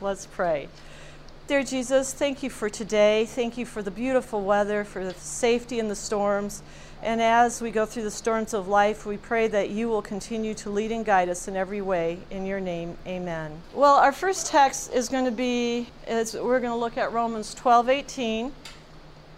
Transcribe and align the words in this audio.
Let's 0.00 0.26
pray. 0.26 0.68
Dear 1.48 1.64
Jesus, 1.64 2.12
thank 2.12 2.44
you 2.44 2.50
for 2.50 2.68
today. 2.68 3.26
Thank 3.26 3.58
you 3.58 3.66
for 3.66 3.82
the 3.82 3.90
beautiful 3.90 4.42
weather, 4.42 4.84
for 4.84 5.04
the 5.04 5.14
safety 5.14 5.80
in 5.80 5.88
the 5.88 5.96
storms. 5.96 6.62
And 7.02 7.20
as 7.20 7.60
we 7.60 7.72
go 7.72 7.84
through 7.84 8.04
the 8.04 8.10
storms 8.12 8.54
of 8.54 8.68
life, 8.68 9.06
we 9.06 9.16
pray 9.16 9.48
that 9.48 9.70
you 9.70 9.88
will 9.88 10.02
continue 10.02 10.54
to 10.54 10.70
lead 10.70 10.92
and 10.92 11.04
guide 11.04 11.28
us 11.28 11.48
in 11.48 11.56
every 11.56 11.80
way. 11.80 12.18
In 12.30 12.46
your 12.46 12.60
name, 12.60 12.96
amen. 13.08 13.60
Well, 13.74 13.96
our 13.96 14.12
first 14.12 14.46
text 14.46 14.92
is 14.92 15.08
going 15.08 15.24
to 15.24 15.32
be, 15.32 15.88
is 16.06 16.34
we're 16.34 16.60
going 16.60 16.72
to 16.72 16.78
look 16.78 16.96
at 16.96 17.12
Romans 17.12 17.52
12 17.54 17.88
18. 17.88 18.52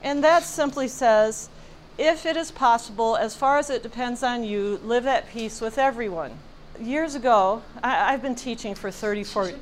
And 0.02 0.22
that 0.22 0.42
simply 0.42 0.88
says, 0.88 1.48
if 1.96 2.26
it 2.26 2.36
is 2.36 2.50
possible, 2.50 3.16
as 3.16 3.34
far 3.34 3.56
as 3.56 3.70
it 3.70 3.82
depends 3.82 4.22
on 4.22 4.44
you, 4.44 4.78
live 4.84 5.06
at 5.06 5.30
peace 5.30 5.62
with 5.62 5.78
everyone. 5.78 6.32
Years 6.78 7.14
ago, 7.14 7.62
I, 7.82 8.10
have 8.12 8.20
been 8.20 8.34
teaching 8.34 8.74
for 8.74 8.90
34 8.90 9.52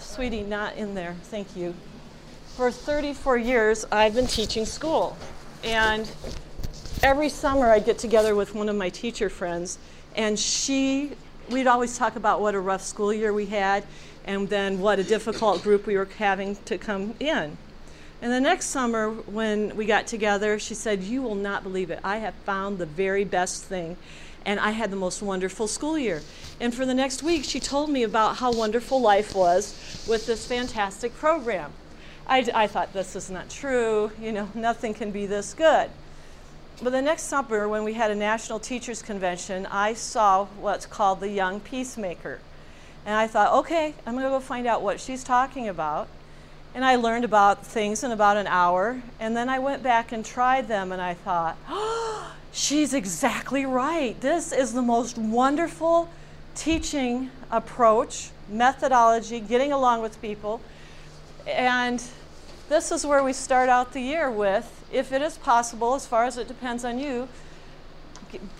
Sweetie, 0.00 0.42
not 0.42 0.76
in 0.76 0.94
there. 0.94 1.14
Thank 1.24 1.56
you. 1.56 1.74
For 2.56 2.70
34 2.70 3.38
years, 3.38 3.84
I've 3.90 4.14
been 4.14 4.26
teaching 4.26 4.64
school. 4.64 5.16
And 5.62 6.10
every 7.02 7.28
summer, 7.28 7.70
I'd 7.70 7.84
get 7.84 7.98
together 7.98 8.34
with 8.34 8.54
one 8.54 8.68
of 8.68 8.76
my 8.76 8.88
teacher 8.88 9.28
friends, 9.28 9.78
and 10.14 10.38
she, 10.38 11.12
we'd 11.50 11.66
always 11.66 11.98
talk 11.98 12.16
about 12.16 12.40
what 12.40 12.54
a 12.54 12.60
rough 12.60 12.82
school 12.82 13.12
year 13.12 13.32
we 13.32 13.46
had, 13.46 13.84
and 14.24 14.48
then 14.48 14.80
what 14.80 14.98
a 14.98 15.04
difficult 15.04 15.62
group 15.62 15.86
we 15.86 15.96
were 15.96 16.08
having 16.18 16.56
to 16.64 16.78
come 16.78 17.14
in. 17.20 17.56
And 18.22 18.32
the 18.32 18.40
next 18.40 18.66
summer, 18.66 19.10
when 19.10 19.76
we 19.76 19.84
got 19.84 20.06
together, 20.06 20.58
she 20.58 20.74
said, 20.74 21.02
You 21.02 21.20
will 21.20 21.34
not 21.34 21.62
believe 21.62 21.90
it. 21.90 22.00
I 22.02 22.18
have 22.18 22.34
found 22.46 22.78
the 22.78 22.86
very 22.86 23.24
best 23.24 23.64
thing. 23.64 23.96
And 24.46 24.60
I 24.60 24.70
had 24.70 24.90
the 24.90 24.96
most 24.96 25.22
wonderful 25.22 25.66
school 25.66 25.98
year. 25.98 26.22
And 26.60 26.74
for 26.74 26.86
the 26.86 26.94
next 26.94 27.22
week, 27.22 27.44
she 27.44 27.60
told 27.60 27.90
me 27.90 28.02
about 28.02 28.36
how 28.36 28.52
wonderful 28.52 29.00
life 29.00 29.34
was 29.34 30.04
with 30.08 30.26
this 30.26 30.46
fantastic 30.46 31.14
program. 31.16 31.72
I, 32.26 32.48
I 32.54 32.66
thought, 32.66 32.92
this 32.92 33.16
is 33.16 33.30
not 33.30 33.50
true. 33.50 34.12
You 34.20 34.32
know, 34.32 34.48
nothing 34.54 34.94
can 34.94 35.10
be 35.10 35.26
this 35.26 35.54
good. 35.54 35.90
But 36.82 36.90
the 36.90 37.02
next 37.02 37.24
summer, 37.24 37.68
when 37.68 37.84
we 37.84 37.94
had 37.94 38.10
a 38.10 38.14
national 38.14 38.58
teachers 38.58 39.02
convention, 39.02 39.66
I 39.66 39.94
saw 39.94 40.46
what's 40.46 40.86
called 40.86 41.20
the 41.20 41.28
Young 41.28 41.60
Peacemaker. 41.60 42.40
And 43.06 43.14
I 43.14 43.26
thought, 43.26 43.52
okay, 43.60 43.94
I'm 44.06 44.14
going 44.14 44.24
to 44.24 44.30
go 44.30 44.40
find 44.40 44.66
out 44.66 44.82
what 44.82 45.00
she's 45.00 45.22
talking 45.22 45.68
about. 45.68 46.08
And 46.74 46.84
I 46.84 46.96
learned 46.96 47.24
about 47.24 47.64
things 47.64 48.02
in 48.02 48.10
about 48.10 48.36
an 48.36 48.48
hour. 48.48 49.00
And 49.20 49.36
then 49.36 49.48
I 49.48 49.58
went 49.60 49.82
back 49.82 50.10
and 50.10 50.24
tried 50.24 50.66
them, 50.66 50.90
and 50.90 51.00
I 51.00 51.14
thought, 51.14 51.56
oh, 51.68 52.32
she's 52.52 52.94
exactly 52.94 53.64
right. 53.64 54.20
This 54.20 54.52
is 54.52 54.72
the 54.72 54.82
most 54.82 55.16
wonderful 55.16 56.08
teaching 56.54 57.30
approach, 57.50 58.30
methodology, 58.48 59.40
getting 59.40 59.72
along 59.72 60.02
with 60.02 60.20
people. 60.20 60.60
And 61.46 62.02
this 62.68 62.90
is 62.90 63.04
where 63.04 63.22
we 63.22 63.32
start 63.32 63.68
out 63.68 63.92
the 63.92 64.00
year 64.00 64.30
with 64.30 64.84
if 64.92 65.12
it 65.12 65.22
is 65.22 65.36
possible, 65.36 65.94
as 65.94 66.06
far 66.06 66.24
as 66.24 66.38
it 66.38 66.48
depends 66.48 66.84
on 66.84 66.98
you, 66.98 67.28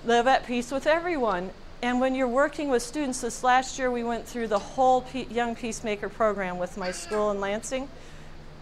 live 0.05 0.27
at 0.27 0.47
peace 0.47 0.71
with 0.71 0.87
everyone. 0.87 1.51
And 1.83 2.01
when 2.01 2.15
you're 2.15 2.29
working 2.29 2.69
with 2.69 2.83
students, 2.83 3.21
this 3.21 3.45
last 3.45 3.79
year 3.79 3.91
we 3.91 4.03
went 4.03 4.27
through 4.27 4.49
the 4.49 4.59
whole 4.59 5.05
Young 5.13 5.55
Peacemaker 5.55 6.09
program 6.09 6.59
with 6.59 6.77
my 6.77 6.91
school 6.91 7.31
in 7.31 7.41
Lansing. 7.41 7.89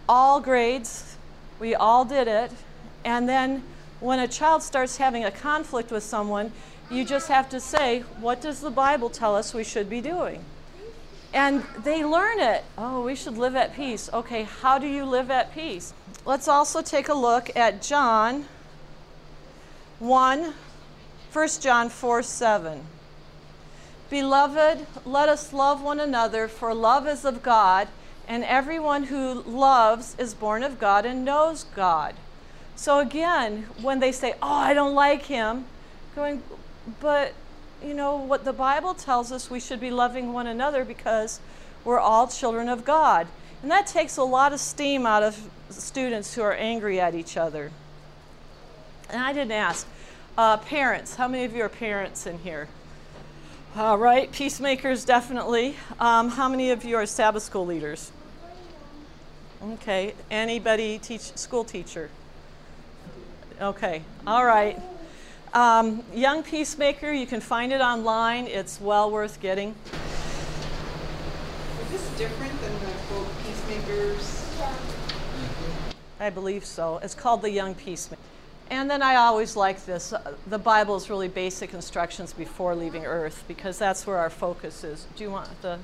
All 0.07 0.39
grades, 0.39 1.17
we 1.59 1.73
all 1.73 2.05
did 2.05 2.27
it. 2.27 2.51
And 3.05 3.27
then 3.27 3.63
when 3.99 4.19
a 4.19 4.27
child 4.27 4.61
starts 4.61 4.97
having 4.97 5.23
a 5.23 5.31
conflict 5.31 5.89
with 5.89 6.03
someone, 6.03 6.51
you 6.93 7.03
just 7.03 7.27
have 7.27 7.49
to 7.49 7.59
say, 7.59 8.01
What 8.19 8.41
does 8.41 8.61
the 8.61 8.71
Bible 8.71 9.09
tell 9.09 9.35
us 9.35 9.53
we 9.53 9.63
should 9.63 9.89
be 9.89 10.01
doing? 10.01 10.43
And 11.33 11.63
they 11.83 12.05
learn 12.05 12.39
it. 12.39 12.63
Oh, 12.77 13.03
we 13.03 13.15
should 13.15 13.37
live 13.37 13.55
at 13.55 13.75
peace. 13.75 14.09
Okay, 14.13 14.43
how 14.43 14.77
do 14.77 14.87
you 14.87 15.03
live 15.03 15.31
at 15.31 15.53
peace? 15.53 15.93
Let's 16.25 16.47
also 16.47 16.81
take 16.81 17.09
a 17.09 17.13
look 17.13 17.55
at 17.55 17.81
John 17.81 18.45
1, 19.99 20.53
1 21.31 21.49
John 21.59 21.89
4 21.89 22.23
7. 22.23 22.81
Beloved, 24.09 24.85
let 25.05 25.27
us 25.27 25.53
love 25.53 25.81
one 25.81 25.99
another, 25.99 26.47
for 26.47 26.73
love 26.75 27.07
is 27.07 27.25
of 27.25 27.41
God, 27.41 27.87
and 28.27 28.43
everyone 28.43 29.05
who 29.05 29.41
loves 29.41 30.15
is 30.19 30.35
born 30.35 30.61
of 30.61 30.79
God 30.79 31.03
and 31.05 31.25
knows 31.25 31.63
God. 31.75 32.13
So 32.75 32.99
again, 32.99 33.65
when 33.81 33.99
they 33.99 34.11
say, 34.11 34.33
Oh, 34.41 34.53
I 34.53 34.75
don't 34.75 34.93
like 34.93 35.23
him, 35.23 35.65
going, 36.15 36.43
but 36.99 37.33
you 37.83 37.93
know 37.93 38.15
what 38.15 38.45
the 38.45 38.53
Bible 38.53 38.93
tells 38.93 39.31
us 39.31 39.49
we 39.49 39.59
should 39.59 39.79
be 39.79 39.91
loving 39.91 40.33
one 40.33 40.47
another 40.47 40.85
because 40.85 41.39
we're 41.83 41.99
all 41.99 42.27
children 42.27 42.69
of 42.69 42.85
God. 42.85 43.27
And 43.61 43.71
that 43.71 43.87
takes 43.87 44.17
a 44.17 44.23
lot 44.23 44.53
of 44.53 44.59
steam 44.59 45.05
out 45.05 45.23
of 45.23 45.49
students 45.69 46.33
who 46.33 46.41
are 46.41 46.53
angry 46.53 46.99
at 46.99 47.15
each 47.15 47.37
other. 47.37 47.71
And 49.09 49.21
I 49.21 49.33
didn't 49.33 49.53
ask. 49.53 49.87
Uh, 50.37 50.57
parents, 50.57 51.15
how 51.15 51.27
many 51.27 51.43
of 51.45 51.55
you 51.55 51.63
are 51.63 51.69
parents 51.69 52.25
in 52.25 52.39
here? 52.39 52.67
All 53.75 53.97
right, 53.97 54.31
peacemakers, 54.31 55.05
definitely. 55.05 55.75
Um, 55.99 56.29
how 56.29 56.49
many 56.49 56.71
of 56.71 56.83
you 56.83 56.95
are 56.95 57.05
Sabbath 57.05 57.43
school 57.43 57.65
leaders? 57.65 58.11
Okay, 59.63 60.13
anybody 60.29 60.99
teach 60.99 61.21
school 61.37 61.63
teacher? 61.63 62.09
Okay, 63.61 64.01
all 64.27 64.45
right. 64.45 64.79
Um, 65.53 66.01
Young 66.11 66.41
Peacemaker, 66.41 67.11
you 67.11 67.27
can 67.27 67.39
find 67.39 67.71
it 67.71 67.79
online. 67.79 68.47
It's 68.47 68.81
well 68.81 69.11
worth 69.11 69.39
getting. 69.39 69.75
Is 71.83 71.91
this 71.91 72.17
different 72.17 72.59
than 72.59 72.73
the 72.79 72.91
quote 73.07 73.27
Peacemakers? 73.45 74.49
I 76.19 76.31
believe 76.31 76.65
so. 76.65 76.99
It's 77.03 77.13
called 77.13 77.43
the 77.43 77.51
Young 77.51 77.75
Peacemaker. 77.75 78.19
And 78.71 78.89
then 78.89 79.03
I 79.03 79.17
always 79.17 79.55
like 79.55 79.85
this. 79.85 80.11
Uh, 80.11 80.33
the 80.47 80.57
Bible 80.57 80.95
is 80.95 81.07
really 81.11 81.27
basic 81.27 81.75
instructions 81.75 82.33
before 82.33 82.75
leaving 82.75 83.05
Earth 83.05 83.43
because 83.47 83.77
that's 83.77 84.07
where 84.07 84.17
our 84.17 84.31
focus 84.31 84.83
is. 84.83 85.05
Do 85.15 85.23
you 85.23 85.29
want 85.29 85.61
the. 85.61 85.77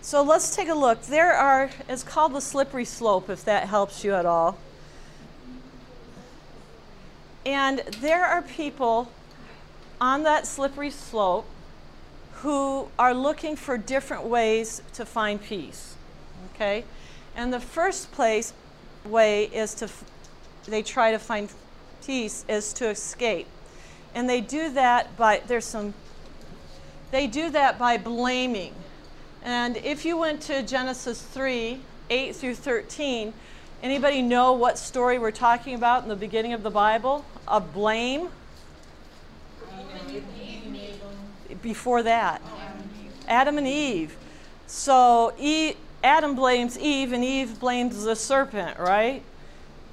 So 0.00 0.24
let's 0.24 0.56
take 0.56 0.68
a 0.68 0.74
look. 0.74 1.02
There 1.02 1.32
are, 1.32 1.70
it's 1.88 2.02
called 2.02 2.32
the 2.32 2.40
slippery 2.40 2.84
slope, 2.84 3.30
if 3.30 3.44
that 3.44 3.68
helps 3.68 4.02
you 4.02 4.14
at 4.14 4.26
all. 4.26 4.58
And 7.44 7.80
there 8.00 8.24
are 8.24 8.42
people 8.42 9.10
on 10.00 10.22
that 10.24 10.46
slippery 10.46 10.90
slope 10.90 11.46
who 12.34 12.88
are 12.98 13.14
looking 13.14 13.56
for 13.56 13.78
different 13.78 14.24
ways 14.24 14.82
to 14.94 15.04
find 15.04 15.42
peace. 15.42 15.96
Okay? 16.54 16.84
And 17.36 17.52
the 17.52 17.60
first 17.60 18.12
place 18.12 18.52
way 19.04 19.44
is 19.44 19.74
to 19.74 19.88
they 20.66 20.82
try 20.82 21.10
to 21.10 21.18
find 21.18 21.52
peace 22.04 22.44
is 22.48 22.72
to 22.74 22.88
escape. 22.88 23.46
And 24.14 24.28
they 24.28 24.40
do 24.40 24.70
that 24.72 25.16
by 25.16 25.42
there's 25.46 25.64
some 25.64 25.94
they 27.10 27.26
do 27.26 27.50
that 27.50 27.78
by 27.78 27.98
blaming. 27.98 28.74
And 29.44 29.76
if 29.78 30.04
you 30.04 30.16
went 30.16 30.40
to 30.42 30.62
Genesis 30.62 31.20
3, 31.20 31.80
8 32.10 32.36
through 32.36 32.54
13, 32.54 33.32
Anybody 33.82 34.22
know 34.22 34.52
what 34.52 34.78
story 34.78 35.18
we're 35.18 35.32
talking 35.32 35.74
about 35.74 36.04
in 36.04 36.08
the 36.08 36.14
beginning 36.14 36.52
of 36.52 36.62
the 36.62 36.70
Bible? 36.70 37.24
Of 37.48 37.74
blame? 37.74 38.28
Before 41.62 42.04
that, 42.04 42.40
Adam 43.26 43.58
and 43.58 43.66
Eve. 43.66 44.16
So 44.68 45.34
Eve, 45.36 45.76
Adam 46.04 46.36
blames 46.36 46.78
Eve, 46.78 47.12
and 47.12 47.24
Eve 47.24 47.58
blames 47.58 48.04
the 48.04 48.14
serpent, 48.14 48.78
right? 48.78 49.22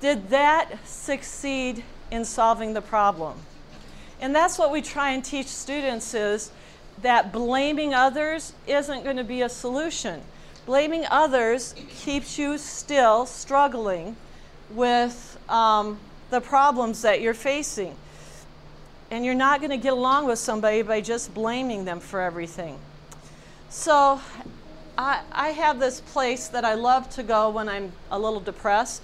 Did 0.01 0.29
that 0.29 0.87
succeed 0.87 1.83
in 2.11 2.25
solving 2.25 2.73
the 2.73 2.81
problem? 2.81 3.39
And 4.21 4.35
that's 4.35 4.59
what 4.59 4.71
we 4.71 4.83
try 4.83 5.11
and 5.11 5.25
teach 5.25 5.47
students 5.47 6.13
is 6.13 6.51
that 7.01 7.31
blaming 7.31 7.95
others 7.95 8.53
isn't 8.67 9.03
going 9.03 9.17
to 9.17 9.23
be 9.23 9.41
a 9.41 9.49
solution. 9.49 10.21
Blaming 10.69 11.05
others 11.09 11.73
keeps 11.89 12.37
you 12.37 12.59
still 12.59 13.25
struggling 13.25 14.15
with 14.69 15.39
um, 15.49 15.97
the 16.29 16.41
problems 16.41 17.01
that 17.01 17.21
you're 17.21 17.33
facing. 17.33 17.95
And 19.09 19.25
you're 19.25 19.33
not 19.33 19.61
going 19.61 19.71
to 19.71 19.77
get 19.77 19.93
along 19.93 20.27
with 20.27 20.37
somebody 20.37 20.83
by 20.83 21.01
just 21.01 21.33
blaming 21.33 21.85
them 21.85 21.99
for 21.99 22.21
everything. 22.21 22.77
So 23.71 24.21
I, 24.95 25.23
I 25.31 25.49
have 25.49 25.79
this 25.79 26.01
place 26.01 26.49
that 26.49 26.63
I 26.63 26.75
love 26.75 27.09
to 27.15 27.23
go 27.23 27.49
when 27.49 27.67
I'm 27.67 27.91
a 28.11 28.19
little 28.19 28.39
depressed. 28.39 29.01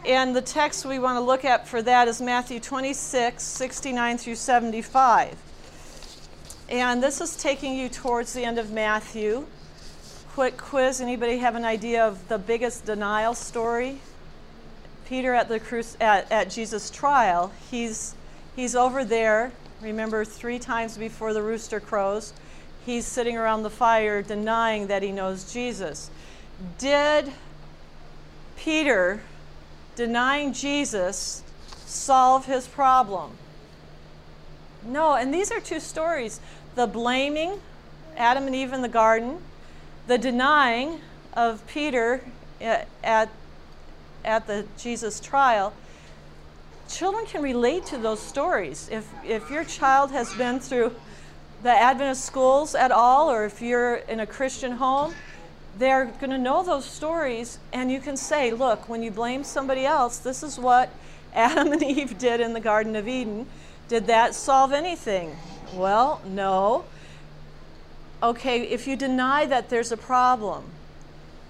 And 0.06 0.36
the 0.36 0.42
text 0.42 0.86
we 0.86 1.00
want 1.00 1.16
to 1.16 1.22
look 1.22 1.46
at 1.46 1.66
for 1.66 1.82
that 1.82 2.10
is 2.10 2.22
Matthew 2.22 2.60
26, 2.60 3.42
69 3.42 4.18
through 4.18 4.36
75. 4.36 5.38
And 6.68 7.02
this 7.02 7.22
is 7.22 7.38
taking 7.38 7.78
you 7.78 7.88
towards 7.88 8.34
the 8.34 8.44
end 8.44 8.60
of 8.60 8.70
Matthew. 8.70 9.46
Quick 10.34 10.58
quiz 10.58 11.00
anybody 11.00 11.38
have 11.38 11.56
an 11.56 11.64
idea 11.64 12.06
of 12.06 12.28
the 12.28 12.38
biggest 12.38 12.86
denial 12.86 13.34
story? 13.34 14.00
Peter 15.06 15.34
at 15.34 15.48
the 15.48 15.62
cru- 15.62 15.84
at, 16.02 16.30
at 16.30 16.50
Jesus' 16.50 16.90
trial, 16.90 17.54
he's 17.72 18.14
he's 18.58 18.76
over 18.76 19.06
there. 19.06 19.54
Remember, 19.82 20.26
three 20.26 20.60
times 20.60 20.98
before 20.98 21.32
the 21.32 21.42
rooster 21.42 21.80
crows, 21.80 22.34
he's 22.86 23.06
sitting 23.06 23.38
around 23.38 23.64
the 23.64 23.70
fire 23.70 24.22
denying 24.22 24.88
that 24.88 25.02
he 25.02 25.14
knows 25.14 25.54
Jesus. 25.54 26.10
Did 26.78 27.32
Peter 28.58 29.22
denying 29.96 30.54
Jesus 30.54 31.44
solve 31.86 32.46
his 32.46 32.68
problem? 32.68 33.38
No, 34.86 35.14
and 35.14 35.34
these 35.34 35.52
are 35.52 35.60
two 35.60 35.80
stories 35.80 36.40
the 36.76 36.88
blaming 36.88 37.60
Adam 38.18 38.46
and 38.46 38.56
Eve 38.56 38.74
in 38.74 38.82
the 38.82 38.90
garden, 38.90 39.40
the 40.08 40.18
denying 40.18 41.00
of 41.34 41.66
Peter 41.68 42.22
uh, 42.62 42.80
at, 43.04 43.30
at 44.24 44.48
the 44.48 44.66
Jesus 44.78 45.20
trial. 45.20 45.74
Children 46.90 47.26
can 47.26 47.42
relate 47.42 47.86
to 47.88 47.98
those 47.98 48.22
stories. 48.22 48.90
If, 48.92 49.12
if 49.24 49.50
your 49.50 49.64
child 49.64 50.12
has 50.12 50.34
been 50.36 50.60
through 50.60 50.94
the 51.64 51.72
Adventist 51.72 52.26
schools 52.26 52.76
at 52.76 52.92
all, 52.92 53.32
or 53.32 53.46
if 53.46 53.62
you're 53.62 53.96
in 53.96 54.20
a 54.20 54.28
Christian 54.28 54.74
home, 54.74 55.14
they're 55.78 56.06
going 56.06 56.30
to 56.30 56.38
know 56.38 56.64
those 56.64 56.86
stories, 56.86 57.60
and 57.72 57.92
you 57.92 58.00
can 58.00 58.16
say, 58.16 58.52
look, 58.52 58.88
when 58.88 59.02
you 59.02 59.12
blame 59.12 59.44
somebody 59.44 59.86
else, 59.86 60.18
this 60.20 60.44
is 60.44 60.60
what 60.60 60.90
Adam 61.34 61.72
and 61.72 61.84
Eve 61.84 62.18
did 62.18 62.40
in 62.40 62.54
the 62.54 62.60
Garden 62.60 62.96
of 62.96 63.08
Eden. 63.08 63.48
Did 63.88 64.08
that 64.08 64.36
solve 64.36 64.72
anything? 64.72 65.36
Well, 65.74 66.22
no. 66.26 66.86
Okay, 68.22 68.62
if 68.62 68.88
you 68.88 68.96
deny 68.96 69.46
that 69.46 69.70
there's 69.70 69.92
a 69.92 69.98
problem, 69.98 70.64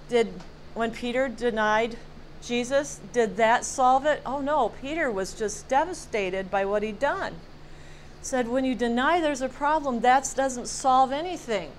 did 0.10 0.34
when 0.74 0.92
Peter 0.92 1.28
denied 1.28 1.98
Jesus, 2.42 3.00
did 3.14 3.38
that 3.38 3.64
solve 3.64 4.06
it? 4.06 4.22
Oh 4.26 4.42
no, 4.42 4.70
Peter 4.82 5.12
was 5.12 5.34
just 5.34 5.68
devastated 5.68 6.50
by 6.50 6.66
what 6.66 6.84
he'd 6.84 7.00
done. 7.00 7.36
Said, 8.22 8.48
when 8.48 8.66
you 8.66 8.74
deny 8.74 9.20
there's 9.20 9.42
a 9.42 9.50
problem, 9.50 10.00
that 10.00 10.34
doesn't 10.36 10.68
solve 10.68 11.12
anything. 11.12 11.72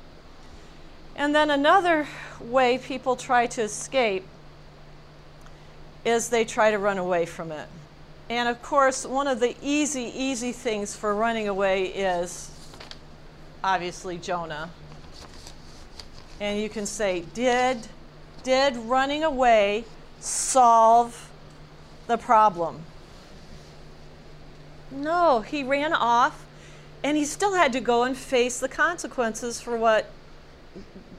And 1.16 1.34
then 1.34 1.50
another 1.50 2.06
way 2.40 2.78
people 2.78 3.16
try 3.16 3.46
to 3.46 3.62
escape 3.62 4.26
is 6.04 6.28
they 6.28 6.44
try 6.44 6.70
to 6.70 6.78
run 6.78 6.98
away 6.98 7.24
from 7.24 7.52
it. 7.52 7.68
And 8.28 8.48
of 8.48 8.62
course, 8.62 9.06
one 9.06 9.26
of 9.26 9.40
the 9.40 9.54
easy, 9.62 10.12
easy 10.14 10.52
things 10.52 10.96
for 10.96 11.14
running 11.14 11.46
away 11.46 11.86
is 11.86 12.50
obviously 13.62 14.18
Jonah. 14.18 14.70
And 16.40 16.60
you 16.60 16.68
can 16.68 16.86
say, 16.86 17.24
did, 17.32 17.86
did 18.42 18.76
running 18.76 19.22
away 19.22 19.84
solve 20.20 21.30
the 22.06 22.16
problem? 22.16 22.82
No, 24.90 25.40
he 25.40 25.62
ran 25.62 25.92
off 25.92 26.44
and 27.02 27.16
he 27.16 27.24
still 27.24 27.54
had 27.54 27.72
to 27.72 27.80
go 27.80 28.02
and 28.04 28.16
face 28.16 28.58
the 28.58 28.68
consequences 28.68 29.60
for 29.60 29.76
what 29.76 30.10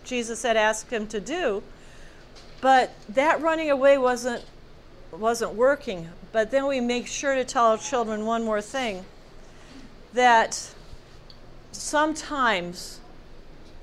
Jesus 0.06 0.44
had 0.44 0.57
asked 0.57 0.92
him 0.92 1.07
to 1.07 1.19
do. 1.19 1.63
But 2.62 2.94
that 3.10 3.42
running 3.42 3.69
away 3.69 3.98
wasn't 3.98 4.44
wasn't 5.12 5.54
working. 5.54 6.10
But 6.31 6.52
then 6.52 6.68
we 6.68 6.81
make 6.81 7.07
sure 7.07 7.36
to 7.36 7.46
tell 7.46 7.66
our 7.68 7.78
children 7.78 8.25
one 8.25 8.44
more 8.44 8.62
thing 8.62 9.06
that 10.13 10.74
sometimes 11.72 13.00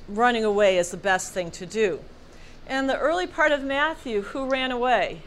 running 0.09 0.45
away 0.45 0.79
is 0.79 0.91
the 0.91 0.97
best 0.97 1.33
thing 1.33 1.51
to 1.53 1.67
do. 1.67 2.01
And 2.67 2.89
the 2.89 2.99
early 2.99 3.27
part 3.27 3.53
of 3.53 3.63
Matthew, 3.63 4.23
who 4.23 4.47
ran 4.47 4.71
away? 4.71 5.23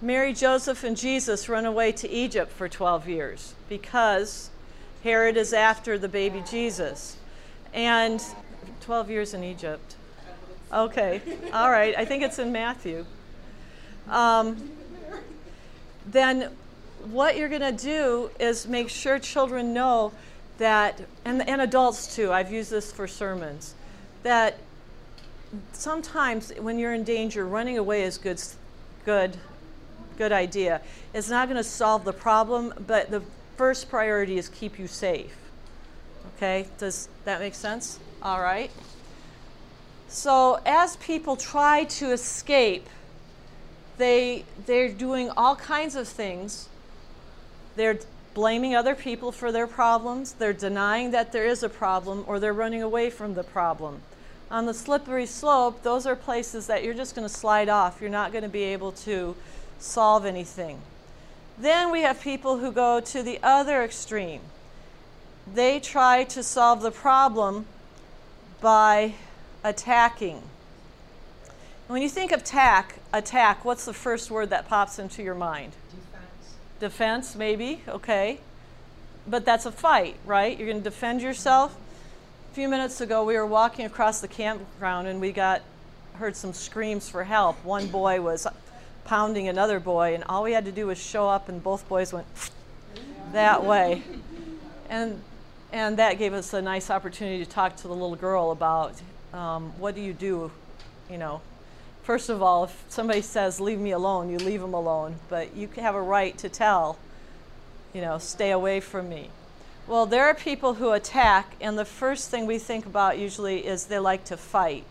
Mary, 0.00 0.32
Joseph, 0.32 0.84
and 0.84 0.96
Jesus 0.96 1.48
run 1.48 1.64
away 1.64 1.92
to 1.92 2.08
Egypt 2.08 2.52
for 2.52 2.68
12 2.68 3.08
years 3.08 3.54
because 3.68 4.50
Herod 5.02 5.36
is 5.36 5.52
after 5.52 5.98
the 5.98 6.08
baby 6.08 6.42
Jesus. 6.48 7.17
And 7.72 8.22
12 8.80 9.10
years 9.10 9.34
in 9.34 9.44
Egypt. 9.44 9.96
Okay, 10.72 11.22
all 11.52 11.70
right, 11.70 11.94
I 11.96 12.04
think 12.04 12.22
it's 12.22 12.38
in 12.38 12.52
Matthew. 12.52 13.06
Um, 14.08 14.70
then 16.06 16.50
what 17.10 17.36
you're 17.36 17.48
going 17.48 17.60
to 17.60 17.72
do 17.72 18.30
is 18.38 18.66
make 18.66 18.88
sure 18.88 19.18
children 19.18 19.72
know 19.72 20.12
that, 20.58 21.00
and, 21.24 21.46
and 21.48 21.60
adults 21.60 22.14
too, 22.14 22.32
I've 22.32 22.52
used 22.52 22.70
this 22.70 22.92
for 22.92 23.06
sermons, 23.06 23.74
that 24.22 24.58
sometimes 25.72 26.52
when 26.58 26.78
you're 26.78 26.94
in 26.94 27.04
danger, 27.04 27.46
running 27.46 27.78
away 27.78 28.02
is 28.02 28.18
good, 28.18 28.42
good, 29.04 29.36
good 30.16 30.32
idea. 30.32 30.82
It's 31.14 31.30
not 31.30 31.48
going 31.48 31.56
to 31.56 31.64
solve 31.64 32.04
the 32.04 32.12
problem, 32.12 32.74
but 32.86 33.10
the 33.10 33.22
first 33.56 33.88
priority 33.88 34.36
is 34.38 34.48
keep 34.48 34.78
you 34.78 34.86
safe. 34.86 35.34
Okay, 36.36 36.66
does 36.78 37.08
that 37.24 37.40
make 37.40 37.54
sense? 37.54 37.98
All 38.22 38.40
right. 38.40 38.70
So 40.08 40.60
as 40.64 40.96
people 40.96 41.36
try 41.36 41.84
to 41.84 42.12
escape, 42.12 42.88
they 43.98 44.44
they're 44.66 44.88
doing 44.88 45.30
all 45.30 45.56
kinds 45.56 45.96
of 45.96 46.08
things. 46.08 46.68
They're 47.76 47.98
blaming 48.34 48.74
other 48.74 48.94
people 48.94 49.32
for 49.32 49.50
their 49.50 49.66
problems, 49.66 50.34
they're 50.34 50.52
denying 50.52 51.10
that 51.10 51.32
there 51.32 51.44
is 51.44 51.64
a 51.64 51.68
problem, 51.68 52.24
or 52.28 52.38
they're 52.38 52.52
running 52.52 52.82
away 52.82 53.10
from 53.10 53.34
the 53.34 53.42
problem. 53.42 54.00
On 54.50 54.64
the 54.64 54.74
slippery 54.74 55.26
slope, 55.26 55.82
those 55.82 56.06
are 56.06 56.14
places 56.14 56.68
that 56.68 56.84
you're 56.84 56.94
just 56.94 57.16
going 57.16 57.26
to 57.26 57.34
slide 57.34 57.68
off. 57.68 58.00
You're 58.00 58.10
not 58.10 58.30
going 58.30 58.44
to 58.44 58.48
be 58.48 58.62
able 58.62 58.92
to 58.92 59.34
solve 59.78 60.24
anything. 60.24 60.80
Then 61.58 61.90
we 61.90 62.02
have 62.02 62.20
people 62.20 62.58
who 62.58 62.70
go 62.70 63.00
to 63.00 63.22
the 63.22 63.40
other 63.42 63.82
extreme 63.82 64.40
they 65.54 65.80
try 65.80 66.24
to 66.24 66.42
solve 66.42 66.82
the 66.82 66.90
problem 66.90 67.66
by 68.60 69.14
attacking. 69.64 70.42
When 71.86 72.02
you 72.02 72.08
think 72.08 72.32
of 72.32 72.40
attack, 72.40 72.96
attack, 73.12 73.64
what's 73.64 73.84
the 73.84 73.94
first 73.94 74.30
word 74.30 74.50
that 74.50 74.68
pops 74.68 74.98
into 74.98 75.22
your 75.22 75.34
mind? 75.34 75.72
Defense. 75.90 76.56
Defense, 76.80 77.36
maybe, 77.36 77.80
okay. 77.88 78.40
But 79.26 79.44
that's 79.44 79.66
a 79.66 79.72
fight, 79.72 80.16
right? 80.26 80.58
You're 80.58 80.68
going 80.68 80.82
to 80.82 80.84
defend 80.84 81.22
yourself. 81.22 81.76
A 82.50 82.54
few 82.54 82.68
minutes 82.68 83.00
ago, 83.00 83.24
we 83.24 83.34
were 83.34 83.46
walking 83.46 83.86
across 83.86 84.20
the 84.20 84.28
campground 84.28 85.08
and 85.08 85.20
we 85.20 85.32
got 85.32 85.62
heard 86.14 86.36
some 86.36 86.52
screams 86.52 87.08
for 87.08 87.24
help. 87.24 87.64
One 87.64 87.86
boy 87.86 88.20
was 88.20 88.46
pounding 89.04 89.48
another 89.48 89.80
boy, 89.80 90.14
and 90.14 90.24
all 90.28 90.42
we 90.42 90.52
had 90.52 90.66
to 90.66 90.72
do 90.72 90.88
was 90.88 90.98
show 90.98 91.28
up, 91.28 91.48
and 91.48 91.62
both 91.62 91.88
boys 91.88 92.12
went 92.12 92.26
that 93.32 93.64
way. 93.64 94.02
And, 94.90 95.22
and 95.72 95.98
that 95.98 96.18
gave 96.18 96.32
us 96.32 96.54
a 96.54 96.62
nice 96.62 96.90
opportunity 96.90 97.44
to 97.44 97.50
talk 97.50 97.76
to 97.76 97.88
the 97.88 97.94
little 97.94 98.16
girl 98.16 98.50
about 98.50 98.94
um, 99.32 99.72
what 99.78 99.94
do 99.94 100.00
you 100.00 100.12
do, 100.12 100.50
you 101.10 101.18
know. 101.18 101.40
First 102.02 102.30
of 102.30 102.42
all, 102.42 102.64
if 102.64 102.84
somebody 102.88 103.20
says, 103.20 103.60
leave 103.60 103.78
me 103.78 103.90
alone, 103.90 104.30
you 104.30 104.38
leave 104.38 104.62
them 104.62 104.72
alone. 104.72 105.16
But 105.28 105.54
you 105.54 105.68
have 105.76 105.94
a 105.94 106.00
right 106.00 106.36
to 106.38 106.48
tell, 106.48 106.98
you 107.92 108.00
know, 108.00 108.16
stay 108.16 108.50
away 108.50 108.80
from 108.80 109.10
me. 109.10 109.28
Well, 109.86 110.06
there 110.06 110.24
are 110.24 110.34
people 110.34 110.74
who 110.74 110.92
attack, 110.92 111.54
and 111.60 111.78
the 111.78 111.84
first 111.84 112.30
thing 112.30 112.46
we 112.46 112.58
think 112.58 112.86
about 112.86 113.18
usually 113.18 113.66
is 113.66 113.86
they 113.86 113.98
like 113.98 114.24
to 114.26 114.36
fight. 114.36 114.84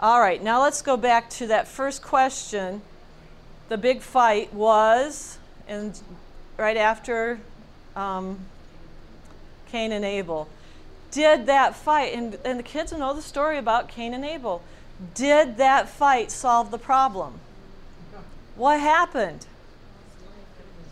All 0.00 0.20
right, 0.20 0.42
now 0.42 0.60
let's 0.60 0.82
go 0.82 0.96
back 0.96 1.30
to 1.30 1.46
that 1.46 1.68
first 1.68 2.02
question. 2.02 2.82
The 3.68 3.78
big 3.78 4.00
fight 4.00 4.52
was, 4.52 5.38
and 5.68 6.00
right 6.56 6.76
after 6.76 7.38
um, 7.94 8.40
Cain 9.72 9.90
and 9.90 10.04
Abel. 10.04 10.48
Did 11.10 11.46
that 11.46 11.74
fight, 11.74 12.14
and, 12.14 12.38
and 12.44 12.58
the 12.58 12.62
kids 12.62 12.92
know 12.92 13.14
the 13.14 13.22
story 13.22 13.56
about 13.56 13.88
Cain 13.88 14.12
and 14.12 14.24
Abel. 14.24 14.62
Did 15.14 15.56
that 15.56 15.88
fight 15.88 16.30
solve 16.30 16.70
the 16.70 16.78
problem? 16.78 17.40
What 18.54 18.80
happened? 18.80 19.46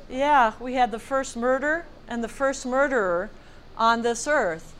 Yeah, 0.08 0.54
we 0.58 0.74
had 0.74 0.90
the 0.90 0.98
first 0.98 1.36
murder 1.36 1.84
and 2.08 2.24
the 2.24 2.28
first 2.28 2.64
murderer 2.64 3.30
on 3.76 4.00
this 4.00 4.26
earth. 4.26 4.74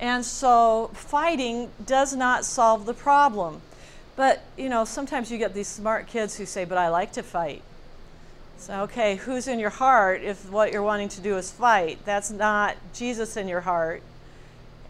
And 0.00 0.24
so 0.24 0.90
fighting 0.92 1.70
does 1.86 2.14
not 2.14 2.44
solve 2.44 2.86
the 2.86 2.94
problem. 2.94 3.62
But, 4.16 4.42
you 4.56 4.68
know, 4.68 4.84
sometimes 4.84 5.30
you 5.30 5.38
get 5.38 5.54
these 5.54 5.68
smart 5.68 6.08
kids 6.08 6.36
who 6.36 6.44
say, 6.44 6.64
but 6.64 6.76
I 6.76 6.88
like 6.88 7.12
to 7.12 7.22
fight. 7.22 7.62
So, 8.56 8.82
okay, 8.82 9.16
who's 9.16 9.46
in 9.46 9.58
your 9.58 9.70
heart 9.70 10.22
if 10.22 10.50
what 10.50 10.72
you're 10.72 10.82
wanting 10.82 11.08
to 11.10 11.20
do 11.20 11.36
is 11.36 11.50
fight? 11.50 11.98
That's 12.04 12.30
not 12.30 12.76
Jesus 12.92 13.36
in 13.36 13.48
your 13.48 13.60
heart. 13.60 14.02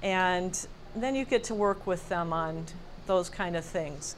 And 0.02 0.66
then 0.94 1.14
you 1.14 1.24
get 1.24 1.44
to 1.44 1.54
work 1.54 1.86
with 1.86 2.08
them 2.08 2.32
on 2.32 2.66
those 3.06 3.28
kind 3.28 3.56
of 3.56 3.64
things. 3.64 4.16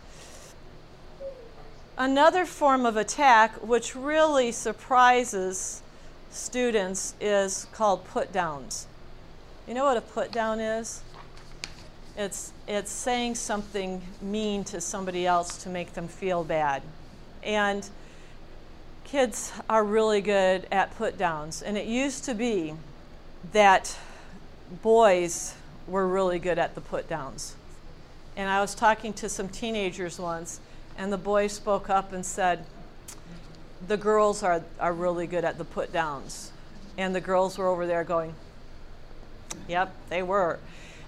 Another 1.96 2.44
form 2.44 2.84
of 2.84 2.96
attack, 2.96 3.52
which 3.66 3.96
really 3.96 4.52
surprises 4.52 5.80
students, 6.30 7.14
is 7.20 7.66
called 7.72 8.04
put 8.04 8.32
downs. 8.32 8.86
You 9.66 9.74
know 9.74 9.84
what 9.84 9.96
a 9.96 10.02
put 10.02 10.30
down 10.30 10.60
is? 10.60 11.02
It's, 12.18 12.52
it's 12.68 12.90
saying 12.90 13.36
something 13.36 14.02
mean 14.20 14.64
to 14.64 14.80
somebody 14.80 15.26
else 15.26 15.62
to 15.62 15.70
make 15.70 15.94
them 15.94 16.08
feel 16.08 16.44
bad. 16.44 16.82
And 17.42 17.88
kids 19.06 19.52
are 19.70 19.84
really 19.84 20.20
good 20.20 20.66
at 20.72 20.94
put 20.96 21.16
downs. 21.16 21.62
And 21.62 21.78
it 21.78 21.86
used 21.86 22.24
to 22.24 22.34
be 22.34 22.74
that 23.52 23.96
boys 24.82 25.54
were 25.86 26.06
really 26.06 26.40
good 26.40 26.58
at 26.58 26.74
the 26.74 26.80
put 26.80 27.08
downs. 27.08 27.54
And 28.36 28.50
I 28.50 28.60
was 28.60 28.74
talking 28.74 29.12
to 29.14 29.28
some 29.28 29.48
teenagers 29.48 30.18
once, 30.18 30.60
and 30.98 31.12
the 31.12 31.18
boy 31.18 31.46
spoke 31.46 31.88
up 31.88 32.12
and 32.12 32.26
said, 32.26 32.66
The 33.86 33.96
girls 33.96 34.42
are, 34.42 34.62
are 34.80 34.92
really 34.92 35.28
good 35.28 35.44
at 35.44 35.56
the 35.56 35.64
put 35.64 35.92
downs. 35.92 36.50
And 36.98 37.14
the 37.14 37.20
girls 37.20 37.56
were 37.56 37.68
over 37.68 37.86
there 37.86 38.04
going, 38.04 38.34
Yep, 39.68 39.94
they 40.08 40.22
were. 40.22 40.58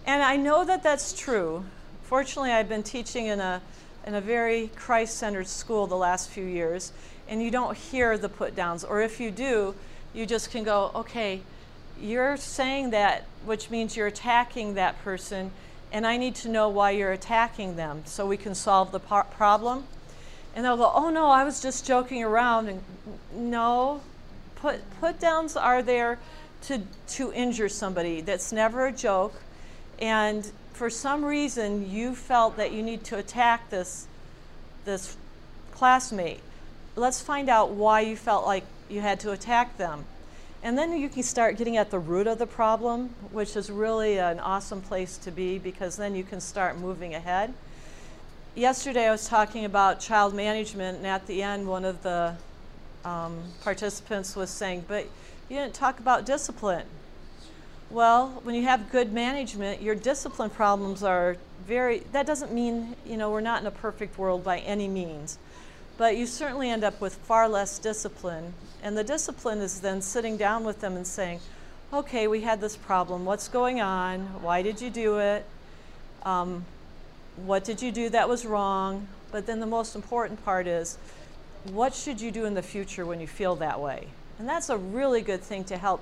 And 0.06 0.22
I 0.22 0.36
know 0.36 0.64
that 0.64 0.82
that's 0.84 1.18
true. 1.18 1.64
Fortunately, 2.04 2.52
I've 2.52 2.68
been 2.68 2.84
teaching 2.84 3.26
in 3.26 3.40
a, 3.40 3.60
in 4.06 4.14
a 4.14 4.20
very 4.20 4.70
Christ 4.76 5.18
centered 5.18 5.48
school 5.48 5.86
the 5.86 5.96
last 5.96 6.30
few 6.30 6.44
years, 6.44 6.92
and 7.28 7.42
you 7.42 7.50
don't 7.50 7.76
hear 7.76 8.16
the 8.16 8.28
put 8.28 8.56
downs. 8.56 8.84
Or 8.84 9.00
if 9.00 9.20
you 9.20 9.30
do, 9.30 9.74
you 10.14 10.26
just 10.26 10.50
can 10.50 10.64
go, 10.64 10.90
okay, 10.94 11.42
you're 12.00 12.36
saying 12.36 12.90
that, 12.90 13.24
which 13.44 13.70
means 13.70 13.96
you're 13.96 14.06
attacking 14.06 14.74
that 14.74 15.02
person, 15.02 15.50
and 15.92 16.06
I 16.06 16.16
need 16.16 16.34
to 16.36 16.48
know 16.48 16.68
why 16.68 16.92
you're 16.92 17.12
attacking 17.12 17.76
them 17.76 18.02
so 18.04 18.26
we 18.26 18.36
can 18.36 18.54
solve 18.54 18.92
the 18.92 19.00
problem. 19.00 19.84
And 20.54 20.64
they'll 20.64 20.76
go, 20.76 20.90
oh 20.94 21.10
no, 21.10 21.28
I 21.28 21.44
was 21.44 21.60
just 21.60 21.86
joking 21.86 22.22
around. 22.22 22.68
And 22.68 22.82
no, 23.32 24.00
put, 24.56 24.80
put 25.00 25.20
downs 25.20 25.56
are 25.56 25.82
there 25.82 26.18
to, 26.62 26.82
to 27.08 27.32
injure 27.32 27.68
somebody. 27.68 28.20
That's 28.20 28.52
never 28.52 28.86
a 28.86 28.92
joke. 28.92 29.34
And 29.98 30.50
for 30.72 30.90
some 30.90 31.24
reason, 31.24 31.90
you 31.90 32.14
felt 32.14 32.56
that 32.56 32.72
you 32.72 32.82
need 32.82 33.04
to 33.04 33.18
attack 33.18 33.70
this, 33.70 34.06
this 34.84 35.16
classmate 35.72 36.40
let's 36.98 37.20
find 37.20 37.48
out 37.48 37.70
why 37.70 38.00
you 38.00 38.16
felt 38.16 38.44
like 38.44 38.64
you 38.88 39.00
had 39.00 39.20
to 39.20 39.32
attack 39.32 39.76
them. 39.76 40.04
And 40.62 40.76
then 40.76 40.96
you 40.96 41.08
can 41.08 41.22
start 41.22 41.56
getting 41.56 41.76
at 41.76 41.90
the 41.90 41.98
root 41.98 42.26
of 42.26 42.38
the 42.38 42.46
problem, 42.46 43.10
which 43.30 43.54
is 43.54 43.70
really 43.70 44.18
an 44.18 44.40
awesome 44.40 44.80
place 44.80 45.16
to 45.18 45.30
be 45.30 45.58
because 45.58 45.96
then 45.96 46.16
you 46.16 46.24
can 46.24 46.40
start 46.40 46.76
moving 46.76 47.14
ahead. 47.14 47.54
Yesterday 48.56 49.06
I 49.06 49.12
was 49.12 49.28
talking 49.28 49.64
about 49.64 50.00
child 50.00 50.34
management, 50.34 50.98
and 50.98 51.06
at 51.06 51.26
the 51.28 51.42
end, 51.42 51.68
one 51.68 51.84
of 51.84 52.02
the 52.02 52.34
um, 53.04 53.38
participants 53.62 54.34
was 54.34 54.50
saying, 54.50 54.84
But 54.88 55.04
you 55.48 55.56
didn't 55.56 55.74
talk 55.74 56.00
about 56.00 56.26
discipline. 56.26 56.86
Well, 57.88 58.40
when 58.42 58.56
you 58.56 58.64
have 58.64 58.90
good 58.90 59.12
management, 59.12 59.80
your 59.80 59.94
discipline 59.94 60.50
problems 60.50 61.04
are 61.04 61.36
very, 61.66 62.00
that 62.12 62.26
doesn't 62.26 62.52
mean, 62.52 62.96
you 63.06 63.16
know, 63.16 63.30
we're 63.30 63.40
not 63.40 63.60
in 63.60 63.66
a 63.66 63.70
perfect 63.70 64.18
world 64.18 64.42
by 64.42 64.58
any 64.58 64.88
means 64.88 65.38
but 65.98 66.16
you 66.16 66.24
certainly 66.26 66.70
end 66.70 66.84
up 66.84 67.00
with 67.00 67.16
far 67.16 67.48
less 67.48 67.78
discipline. 67.78 68.54
And 68.82 68.96
the 68.96 69.04
discipline 69.04 69.58
is 69.58 69.80
then 69.80 70.00
sitting 70.00 70.36
down 70.36 70.64
with 70.64 70.80
them 70.80 70.96
and 70.96 71.06
saying, 71.06 71.40
okay, 71.92 72.28
we 72.28 72.40
had 72.40 72.60
this 72.60 72.76
problem. 72.76 73.24
What's 73.24 73.48
going 73.48 73.80
on? 73.80 74.20
Why 74.42 74.62
did 74.62 74.80
you 74.80 74.90
do 74.90 75.18
it? 75.18 75.44
Um, 76.22 76.64
what 77.36 77.64
did 77.64 77.82
you 77.82 77.90
do 77.90 78.08
that 78.10 78.28
was 78.28 78.46
wrong? 78.46 79.08
But 79.32 79.46
then 79.46 79.60
the 79.60 79.66
most 79.66 79.94
important 79.96 80.42
part 80.44 80.66
is, 80.66 80.96
what 81.64 81.94
should 81.94 82.20
you 82.20 82.30
do 82.30 82.44
in 82.44 82.54
the 82.54 82.62
future 82.62 83.04
when 83.04 83.20
you 83.20 83.26
feel 83.26 83.56
that 83.56 83.80
way? 83.80 84.06
And 84.38 84.48
that's 84.48 84.70
a 84.70 84.78
really 84.78 85.20
good 85.20 85.42
thing 85.42 85.64
to 85.64 85.76
help 85.76 86.00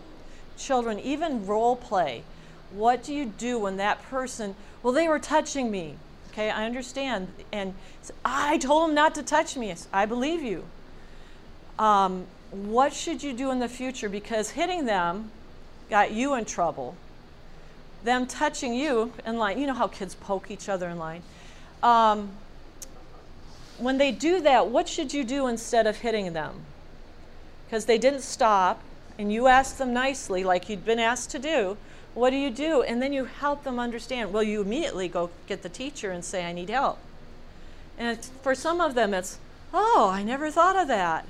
children, 0.59 1.01
even 1.01 1.47
role 1.47 1.75
play. 1.75 2.23
What 2.71 3.03
do 3.03 3.15
you 3.15 3.25
do 3.25 3.59
when 3.59 3.79
that 3.79 4.03
person, 4.03 4.55
well, 4.83 4.93
they 4.93 5.09
were 5.09 5.19
touching 5.19 5.71
me. 5.71 5.97
Okay, 6.37 6.51
I 6.51 6.67
understand. 6.67 7.29
And 7.51 7.73
I 8.23 8.59
told 8.59 8.91
him 8.91 8.95
not 8.95 9.15
to 9.15 9.23
touch 9.23 9.57
me. 9.57 9.75
I 9.91 10.05
believe 10.05 10.43
you. 10.43 10.65
Um, 11.79 12.27
what 12.51 12.93
should 12.93 13.23
you 13.23 13.33
do 13.33 13.51
in 13.51 13.59
the 13.59 13.71
future? 13.71 14.11
Because 14.11 14.51
hitting 14.51 14.85
them 14.85 15.31
got 15.89 16.13
you 16.13 16.35
in 16.35 16.45
trouble. 16.45 16.95
Them 18.05 18.27
touching 18.27 18.75
you 18.75 19.15
in 19.25 19.39
line, 19.39 19.59
you 19.59 19.67
know 19.67 19.73
how 19.73 19.89
kids 19.89 20.15
poke 20.15 20.51
each 20.51 20.69
other 20.69 20.91
in 20.91 20.99
line. 20.99 21.23
Um, 21.83 22.33
when 23.79 23.97
they 23.97 24.13
do 24.13 24.43
that, 24.43 24.69
what 24.69 24.91
should 24.91 25.15
you 25.15 25.25
do 25.25 25.47
instead 25.47 25.87
of 25.87 25.97
hitting 25.97 26.35
them? 26.35 26.67
Because 27.65 27.87
they 27.87 27.97
didn't 27.97 28.21
stop, 28.21 28.83
and 29.19 29.33
you 29.33 29.47
asked 29.47 29.79
them 29.79 29.95
nicely, 29.95 30.45
like 30.45 30.69
you'd 30.69 30.85
been 30.85 30.99
asked 30.99 31.31
to 31.31 31.39
do. 31.39 31.79
What 32.17 32.31
do 32.31 32.37
you 32.37 32.49
do? 32.51 32.81
And 32.81 33.03
then 33.03 33.13
you 33.13 33.27
help 33.27 33.63
them 33.63 33.79
understand. 33.79 34.33
Well, 34.33 34.43
you 34.43 34.63
immediately 34.63 35.07
go 35.07 35.29
get 35.47 35.61
the 35.61 35.69
teacher 35.69 36.11
and 36.11 36.25
say, 36.25 36.47
I 36.47 36.53
need 36.55 36.71
help. 36.71 36.99
And 37.99 38.19
for 38.43 38.55
some 38.55 38.81
of 38.81 38.95
them, 38.95 39.13
it's, 39.13 39.37
oh, 39.75 40.09
I 40.11 40.23
never 40.23 40.51
thought 40.51 40.77
of 40.77 40.89
that. 40.89 41.27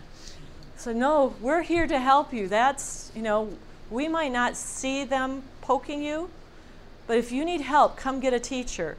So, 0.76 0.92
no, 0.92 1.34
we're 1.40 1.62
here 1.62 1.88
to 1.88 1.98
help 1.98 2.32
you. 2.32 2.46
That's, 2.46 3.10
you 3.16 3.22
know, 3.22 3.50
we 3.90 4.06
might 4.06 4.30
not 4.30 4.54
see 4.54 5.02
them 5.02 5.42
poking 5.60 6.04
you, 6.04 6.30
but 7.08 7.18
if 7.18 7.32
you 7.32 7.44
need 7.44 7.62
help, 7.62 7.96
come 7.96 8.20
get 8.20 8.32
a 8.32 8.38
teacher. 8.38 8.96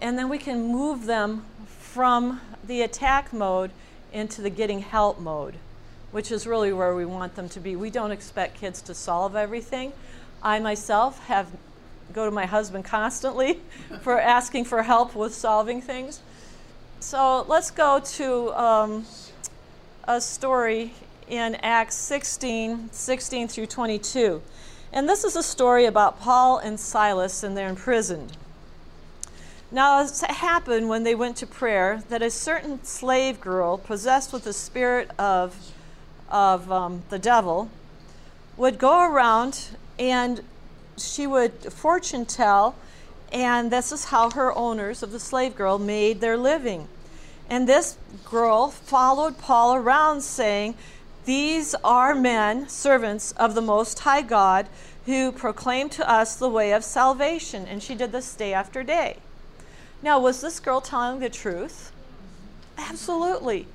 And 0.00 0.16
then 0.16 0.28
we 0.28 0.38
can 0.38 0.68
move 0.68 1.06
them 1.06 1.44
from 1.66 2.40
the 2.64 2.82
attack 2.82 3.32
mode 3.32 3.72
into 4.12 4.42
the 4.42 4.50
getting 4.50 4.82
help 4.82 5.18
mode, 5.18 5.56
which 6.12 6.30
is 6.30 6.46
really 6.46 6.72
where 6.72 6.94
we 6.94 7.04
want 7.04 7.34
them 7.34 7.48
to 7.48 7.58
be. 7.58 7.74
We 7.74 7.90
don't 7.90 8.12
expect 8.12 8.60
kids 8.60 8.80
to 8.82 8.94
solve 8.94 9.34
everything, 9.34 9.92
I 10.42 10.58
myself 10.58 11.24
have 11.26 11.48
go 12.12 12.24
to 12.24 12.30
my 12.30 12.46
husband 12.46 12.84
constantly 12.84 13.60
for 14.00 14.18
asking 14.18 14.64
for 14.64 14.82
help 14.82 15.14
with 15.14 15.34
solving 15.34 15.80
things. 15.80 16.20
So 17.00 17.44
let's 17.48 17.70
go 17.70 18.00
to 18.00 18.60
um, 18.60 19.06
a 20.04 20.20
story 20.20 20.92
in 21.28 21.54
Acts 21.56 21.94
16, 21.96 22.88
16 22.90 23.48
through 23.48 23.66
22. 23.66 24.42
And 24.92 25.08
this 25.08 25.22
is 25.22 25.36
a 25.36 25.42
story 25.42 25.84
about 25.84 26.18
Paul 26.18 26.58
and 26.58 26.80
Silas, 26.80 27.42
and 27.42 27.56
they're 27.56 27.68
imprisoned. 27.68 28.32
Now, 29.70 30.02
it 30.02 30.18
happened 30.22 30.88
when 30.88 31.02
they 31.02 31.14
went 31.14 31.36
to 31.36 31.46
prayer 31.46 32.02
that 32.08 32.22
a 32.22 32.30
certain 32.30 32.82
slave 32.84 33.38
girl, 33.38 33.76
possessed 33.76 34.32
with 34.32 34.44
the 34.44 34.54
spirit 34.54 35.10
of, 35.18 35.74
of 36.30 36.72
um, 36.72 37.02
the 37.10 37.18
devil, 37.18 37.70
would 38.56 38.78
go 38.78 39.04
around 39.04 39.76
and 39.98 40.42
she 40.96 41.26
would 41.26 41.72
fortune 41.72 42.26
tell, 42.26 42.74
and 43.32 43.70
this 43.70 43.92
is 43.92 44.06
how 44.06 44.30
her 44.30 44.52
owners 44.56 45.02
of 45.02 45.12
the 45.12 45.20
slave 45.20 45.54
girl 45.54 45.78
made 45.78 46.20
their 46.20 46.36
living. 46.36 46.88
And 47.50 47.68
this 47.68 47.96
girl 48.24 48.68
followed 48.68 49.38
Paul 49.38 49.74
around 49.74 50.22
saying, 50.22 50.74
These 51.24 51.74
are 51.82 52.14
men, 52.14 52.68
servants 52.68 53.32
of 53.32 53.54
the 53.54 53.62
Most 53.62 54.00
High 54.00 54.22
God, 54.22 54.68
who 55.06 55.32
proclaim 55.32 55.88
to 55.90 56.08
us 56.08 56.36
the 56.36 56.48
way 56.48 56.72
of 56.72 56.84
salvation. 56.84 57.66
And 57.66 57.82
she 57.82 57.94
did 57.94 58.12
this 58.12 58.34
day 58.34 58.52
after 58.52 58.82
day. 58.82 59.16
Now, 60.02 60.20
was 60.20 60.40
this 60.40 60.60
girl 60.60 60.80
telling 60.80 61.20
the 61.20 61.30
truth? 61.30 61.90
Absolutely. 62.76 63.66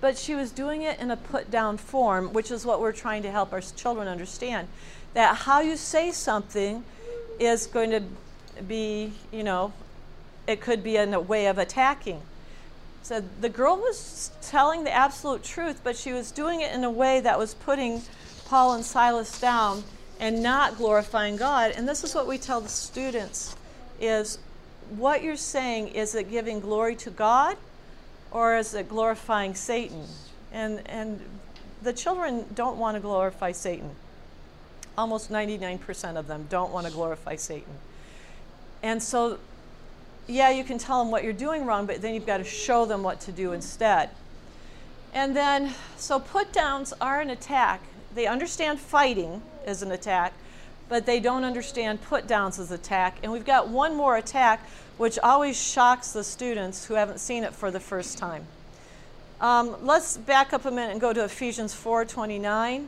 But 0.00 0.18
she 0.18 0.34
was 0.34 0.50
doing 0.50 0.82
it 0.82 1.00
in 1.00 1.10
a 1.10 1.16
put 1.16 1.50
down 1.50 1.76
form, 1.78 2.32
which 2.32 2.50
is 2.50 2.66
what 2.66 2.80
we're 2.80 2.92
trying 2.92 3.22
to 3.22 3.30
help 3.30 3.52
our 3.52 3.60
children 3.60 4.08
understand. 4.08 4.68
That 5.14 5.36
how 5.36 5.60
you 5.60 5.76
say 5.76 6.10
something 6.10 6.84
is 7.38 7.66
going 7.66 7.90
to 7.90 8.02
be, 8.62 9.12
you 9.32 9.42
know, 9.42 9.72
it 10.46 10.60
could 10.60 10.82
be 10.82 10.96
a 10.96 11.20
way 11.20 11.46
of 11.46 11.58
attacking. 11.58 12.22
So 13.02 13.22
the 13.40 13.48
girl 13.48 13.76
was 13.76 14.30
telling 14.42 14.84
the 14.84 14.92
absolute 14.92 15.42
truth, 15.42 15.80
but 15.82 15.96
she 15.96 16.12
was 16.12 16.30
doing 16.30 16.60
it 16.60 16.72
in 16.72 16.84
a 16.84 16.90
way 16.90 17.20
that 17.20 17.38
was 17.38 17.54
putting 17.54 18.02
Paul 18.46 18.74
and 18.74 18.84
Silas 18.84 19.40
down 19.40 19.82
and 20.20 20.42
not 20.42 20.76
glorifying 20.76 21.36
God. 21.36 21.72
And 21.72 21.88
this 21.88 22.04
is 22.04 22.14
what 22.14 22.28
we 22.28 22.38
tell 22.38 22.60
the 22.60 22.68
students 22.68 23.56
is 24.00 24.38
what 24.90 25.22
you're 25.22 25.36
saying 25.36 25.88
is 25.88 26.14
it 26.14 26.30
giving 26.30 26.60
glory 26.60 26.94
to 26.96 27.10
God 27.10 27.56
or 28.30 28.56
is 28.56 28.74
it 28.74 28.88
glorifying 28.88 29.54
Satan? 29.54 30.06
And 30.52 30.86
and 30.86 31.20
the 31.82 31.92
children 31.92 32.46
don't 32.54 32.78
want 32.78 32.96
to 32.96 33.00
glorify 33.00 33.52
Satan. 33.52 33.90
Almost 34.96 35.30
99% 35.30 36.16
of 36.16 36.26
them 36.26 36.46
don't 36.50 36.72
want 36.72 36.86
to 36.86 36.92
glorify 36.92 37.36
Satan. 37.36 37.74
And 38.82 39.02
so 39.02 39.38
yeah, 40.26 40.50
you 40.50 40.64
can 40.64 40.78
tell 40.78 41.02
them 41.02 41.10
what 41.10 41.24
you're 41.24 41.32
doing 41.32 41.66
wrong, 41.66 41.86
but 41.86 42.00
then 42.00 42.14
you've 42.14 42.26
got 42.26 42.38
to 42.38 42.44
show 42.44 42.84
them 42.84 43.02
what 43.02 43.20
to 43.22 43.32
do 43.32 43.52
instead. 43.52 44.10
And 45.12 45.36
then, 45.36 45.74
so 45.96 46.18
put 46.18 46.52
downs 46.52 46.92
are 47.00 47.20
an 47.20 47.30
attack. 47.30 47.82
They 48.14 48.26
understand 48.26 48.80
fighting 48.80 49.42
as 49.66 49.82
an 49.82 49.90
attack, 49.92 50.32
but 50.88 51.06
they 51.06 51.20
don't 51.20 51.44
understand 51.44 52.02
put 52.02 52.26
downs 52.26 52.58
as 52.58 52.70
attack. 52.70 53.18
And 53.22 53.32
we've 53.32 53.44
got 53.44 53.68
one 53.68 53.96
more 53.96 54.16
attack, 54.16 54.66
which 54.96 55.18
always 55.18 55.60
shocks 55.60 56.12
the 56.12 56.24
students 56.24 56.86
who 56.86 56.94
haven't 56.94 57.18
seen 57.18 57.44
it 57.44 57.52
for 57.52 57.70
the 57.70 57.80
first 57.80 58.16
time. 58.16 58.46
Um, 59.40 59.84
let's 59.84 60.16
back 60.16 60.52
up 60.52 60.64
a 60.64 60.70
minute 60.70 60.92
and 60.92 61.00
go 61.00 61.12
to 61.12 61.24
Ephesians 61.24 61.74
4:29. 61.74 62.86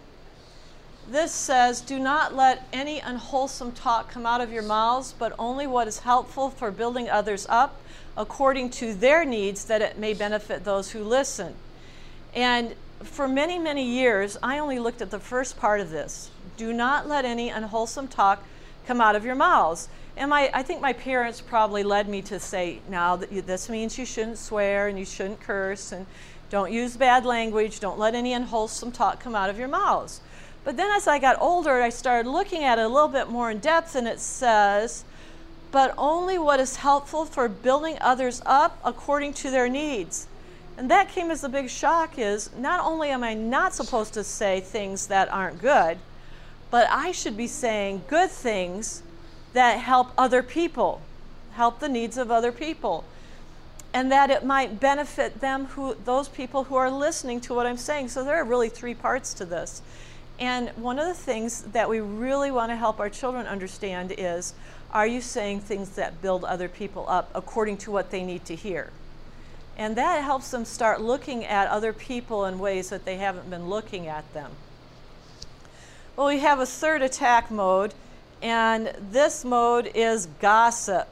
This 1.09 1.33
says, 1.33 1.81
Do 1.81 1.99
not 1.99 2.35
let 2.35 2.67
any 2.73 2.99
unwholesome 3.01 3.73
talk 3.73 4.11
come 4.11 4.25
out 4.25 4.41
of 4.41 4.51
your 4.51 4.63
mouths, 4.63 5.15
but 5.19 5.35
only 5.39 5.67
what 5.67 5.87
is 5.87 6.01
helpful 6.01 6.51
for 6.51 6.71
building 6.71 7.11
others 7.11 7.47
up 7.49 7.81
according 8.17 8.71
to 8.71 8.95
their 8.95 9.25
needs, 9.25 9.65
that 9.67 9.83
it 9.83 9.99
may 9.99 10.15
benefit 10.15 10.65
those 10.65 10.93
who 10.93 11.03
listen. 11.03 11.55
And 12.35 12.75
for 13.03 13.29
many, 13.29 13.59
many 13.59 13.85
years, 13.85 14.39
I 14.43 14.59
only 14.59 14.79
looked 14.79 15.03
at 15.03 15.11
the 15.11 15.19
first 15.19 15.59
part 15.59 15.81
of 15.81 15.91
this. 15.91 16.31
Do 16.57 16.73
not 16.73 17.09
let 17.09 17.25
any 17.25 17.51
unwholesome 17.51 18.09
talk 18.09 18.43
come 18.87 19.01
out 19.01 19.17
of 19.17 19.25
your 19.25 19.35
mouths. 19.35 19.89
And 20.17 20.31
my, 20.31 20.51
I 20.55 20.63
think 20.63 20.81
my 20.81 20.93
parents 20.93 21.41
probably 21.41 21.83
led 21.83 22.09
me 22.09 22.23
to 22.23 22.39
say, 22.39 22.81
now 22.89 23.17
that 23.17 23.47
this 23.47 23.69
means 23.69 23.99
you 23.99 24.07
shouldn't 24.07 24.39
swear 24.39 24.87
and 24.87 24.99
you 24.99 25.05
shouldn't 25.05 25.41
curse 25.41 25.91
and 25.93 26.07
don't 26.51 26.71
use 26.71 26.97
bad 26.97 27.25
language, 27.25 27.81
don't 27.81 27.99
let 27.99 28.15
any 28.15 28.33
unwholesome 28.33 28.93
talk 28.93 29.19
come 29.19 29.35
out 29.35 29.51
of 29.51 29.59
your 29.59 29.69
mouths. 29.69 30.21
But 30.65 30.77
then 30.77 30.91
as 30.91 31.07
I 31.07 31.19
got 31.19 31.41
older, 31.41 31.83
I 31.83 31.91
started 31.91 32.29
looking 32.29 32.65
at 32.65 32.79
it 32.79 32.85
a 32.87 32.89
little 32.89 33.09
bit 33.09 33.29
more 33.29 33.51
in 33.51 33.59
depth, 33.59 33.95
and 33.95 34.09
it 34.09 34.19
says, 34.19 35.05
but 35.71 35.93
only 35.99 36.39
what 36.39 36.61
is 36.61 36.77
helpful 36.77 37.25
for 37.25 37.49
building 37.49 37.99
others 38.01 38.41
up 38.47 38.79
according 38.85 39.35
to 39.35 39.51
their 39.51 39.69
needs. 39.69 40.29
And 40.77 40.91
that 40.91 41.09
came 41.09 41.31
as 41.31 41.45
a 41.45 41.49
big 41.49 41.69
shock 41.69 42.19
is 42.19 42.51
not 42.57 42.81
only 42.81 43.11
am 43.11 43.23
I 43.25 43.35
not 43.35 43.75
supposed 43.75 44.15
to 44.15 44.25
say 44.25 44.61
things 44.61 45.09
that 45.09 45.29
aren't 45.33 45.61
good, 45.61 45.99
but 46.71 46.89
I 46.91 47.13
should 47.13 47.37
be 47.37 47.47
saying 47.47 48.03
good 48.09 48.31
things 48.31 49.03
that 49.53 49.79
help 49.81 50.13
other 50.17 50.43
people, 50.43 51.01
help 51.53 51.79
the 51.79 51.89
needs 51.89 52.17
of 52.17 52.31
other 52.31 52.51
people. 52.51 53.05
And 53.93 54.11
that 54.11 54.31
it 54.31 54.45
might 54.45 54.81
benefit 54.81 55.41
them 55.41 55.67
who 55.67 55.97
those 56.05 56.29
people 56.29 56.65
who 56.65 56.75
are 56.75 56.91
listening 56.91 57.41
to 57.43 57.55
what 57.55 57.67
I'm 57.67 57.77
saying. 57.77 58.09
So 58.09 58.25
there 58.25 58.37
are 58.37 58.45
really 58.45 58.69
three 58.69 58.95
parts 58.95 59.35
to 59.35 59.45
this. 59.45 59.83
And 60.39 60.71
one 60.71 60.99
of 60.99 61.07
the 61.07 61.15
things 61.15 61.63
that 61.63 61.89
we 61.89 62.01
really 62.01 62.51
want 62.51 62.71
to 62.71 62.77
help 62.77 62.99
our 62.99 63.11
children 63.11 63.47
understand 63.47 64.15
is 64.17 64.55
are 64.93 65.07
you 65.07 65.21
saying 65.21 65.61
things 65.61 65.91
that 65.91 66.23
build 66.23 66.45
other 66.45 66.69
people 66.69 67.05
up 67.09 67.31
according 67.35 67.79
to 67.79 67.91
what 67.91 68.11
they 68.11 68.23
need 68.23 68.45
to 68.47 68.55
hear? 68.55 68.91
And 69.77 69.97
that 69.97 70.23
helps 70.23 70.51
them 70.51 70.65
start 70.65 71.01
looking 71.01 71.45
at 71.45 71.69
other 71.69 71.93
people 71.93 72.45
in 72.45 72.59
ways 72.59 72.91
that 72.91 73.05
they 73.05 73.17
haven't 73.17 73.51
been 73.51 73.69
looking 73.69 74.07
at 74.07 74.33
them. 74.33 74.53
Well, 76.17 76.29
we 76.29 76.39
have 76.39 76.61
a 76.61 76.67
third 76.67 77.03
attack 77.03 77.51
mode, 77.51 77.93
and 78.41 78.93
this 79.11 79.45
mode 79.45 79.91
is 79.95 80.27
gossip. 80.41 81.09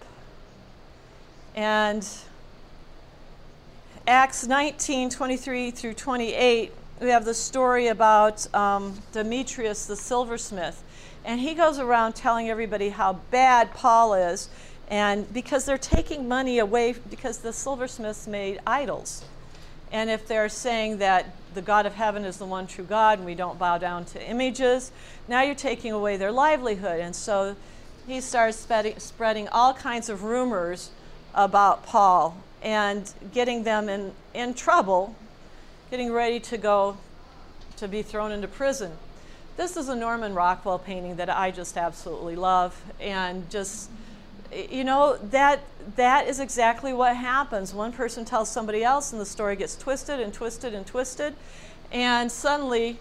And 1.57 2.09
Acts 4.07 4.47
19 4.47 5.11
23 5.11 5.71
through 5.73 5.95
28 5.95 6.73
we 7.03 7.11
have 7.11 7.25
the 7.25 7.35
story 7.35 7.89
about 7.89 8.53
um, 8.55 8.95
Demetrius 9.13 9.87
the 9.87 9.97
silversmith. 9.97 10.83
And 11.25 11.41
he 11.41 11.55
goes 11.55 11.79
around 11.79 12.15
telling 12.15 12.49
everybody 12.49 12.91
how 12.91 13.15
bad 13.31 13.75
Paul 13.75 14.15
is, 14.15 14.49
and 14.89 15.33
because 15.33 15.65
they're 15.65 15.79
taking 15.79 16.29
money 16.29 16.59
away, 16.59 16.95
because 17.11 17.39
the 17.39 17.53
silversmiths 17.53 18.27
made 18.27 18.61
idols. 18.67 19.25
And 19.91 20.11
if 20.11 20.27
they're 20.27 20.49
saying 20.49 20.99
that 20.99 21.35
the 21.55 21.63
God 21.63 21.87
of 21.87 21.95
heaven 21.95 22.25
is 22.25 22.39
the 22.39 22.47
one 22.47 22.67
true 22.67 22.85
God 22.85 23.19
and 23.19 23.27
we 23.27 23.35
don't 23.35 23.59
bow 23.59 23.79
down 23.79 24.05
to 24.07 24.29
images, 24.29 24.91
now 25.29 25.43
you're 25.43 25.55
taking 25.55 25.93
away 25.93 26.17
their 26.17 26.33
livelihood. 26.33 27.01
And 27.01 27.15
so 27.15 27.57
he 28.07 28.21
starts 28.21 28.67
spreading, 28.99 29.49
all 29.49 29.75
kinds 29.75 30.09
of 30.09 30.23
rumors 30.23 30.91
about 31.35 31.85
Paul 31.85 32.37
and 32.63 33.13
getting 33.33 33.65
them 33.65 33.89
in, 33.89 34.13
in 34.35 34.55
trouble 34.55 35.15
getting 35.93 36.11
ready 36.11 36.41
to 36.41 36.57
go 36.57 36.97
to 37.77 37.87
be 37.87 38.01
thrown 38.01 38.33
into 38.33 38.49
prison. 38.49 38.91
This 39.59 39.77
is 39.77 39.91
a 39.91 39.95
Norman 39.95 40.33
Rockwell 40.33 40.79
painting 40.79 41.17
that 41.17 41.29
I 41.29 41.51
just 41.51 41.77
absolutely 41.77 42.35
love 42.35 42.83
and 42.99 43.51
just 43.51 43.91
you 44.71 44.85
know 44.85 45.19
that 45.19 45.61
that 45.97 46.27
is 46.27 46.41
exactly 46.41 46.95
what 46.95 47.15
happens. 47.15 47.75
One 47.75 47.93
person 47.93 48.25
tells 48.25 48.51
somebody 48.51 48.83
else 48.83 49.13
and 49.13 49.21
the 49.21 49.27
story 49.27 49.55
gets 49.55 49.77
twisted 49.77 50.19
and 50.19 50.33
twisted 50.33 50.73
and 50.73 50.87
twisted 50.87 51.35
and 51.93 52.33
suddenly 52.33 52.97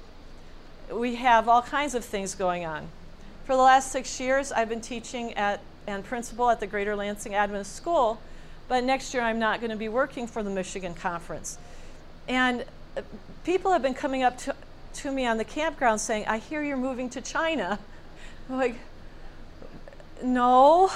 we 0.92 1.16
have 1.16 1.48
all 1.48 1.62
kinds 1.62 1.96
of 1.96 2.04
things 2.04 2.36
going 2.36 2.66
on. 2.66 2.90
For 3.46 3.56
the 3.56 3.62
last 3.62 3.90
6 3.94 4.20
years 4.20 4.52
I've 4.52 4.68
been 4.68 4.82
teaching 4.82 5.34
at 5.36 5.62
and 5.88 6.04
principal 6.04 6.50
at 6.50 6.60
the 6.60 6.68
Greater 6.68 6.98
Lansing 6.98 7.36
Adventist 7.36 7.74
School, 7.74 8.20
but 8.68 8.84
next 8.84 9.14
year 9.14 9.24
I'm 9.24 9.40
not 9.40 9.62
going 9.62 9.72
to 9.72 9.78
be 9.78 9.88
working 9.88 10.28
for 10.28 10.44
the 10.44 10.50
Michigan 10.50 10.94
Conference. 10.94 11.58
And 12.28 12.66
people 13.44 13.72
have 13.72 13.82
been 13.82 13.94
coming 13.94 14.24
up 14.24 14.38
to, 14.40 14.56
to 14.96 15.12
me 15.12 15.26
on 15.26 15.38
the 15.38 15.46
campground 15.46 16.02
saying, 16.02 16.26
I 16.28 16.38
hear 16.38 16.64
you're 16.64 16.78
moving 16.78 17.10
to 17.12 17.22
China. 17.22 17.80
I'm 18.50 18.58
like, 18.58 18.76
no. 20.24 20.92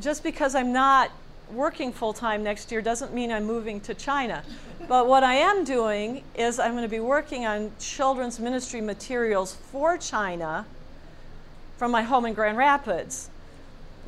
Just 0.00 0.22
because 0.22 0.54
I'm 0.54 0.72
not 0.72 1.10
working 1.52 1.92
full 1.92 2.12
time 2.12 2.42
next 2.42 2.72
year 2.72 2.82
doesn't 2.82 3.14
mean 3.14 3.30
I'm 3.30 3.44
moving 3.44 3.80
to 3.82 3.94
China. 3.94 4.42
But 4.88 5.06
what 5.06 5.22
I 5.22 5.34
am 5.34 5.64
doing 5.64 6.22
is 6.34 6.58
I'm 6.58 6.72
going 6.72 6.82
to 6.82 6.88
be 6.88 7.00
working 7.00 7.46
on 7.46 7.72
children's 7.78 8.38
ministry 8.38 8.80
materials 8.80 9.54
for 9.54 9.96
China 9.96 10.66
from 11.76 11.90
my 11.90 12.02
home 12.02 12.26
in 12.26 12.34
Grand 12.34 12.56
Rapids. 12.56 13.30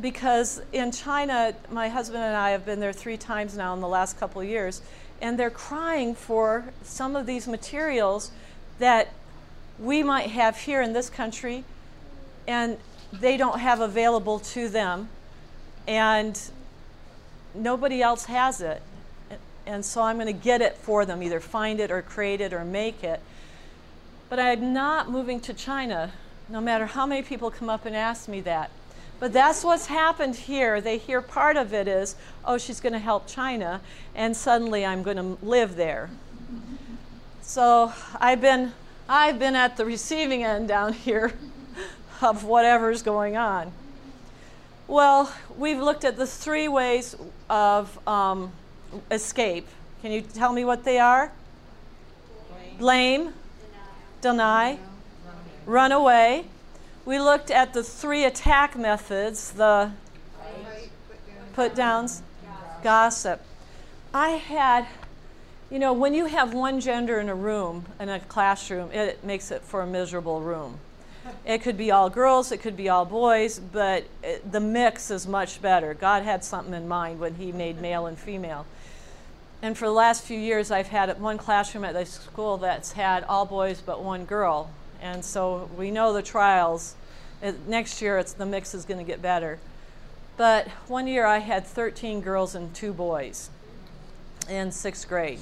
Because 0.00 0.62
in 0.72 0.92
China, 0.92 1.54
my 1.72 1.88
husband 1.88 2.22
and 2.22 2.36
I 2.36 2.50
have 2.50 2.64
been 2.64 2.78
there 2.78 2.92
three 2.92 3.16
times 3.16 3.56
now 3.56 3.74
in 3.74 3.80
the 3.80 3.88
last 3.88 4.18
couple 4.18 4.40
of 4.40 4.48
years, 4.48 4.80
and 5.20 5.38
they're 5.38 5.50
crying 5.50 6.14
for 6.14 6.66
some 6.82 7.16
of 7.16 7.26
these 7.26 7.48
materials 7.48 8.30
that 8.78 9.12
we 9.78 10.02
might 10.02 10.30
have 10.30 10.56
here 10.56 10.82
in 10.82 10.92
this 10.92 11.10
country 11.10 11.64
and 12.46 12.78
they 13.12 13.36
don't 13.36 13.60
have 13.60 13.80
available 13.80 14.38
to 14.38 14.68
them 14.68 15.08
and 15.86 16.50
nobody 17.54 18.02
else 18.02 18.26
has 18.26 18.60
it. 18.60 18.82
And 19.66 19.84
so 19.84 20.02
i'm 20.02 20.16
going 20.16 20.26
to 20.26 20.32
get 20.32 20.62
it 20.62 20.76
for 20.76 21.04
them 21.04 21.22
either 21.22 21.40
find 21.40 21.80
it 21.80 21.90
or 21.90 22.02
create 22.02 22.40
it 22.40 22.52
or 22.52 22.64
make 22.64 23.02
it. 23.02 23.20
But 24.28 24.38
i'm 24.38 24.72
not 24.72 25.10
moving 25.10 25.40
to 25.40 25.54
china 25.54 26.12
no 26.48 26.60
matter 26.60 26.86
how 26.86 27.06
many 27.06 27.22
people 27.22 27.50
come 27.50 27.68
up 27.68 27.84
and 27.84 27.94
ask 27.94 28.28
me 28.28 28.40
that 28.42 28.70
but 29.20 29.32
that's 29.32 29.64
what's 29.64 29.86
happened 29.86 30.36
here. 30.36 30.80
They 30.80 30.98
hear 30.98 31.20
part 31.20 31.56
of 31.56 31.72
it 31.72 31.88
is, 31.88 32.14
oh, 32.44 32.58
she's 32.58 32.80
going 32.80 32.92
to 32.92 32.98
help 32.98 33.26
China, 33.26 33.80
and 34.14 34.36
suddenly 34.36 34.86
I'm 34.86 35.02
going 35.02 35.16
to 35.16 35.38
live 35.44 35.76
there. 35.76 36.10
So 37.42 37.92
I've 38.20 38.40
been, 38.40 38.72
I've 39.08 39.38
been 39.38 39.56
at 39.56 39.76
the 39.76 39.84
receiving 39.84 40.44
end 40.44 40.68
down 40.68 40.92
here 40.92 41.32
of 42.22 42.44
whatever's 42.44 43.02
going 43.02 43.36
on. 43.36 43.72
Well, 44.86 45.32
we've 45.56 45.78
looked 45.78 46.04
at 46.04 46.16
the 46.16 46.26
three 46.26 46.68
ways 46.68 47.16
of 47.50 48.06
um, 48.08 48.52
escape. 49.10 49.66
Can 50.00 50.12
you 50.12 50.20
tell 50.22 50.52
me 50.52 50.64
what 50.64 50.84
they 50.84 50.98
are? 50.98 51.32
Blame, 52.78 53.24
Blame, 53.24 53.34
deny, 54.20 54.78
run 55.66 55.92
away. 55.92 56.44
We 57.08 57.18
looked 57.18 57.50
at 57.50 57.72
the 57.72 57.82
three 57.82 58.26
attack 58.26 58.76
methods 58.76 59.52
the 59.52 59.92
put 61.54 61.74
downs, 61.74 62.22
gossip. 62.82 63.40
I 64.12 64.32
had, 64.32 64.86
you 65.70 65.78
know, 65.78 65.94
when 65.94 66.12
you 66.12 66.26
have 66.26 66.52
one 66.52 66.80
gender 66.80 67.18
in 67.18 67.30
a 67.30 67.34
room, 67.34 67.86
in 67.98 68.10
a 68.10 68.20
classroom, 68.20 68.92
it 68.92 69.24
makes 69.24 69.50
it 69.50 69.62
for 69.62 69.80
a 69.80 69.86
miserable 69.86 70.42
room. 70.42 70.80
It 71.46 71.62
could 71.62 71.78
be 71.78 71.90
all 71.90 72.10
girls, 72.10 72.52
it 72.52 72.58
could 72.58 72.76
be 72.76 72.90
all 72.90 73.06
boys, 73.06 73.58
but 73.58 74.04
it, 74.22 74.52
the 74.52 74.60
mix 74.60 75.10
is 75.10 75.26
much 75.26 75.62
better. 75.62 75.94
God 75.94 76.24
had 76.24 76.44
something 76.44 76.74
in 76.74 76.86
mind 76.86 77.20
when 77.20 77.36
He 77.36 77.52
made 77.52 77.80
male 77.80 78.04
and 78.04 78.18
female. 78.18 78.66
And 79.62 79.78
for 79.78 79.86
the 79.86 79.92
last 79.92 80.24
few 80.24 80.38
years, 80.38 80.70
I've 80.70 80.88
had 80.88 81.18
one 81.18 81.38
classroom 81.38 81.84
at 81.84 81.94
the 81.94 82.04
school 82.04 82.58
that's 82.58 82.92
had 82.92 83.24
all 83.24 83.46
boys 83.46 83.80
but 83.80 84.02
one 84.02 84.26
girl. 84.26 84.68
And 85.00 85.24
so 85.24 85.70
we 85.76 85.90
know 85.90 86.12
the 86.12 86.22
trials. 86.22 86.94
It, 87.42 87.68
next 87.68 88.02
year, 88.02 88.18
it's, 88.18 88.32
the 88.32 88.46
mix 88.46 88.74
is 88.74 88.84
going 88.84 88.98
to 88.98 89.04
get 89.04 89.22
better. 89.22 89.58
But 90.36 90.68
one 90.86 91.06
year, 91.06 91.26
I 91.26 91.38
had 91.38 91.66
13 91.66 92.20
girls 92.20 92.54
and 92.54 92.74
two 92.74 92.92
boys 92.92 93.50
in 94.48 94.72
sixth 94.72 95.08
grade. 95.08 95.40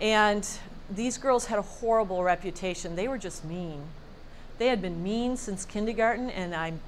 And 0.00 0.46
these 0.90 1.18
girls 1.18 1.46
had 1.46 1.58
a 1.58 1.62
horrible 1.62 2.22
reputation. 2.22 2.96
They 2.96 3.08
were 3.08 3.18
just 3.18 3.44
mean. 3.44 3.82
They 4.58 4.68
had 4.68 4.80
been 4.80 5.02
mean 5.02 5.36
since 5.36 5.64
kindergarten, 5.64 6.30
and 6.30 6.54
I'm, 6.54 6.80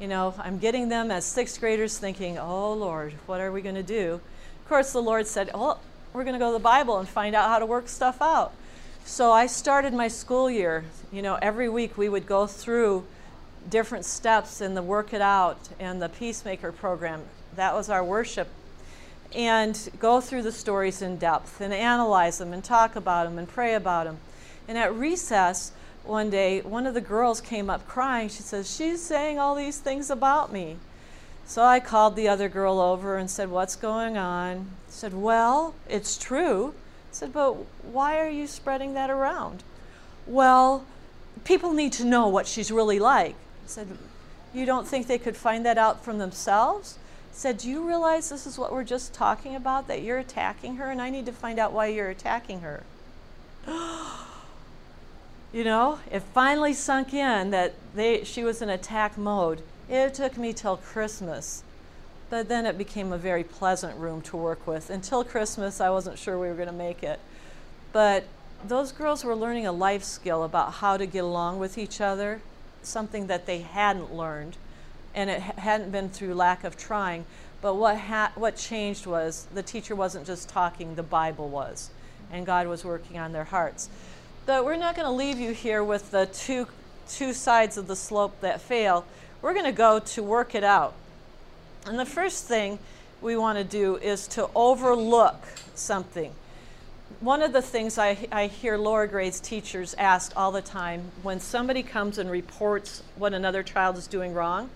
you 0.00 0.08
know, 0.08 0.34
I'm 0.38 0.58
getting 0.58 0.88
them 0.88 1.10
as 1.10 1.24
sixth 1.24 1.60
graders 1.60 1.98
thinking, 1.98 2.38
oh 2.38 2.74
Lord, 2.74 3.14
what 3.26 3.40
are 3.40 3.50
we 3.50 3.62
going 3.62 3.74
to 3.74 3.82
do? 3.82 4.14
Of 4.14 4.68
course, 4.68 4.92
the 4.92 5.02
Lord 5.02 5.26
said, 5.26 5.50
oh, 5.54 5.78
we're 6.12 6.24
going 6.24 6.34
to 6.34 6.38
go 6.38 6.48
to 6.48 6.58
the 6.58 6.62
Bible 6.62 6.98
and 6.98 7.08
find 7.08 7.34
out 7.34 7.48
how 7.48 7.58
to 7.58 7.66
work 7.66 7.88
stuff 7.88 8.20
out. 8.20 8.52
So 9.08 9.30
I 9.30 9.46
started 9.46 9.94
my 9.94 10.08
school 10.08 10.50
year. 10.50 10.84
You 11.12 11.22
know, 11.22 11.38
every 11.40 11.68
week 11.68 11.96
we 11.96 12.08
would 12.08 12.26
go 12.26 12.48
through 12.48 13.04
different 13.70 14.04
steps 14.04 14.60
in 14.60 14.74
the 14.74 14.82
Work 14.82 15.14
It 15.14 15.20
Out 15.20 15.68
and 15.78 16.02
the 16.02 16.08
Peacemaker 16.08 16.72
program. 16.72 17.22
That 17.54 17.72
was 17.72 17.88
our 17.88 18.02
worship. 18.02 18.48
And 19.32 19.90
go 20.00 20.20
through 20.20 20.42
the 20.42 20.50
stories 20.50 21.02
in 21.02 21.18
depth 21.18 21.60
and 21.60 21.72
analyze 21.72 22.38
them 22.38 22.52
and 22.52 22.64
talk 22.64 22.96
about 22.96 23.28
them 23.28 23.38
and 23.38 23.48
pray 23.48 23.74
about 23.74 24.06
them. 24.06 24.18
And 24.66 24.76
at 24.76 24.92
recess, 24.92 25.70
one 26.02 26.28
day, 26.28 26.60
one 26.62 26.84
of 26.84 26.94
the 26.94 27.00
girls 27.00 27.40
came 27.40 27.70
up 27.70 27.86
crying. 27.86 28.28
She 28.28 28.42
says, 28.42 28.74
She's 28.74 29.00
saying 29.00 29.38
all 29.38 29.54
these 29.54 29.78
things 29.78 30.10
about 30.10 30.52
me. 30.52 30.78
So 31.46 31.62
I 31.62 31.78
called 31.78 32.16
the 32.16 32.26
other 32.26 32.48
girl 32.48 32.80
over 32.80 33.18
and 33.18 33.30
said, 33.30 33.50
What's 33.50 33.76
going 33.76 34.16
on? 34.16 34.68
said, 34.88 35.14
Well, 35.14 35.76
it's 35.88 36.18
true. 36.18 36.74
Said, 37.16 37.32
But 37.32 37.54
why 37.82 38.20
are 38.20 38.28
you 38.28 38.46
spreading 38.46 38.92
that 38.92 39.08
around? 39.08 39.62
Well, 40.26 40.84
people 41.44 41.72
need 41.72 41.94
to 41.94 42.04
know 42.04 42.28
what 42.28 42.46
she's 42.46 42.70
really 42.70 42.98
like. 42.98 43.34
I 43.34 43.68
said, 43.68 43.88
You 44.52 44.66
don't 44.66 44.86
think 44.86 45.06
they 45.06 45.16
could 45.16 45.34
find 45.34 45.64
that 45.64 45.78
out 45.78 46.04
from 46.04 46.18
themselves? 46.18 46.98
I 47.30 47.34
said, 47.34 47.56
Do 47.56 47.70
you 47.70 47.88
realize 47.88 48.28
this 48.28 48.46
is 48.46 48.58
what 48.58 48.70
we're 48.70 48.84
just 48.84 49.14
talking 49.14 49.56
about? 49.56 49.88
That 49.88 50.02
you're 50.02 50.18
attacking 50.18 50.76
her, 50.76 50.90
and 50.90 51.00
I 51.00 51.08
need 51.08 51.24
to 51.24 51.32
find 51.32 51.58
out 51.58 51.72
why 51.72 51.86
you're 51.86 52.10
attacking 52.10 52.60
her. 52.60 52.82
you 55.54 55.64
know, 55.64 56.00
it 56.12 56.22
finally 56.34 56.74
sunk 56.74 57.14
in 57.14 57.48
that 57.50 57.76
they, 57.94 58.24
she 58.24 58.44
was 58.44 58.60
in 58.60 58.68
attack 58.68 59.16
mode. 59.16 59.62
It 59.88 60.12
took 60.12 60.36
me 60.36 60.52
till 60.52 60.76
Christmas. 60.76 61.62
But 62.28 62.48
then 62.48 62.66
it 62.66 62.76
became 62.76 63.12
a 63.12 63.18
very 63.18 63.44
pleasant 63.44 63.96
room 63.98 64.20
to 64.22 64.36
work 64.36 64.66
with. 64.66 64.90
Until 64.90 65.22
Christmas, 65.22 65.80
I 65.80 65.90
wasn't 65.90 66.18
sure 66.18 66.38
we 66.38 66.48
were 66.48 66.54
going 66.54 66.66
to 66.66 66.74
make 66.74 67.02
it. 67.02 67.20
But 67.92 68.24
those 68.66 68.90
girls 68.92 69.24
were 69.24 69.36
learning 69.36 69.66
a 69.66 69.72
life 69.72 70.02
skill 70.02 70.42
about 70.42 70.74
how 70.74 70.96
to 70.96 71.06
get 71.06 71.22
along 71.24 71.58
with 71.58 71.78
each 71.78 72.00
other, 72.00 72.40
something 72.82 73.28
that 73.28 73.46
they 73.46 73.60
hadn't 73.60 74.12
learned, 74.12 74.56
and 75.14 75.30
it 75.30 75.40
hadn't 75.40 75.92
been 75.92 76.08
through 76.08 76.34
lack 76.34 76.64
of 76.64 76.76
trying. 76.76 77.24
But 77.60 77.74
what, 77.74 77.96
ha- 77.96 78.32
what 78.34 78.56
changed 78.56 79.06
was 79.06 79.46
the 79.54 79.62
teacher 79.62 79.94
wasn't 79.94 80.26
just 80.26 80.48
talking, 80.48 80.94
the 80.94 81.02
Bible 81.02 81.48
was, 81.48 81.90
and 82.32 82.44
God 82.44 82.66
was 82.66 82.84
working 82.84 83.18
on 83.18 83.32
their 83.32 83.44
hearts. 83.44 83.88
But 84.46 84.64
we're 84.64 84.76
not 84.76 84.94
going 84.94 85.06
to 85.06 85.12
leave 85.12 85.38
you 85.38 85.52
here 85.52 85.82
with 85.82 86.10
the 86.10 86.26
two, 86.26 86.68
two 87.08 87.32
sides 87.32 87.76
of 87.76 87.86
the 87.86 87.96
slope 87.96 88.40
that 88.40 88.60
fail. 88.60 89.04
We're 89.42 89.54
going 89.54 89.64
to 89.64 89.72
go 89.72 89.98
to 90.00 90.22
work 90.22 90.54
it 90.54 90.64
out. 90.64 90.94
And 91.86 91.98
the 91.98 92.06
first 92.06 92.46
thing 92.46 92.78
we 93.22 93.36
want 93.36 93.58
to 93.58 93.64
do 93.64 93.96
is 93.96 94.26
to 94.28 94.48
overlook 94.54 95.42
something. 95.74 96.32
One 97.20 97.42
of 97.42 97.52
the 97.52 97.62
things 97.62 97.98
I, 97.98 98.26
I 98.32 98.48
hear 98.48 98.76
lower 98.76 99.06
grades 99.06 99.40
teachers 99.40 99.94
ask 99.96 100.32
all 100.36 100.52
the 100.52 100.62
time 100.62 101.12
when 101.22 101.40
somebody 101.40 101.82
comes 101.82 102.18
and 102.18 102.30
reports 102.30 103.02
what 103.16 103.32
another 103.32 103.62
child 103.62 103.96
is 103.96 104.06
doing 104.06 104.34
wrong, 104.34 104.68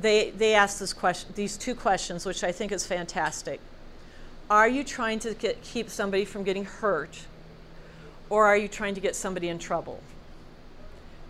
they, 0.00 0.30
they 0.30 0.54
ask 0.54 0.78
this 0.80 0.92
question, 0.92 1.30
these 1.36 1.56
two 1.56 1.74
questions, 1.74 2.26
which 2.26 2.42
I 2.42 2.50
think 2.50 2.72
is 2.72 2.84
fantastic. 2.84 3.60
Are 4.50 4.68
you 4.68 4.82
trying 4.82 5.20
to 5.20 5.34
get, 5.34 5.62
keep 5.62 5.88
somebody 5.88 6.24
from 6.24 6.42
getting 6.42 6.64
hurt? 6.64 7.26
or 8.30 8.46
are 8.46 8.56
you 8.56 8.68
trying 8.68 8.94
to 8.94 9.00
get 9.00 9.14
somebody 9.14 9.48
in 9.48 9.58
trouble? 9.58 10.00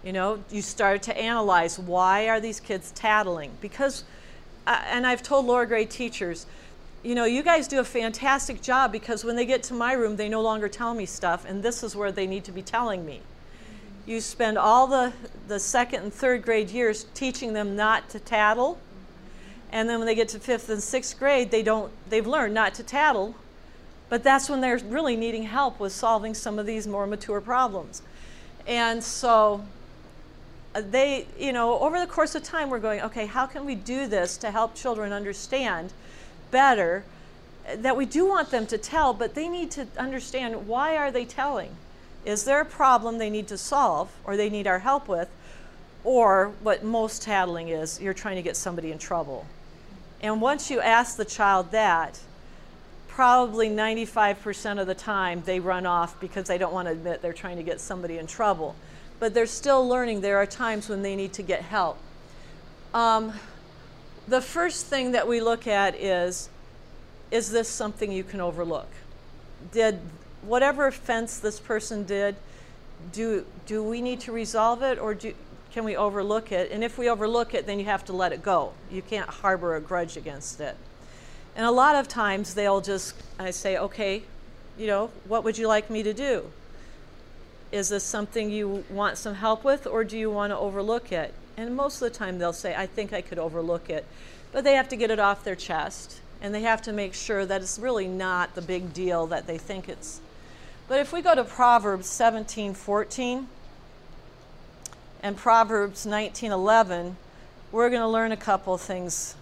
You 0.03 0.13
know, 0.13 0.43
you 0.51 0.63
start 0.63 1.03
to 1.03 1.17
analyze 1.19 1.79
why 1.79 2.29
are 2.29 2.41
these 2.41 2.61
kids 2.61 2.93
tattling? 2.93 3.51
Because, 3.61 4.05
and 4.67 5.07
I've 5.07 5.23
told 5.23 5.47
lower 5.47 5.67
grade 5.67 5.91
teachers, 5.91 6.47
you 7.03 7.15
know, 7.15 7.25
you 7.25 7.43
guys 7.43 7.69
do 7.69 7.79
a 7.79 7.85
fantastic 7.85 8.61
job 8.61 8.91
because 8.91 9.25
when 9.25 9.37
they 9.37 9.47
get 9.47 9.63
to 9.65 9.75
my 9.75 9.93
room, 9.93 10.17
they 10.17 10.29
no 10.29 10.43
longer 10.43 10.69
tell 10.69 10.93
me 10.93 11.07
stuff, 11.07 11.45
and 11.45 11.63
this 11.63 11.83
is 11.83 11.95
where 11.95 12.11
they 12.11 12.27
need 12.27 12.45
to 12.45 12.53
be 12.53 12.63
telling 12.63 13.07
me. 13.07 13.21
You 14.07 14.21
spend 14.21 14.59
all 14.59 14.87
the, 14.87 15.13
the 15.47 15.61
second 15.61 16.03
and 16.03 16.13
third 16.13 16.43
grade 16.43 16.71
years 16.71 17.07
teaching 17.15 17.53
them 17.53 17.77
not 17.77 18.09
to 18.11 18.19
tattle, 18.19 18.79
and 19.71 19.89
then 19.89 19.99
when 19.99 20.07
they 20.07 20.15
get 20.15 20.29
to 20.31 20.41
fifth 20.41 20.69
and 20.69 20.83
sixth 20.83 21.19
grade, 21.19 21.51
they 21.51 21.63
don't, 21.63 21.93
they've 22.09 22.27
learned 22.27 22.55
not 22.55 22.75
to 22.75 22.83
tattle, 22.83 23.35
but 24.09 24.23
that's 24.23 24.49
when 24.49 24.61
they're 24.61 24.79
really 24.79 25.17
needing 25.17 25.45
help 25.45 25.79
with 25.81 25.93
solving 25.93 26.35
some 26.35 26.59
of 26.59 26.67
these 26.67 26.87
more 26.87 27.07
mature 27.07 27.41
problems. 27.41 28.03
And 28.67 29.03
so 29.03 29.65
Uh, 30.77 30.83
they, 30.91 31.27
you 31.39 31.55
know, 31.55 31.79
over 31.79 31.99
the 31.99 32.07
course 32.07 32.35
of 32.35 32.43
time, 32.43 32.69
we're 32.69 32.79
going, 32.79 33.01
okay, 33.01 33.25
how 33.25 33.47
can 33.47 33.65
we 33.65 33.75
do 33.75 34.07
this 34.07 34.37
to 34.37 34.51
help 34.51 34.75
children 34.75 35.11
understand 35.11 35.91
better 36.51 37.03
uh, 37.67 37.77
that 37.77 37.97
we 37.97 38.05
do 38.05 38.27
want 38.27 38.51
them 38.51 38.67
to 38.67 38.77
tell, 38.77 39.15
but 39.15 39.35
they 39.35 39.49
need 39.49 39.71
to 39.71 39.87
understand 39.97 40.69
why 40.69 40.95
are 40.99 41.11
they 41.11 41.25
telling? 41.25 41.75
Is 42.27 42.45
there 42.45 42.61
a 42.61 42.65
problem 42.65 43.17
they 43.17 43.31
need 43.31 43.49
to 43.49 43.57
solve 43.57 44.13
or 44.25 44.37
they 44.37 44.51
need 44.51 44.67
our 44.67 44.81
help 44.81 45.09
with? 45.09 45.31
Or 46.05 46.53
what 46.63 46.85
most 46.85 47.23
tattling 47.23 47.69
is, 47.69 47.99
you're 47.99 48.15
trying 48.15 48.37
to 48.37 48.43
get 48.43 48.55
somebody 48.55 48.93
in 48.93 48.99
trouble. 48.99 49.47
And 50.21 50.43
once 50.43 50.71
you 50.71 50.81
ask 50.81 51.17
the 51.17 51.25
child 51.25 51.71
that, 51.71 52.21
probably 53.09 53.71
95% 53.71 54.79
of 54.79 54.87
the 54.87 54.95
time 54.95 55.43
they 55.47 55.59
run 55.59 55.87
off 55.87 56.21
because 56.21 56.47
they 56.47 56.59
don't 56.59 56.75
want 56.75 56.87
to 56.87 56.93
admit 56.93 57.23
they're 57.23 57.33
trying 57.33 57.57
to 57.57 57.63
get 57.63 57.81
somebody 57.81 58.19
in 58.19 58.27
trouble. 58.27 58.77
But 59.19 59.35
they're 59.35 59.47
still 59.47 59.87
learning. 59.87 60.21
There 60.21 60.37
are 60.37 60.47
times 60.47 60.89
when 60.89 61.03
they 61.03 61.17
need 61.17 61.33
to 61.35 61.43
get 61.43 61.63
help. 61.63 61.99
Um, 62.93 63.33
the 64.29 64.41
first 64.41 64.87
thing 64.87 65.13
that 65.13 65.27
we 65.29 65.41
look 65.41 65.67
at 65.67 65.95
is 65.95 66.49
is 67.31 67.51
this 67.51 67.69
something 67.69 68.13
you 68.13 68.25
can 68.25 68.41
overlook? 68.41 68.89
Did 69.73 69.99
whatever 70.43 70.87
offense 70.87 71.39
this 71.39 71.59
person 71.59 72.05
did, 72.05 72.37
do, 73.13 73.45
do 73.67 73.83
we 73.83 74.01
need 74.01 74.21
to 74.21 74.33
resolve 74.33 74.83
it 74.83 74.99
or 74.99 75.15
do, 75.15 75.35
can 75.73 75.85
we 75.85 75.97
overlook 75.97 76.53
it? 76.53 76.71
And 76.71 76.85
if 76.85 76.99
we 76.99 77.09
overlook 77.09 77.53
it, 77.55 77.67
then 77.67 77.79
you 77.79 77.85
have 77.87 78.05
to 78.07 78.13
let 78.13 78.33
it 78.33 78.43
go. 78.43 78.73
You 78.91 79.03
can't 79.03 79.29
harbor 79.29 79.77
a 79.77 79.81
grudge 79.81 80.17
against 80.17 80.61
it. 80.61 80.77
And 81.55 81.67
a 81.67 81.71
lot 81.71 81.97
of 81.97 82.07
times 82.07 82.55
they'll 82.55 82.81
just, 82.81 83.15
I 83.39 83.51
say, 83.51 83.77
okay, 83.77 84.23
you 84.79 84.87
know, 84.87 85.11
what 85.27 85.43
would 85.45 85.59
you 85.59 85.69
like 85.69 85.91
me 85.91 86.03
to 86.03 86.15
do? 86.15 86.51
Is 87.73 87.89
this 87.89 88.05
something 88.05 88.51
you 88.51 88.85
want 88.91 89.19
some 89.19 89.35
help 89.35 89.65
with, 89.65 89.87
or 89.87 90.05
do 90.05 90.17
you 90.17 90.31
want 90.31 90.53
to 90.53 90.59
overlook 90.59 91.13
it? 91.13 91.35
And 91.57 91.75
most 91.75 91.97
of 91.97 92.01
the 92.01 92.17
time 92.17 92.39
they'll 92.39 92.53
say, 92.53 92.75
I 92.75 92.87
think 92.87 93.13
I 93.13 93.21
could 93.21 93.39
overlook 93.39 93.91
it. 93.91 94.05
But 94.53 94.65
they 94.65 94.75
have 94.75 94.89
to 94.91 94.97
get 94.97 95.11
it 95.11 95.19
off 95.19 95.45
their 95.45 95.57
chest, 95.57 96.21
and 96.41 96.55
they 96.55 96.63
have 96.63 96.83
to 96.83 96.93
make 96.93 97.15
sure 97.15 97.45
that 97.47 97.63
it's 97.63 97.79
really 97.79 98.07
not 98.07 98.55
the 98.55 98.63
big 98.63 98.93
deal 98.93 99.27
that 99.29 99.47
they 99.47 99.59
think 99.59 99.89
it's. 99.89 100.21
But 100.89 101.01
if 101.01 101.13
we 101.13 101.23
go 101.23 101.35
to 101.35 101.45
Proverbs 101.45 102.07
17 102.07 102.75
14 102.75 103.49
and 105.23 105.37
Proverbs 105.37 106.07
19 106.07 106.53
11, 106.53 107.17
we're 107.73 107.91
going 107.91 108.03
to 108.03 108.09
learn 108.09 108.33
a 108.33 108.37
couple 108.37 108.79
things 108.79 109.35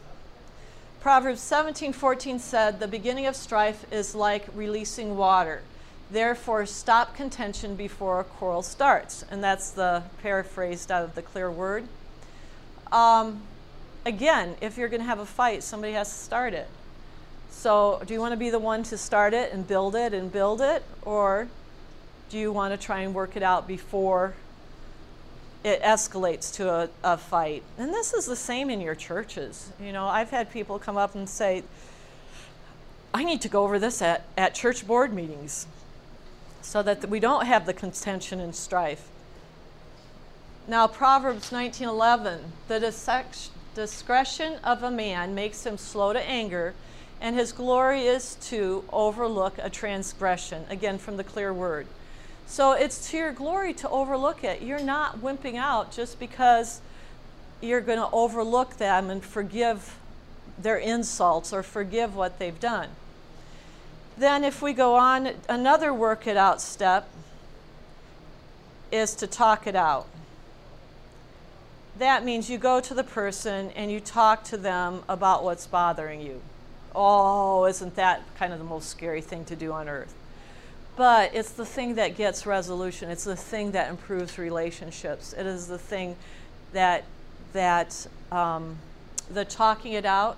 Proverbs 1.04 1.42
17:14 1.42 2.38
said, 2.38 2.80
"The 2.80 2.88
beginning 2.88 3.26
of 3.26 3.36
strife 3.36 3.84
is 3.92 4.14
like 4.14 4.46
releasing 4.54 5.18
water. 5.18 5.60
Therefore, 6.10 6.66
stop 6.66 7.14
contention 7.14 7.76
before 7.76 8.20
a 8.20 8.24
quarrel 8.24 8.62
starts." 8.62 9.24
And 9.30 9.42
that's 9.42 9.70
the 9.70 10.02
paraphrased 10.22 10.90
out 10.90 11.04
of 11.04 11.14
the 11.14 11.22
clear 11.22 11.50
word. 11.50 11.88
Um, 12.92 13.42
again, 14.06 14.56
if 14.60 14.76
you're 14.76 14.88
going 14.88 15.00
to 15.00 15.06
have 15.06 15.18
a 15.18 15.26
fight, 15.26 15.62
somebody 15.62 15.94
has 15.94 16.08
to 16.08 16.18
start 16.18 16.54
it. 16.54 16.68
So, 17.50 18.02
do 18.06 18.12
you 18.12 18.20
want 18.20 18.32
to 18.32 18.36
be 18.36 18.50
the 18.50 18.58
one 18.58 18.82
to 18.84 18.98
start 18.98 19.32
it 19.32 19.52
and 19.52 19.66
build 19.66 19.94
it 19.94 20.12
and 20.12 20.30
build 20.30 20.60
it, 20.60 20.82
or 21.02 21.48
do 22.28 22.38
you 22.38 22.52
want 22.52 22.78
to 22.78 22.86
try 22.86 23.00
and 23.00 23.14
work 23.14 23.36
it 23.36 23.42
out 23.42 23.66
before 23.66 24.34
it 25.62 25.80
escalates 25.82 26.52
to 26.54 26.68
a, 26.68 26.88
a 27.02 27.16
fight? 27.16 27.62
And 27.78 27.90
this 27.90 28.12
is 28.12 28.26
the 28.26 28.36
same 28.36 28.70
in 28.70 28.80
your 28.80 28.94
churches. 28.94 29.72
You 29.80 29.92
know, 29.92 30.06
I've 30.06 30.30
had 30.30 30.50
people 30.50 30.78
come 30.78 30.96
up 30.96 31.14
and 31.14 31.28
say, 31.28 31.62
I 33.14 33.24
need 33.24 33.40
to 33.42 33.48
go 33.48 33.62
over 33.62 33.78
this 33.78 34.02
at, 34.02 34.24
at 34.36 34.54
church 34.54 34.86
board 34.86 35.12
meetings 35.12 35.66
so 36.64 36.82
that 36.82 37.08
we 37.08 37.20
don't 37.20 37.44
have 37.44 37.66
the 37.66 37.74
contention 37.74 38.40
and 38.40 38.56
strife. 38.56 39.08
Now, 40.66 40.86
Proverbs 40.86 41.52
19:11, 41.52 42.52
the 42.68 42.80
discretion 43.74 44.58
of 44.64 44.82
a 44.82 44.90
man 44.90 45.34
makes 45.34 45.66
him 45.66 45.76
slow 45.76 46.14
to 46.14 46.20
anger, 46.20 46.74
and 47.20 47.36
his 47.36 47.52
glory 47.52 48.06
is 48.06 48.36
to 48.46 48.82
overlook 48.90 49.54
a 49.58 49.68
transgression. 49.68 50.64
Again, 50.70 50.96
from 50.96 51.18
the 51.18 51.24
clear 51.24 51.52
word. 51.52 51.86
So 52.46 52.72
it's 52.72 53.10
to 53.10 53.18
your 53.18 53.32
glory 53.32 53.74
to 53.74 53.88
overlook 53.90 54.42
it. 54.42 54.62
You're 54.62 54.80
not 54.80 55.20
wimping 55.20 55.56
out 55.56 55.92
just 55.92 56.18
because 56.18 56.80
you're 57.60 57.80
going 57.80 57.98
to 57.98 58.10
overlook 58.10 58.78
them 58.78 59.10
and 59.10 59.22
forgive 59.22 59.98
their 60.58 60.78
insults 60.78 61.52
or 61.52 61.62
forgive 61.62 62.16
what 62.16 62.38
they've 62.38 62.58
done. 62.60 62.88
Then, 64.16 64.44
if 64.44 64.62
we 64.62 64.72
go 64.72 64.94
on, 64.94 65.30
another 65.48 65.92
work 65.92 66.26
it 66.26 66.36
out 66.36 66.60
step 66.60 67.08
is 68.92 69.14
to 69.16 69.26
talk 69.26 69.66
it 69.66 69.74
out. 69.74 70.06
That 71.98 72.24
means 72.24 72.48
you 72.48 72.58
go 72.58 72.80
to 72.80 72.94
the 72.94 73.04
person 73.04 73.70
and 73.76 73.90
you 73.90 74.00
talk 74.00 74.44
to 74.44 74.56
them 74.56 75.02
about 75.08 75.44
what's 75.44 75.66
bothering 75.66 76.20
you. 76.20 76.40
Oh, 76.94 77.66
isn't 77.66 77.96
that 77.96 78.22
kind 78.36 78.52
of 78.52 78.58
the 78.58 78.64
most 78.64 78.88
scary 78.88 79.20
thing 79.20 79.44
to 79.46 79.56
do 79.56 79.72
on 79.72 79.88
earth? 79.88 80.14
But 80.96 81.34
it's 81.34 81.50
the 81.50 81.66
thing 81.66 81.96
that 81.96 82.16
gets 82.16 82.46
resolution. 82.46 83.10
It's 83.10 83.24
the 83.24 83.36
thing 83.36 83.72
that 83.72 83.90
improves 83.90 84.38
relationships. 84.38 85.32
It 85.32 85.46
is 85.46 85.66
the 85.66 85.78
thing 85.78 86.16
that 86.72 87.04
that 87.52 88.06
um, 88.30 88.78
the 89.30 89.44
talking 89.44 89.92
it 89.92 90.04
out 90.04 90.36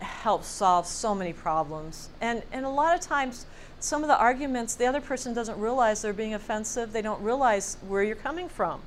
helps 0.00 0.46
solve 0.46 0.86
so 0.86 1.14
many 1.14 1.32
problems. 1.32 2.08
And 2.20 2.42
and 2.52 2.64
a 2.64 2.70
lot 2.70 2.94
of 2.94 3.00
times, 3.00 3.46
some 3.80 4.02
of 4.02 4.08
the 4.08 4.18
arguments 4.18 4.74
the 4.74 4.86
other 4.86 5.00
person 5.00 5.34
doesn't 5.34 5.58
realize 5.58 6.02
they're 6.02 6.12
being 6.12 6.34
offensive. 6.34 6.92
They 6.92 7.02
don't 7.02 7.22
realize 7.22 7.76
where 7.86 8.02
you're 8.02 8.16
coming 8.16 8.48
from. 8.48 8.80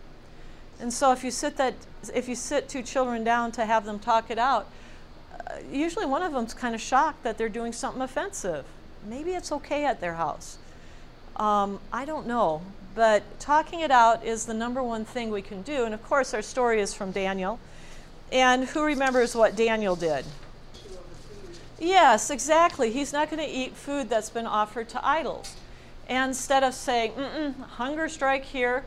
And 0.79 0.93
so 0.93 1.11
if 1.11 1.23
you 1.23 1.31
sit 1.31 1.57
that 1.57 1.73
if 2.13 2.29
you 2.29 2.35
sit 2.35 2.69
two 2.69 2.83
children 2.83 3.23
down 3.23 3.51
to 3.53 3.65
have 3.65 3.85
them 3.85 3.99
talk 3.99 4.31
it 4.31 4.37
out, 4.37 4.67
uh, 5.33 5.55
usually 5.71 6.05
one 6.05 6.23
of 6.23 6.31
them's 6.31 6.53
kind 6.53 6.73
of 6.73 6.81
shocked 6.81 7.23
that 7.23 7.37
they're 7.37 7.49
doing 7.49 7.73
something 7.73 8.01
offensive 8.01 8.65
maybe 9.05 9.31
it's 9.31 9.51
okay 9.51 9.85
at 9.85 10.01
their 10.01 10.15
house. 10.15 10.57
Um, 11.35 11.79
I 11.91 12.05
don't 12.05 12.27
know. 12.27 12.61
But 12.95 13.39
talking 13.39 13.79
it 13.79 13.91
out 13.91 14.25
is 14.25 14.45
the 14.45 14.53
number 14.53 14.83
one 14.83 15.05
thing 15.05 15.29
we 15.29 15.41
can 15.41 15.61
do. 15.61 15.85
And 15.85 15.93
of 15.93 16.03
course, 16.03 16.33
our 16.33 16.41
story 16.41 16.81
is 16.81 16.93
from 16.93 17.11
Daniel. 17.11 17.59
And 18.31 18.65
who 18.65 18.83
remembers 18.83 19.35
what 19.35 19.55
Daniel 19.55 19.95
did? 19.95 20.25
Yes, 21.79 22.29
exactly. 22.29 22.91
He's 22.91 23.13
not 23.13 23.29
going 23.29 23.43
to 23.43 23.49
eat 23.49 23.75
food 23.75 24.09
that's 24.09 24.29
been 24.29 24.45
offered 24.45 24.89
to 24.89 25.05
idols. 25.05 25.55
And 26.07 26.29
instead 26.29 26.63
of 26.63 26.73
saying, 26.73 27.13
mm 27.13 27.55
hunger 27.55 28.09
strike 28.09 28.45
here, 28.45 28.83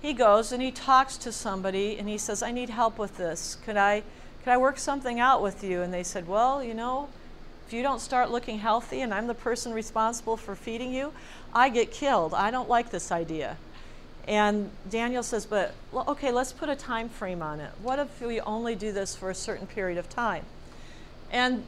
he 0.00 0.12
goes 0.12 0.50
and 0.52 0.62
he 0.62 0.70
talks 0.70 1.16
to 1.18 1.32
somebody 1.32 1.98
and 1.98 2.08
he 2.08 2.16
says, 2.16 2.42
I 2.42 2.52
need 2.52 2.70
help 2.70 2.98
with 2.98 3.16
this. 3.16 3.58
Could 3.64 3.76
I, 3.76 4.02
could 4.42 4.50
I 4.52 4.56
work 4.56 4.78
something 4.78 5.20
out 5.20 5.42
with 5.42 5.62
you? 5.62 5.82
And 5.82 5.92
they 5.92 6.02
said, 6.02 6.26
Well, 6.26 6.62
you 6.64 6.72
know, 6.72 7.08
if 7.66 7.74
you 7.74 7.82
don't 7.82 8.00
start 8.00 8.30
looking 8.30 8.58
healthy 8.58 9.02
and 9.02 9.12
I'm 9.12 9.26
the 9.26 9.34
person 9.34 9.72
responsible 9.72 10.36
for 10.36 10.56
feeding 10.56 10.92
you, 10.92 11.12
I 11.54 11.68
get 11.68 11.92
killed. 11.92 12.34
I 12.34 12.50
don't 12.50 12.68
like 12.68 12.90
this 12.90 13.12
idea. 13.12 13.58
And 14.26 14.70
Daniel 14.88 15.22
says, 15.22 15.46
but 15.46 15.74
okay, 15.94 16.30
let's 16.30 16.52
put 16.52 16.68
a 16.68 16.76
time 16.76 17.08
frame 17.08 17.42
on 17.42 17.60
it. 17.60 17.70
What 17.82 17.98
if 17.98 18.20
we 18.20 18.40
only 18.40 18.74
do 18.74 18.92
this 18.92 19.14
for 19.16 19.30
a 19.30 19.34
certain 19.34 19.66
period 19.66 19.98
of 19.98 20.08
time? 20.08 20.44
And 21.30 21.64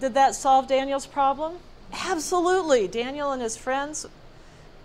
did 0.00 0.14
that 0.14 0.34
solve 0.34 0.68
Daniel's 0.68 1.06
problem? 1.06 1.54
Absolutely. 1.92 2.88
Daniel 2.88 3.32
and 3.32 3.42
his 3.42 3.56
friends 3.56 4.06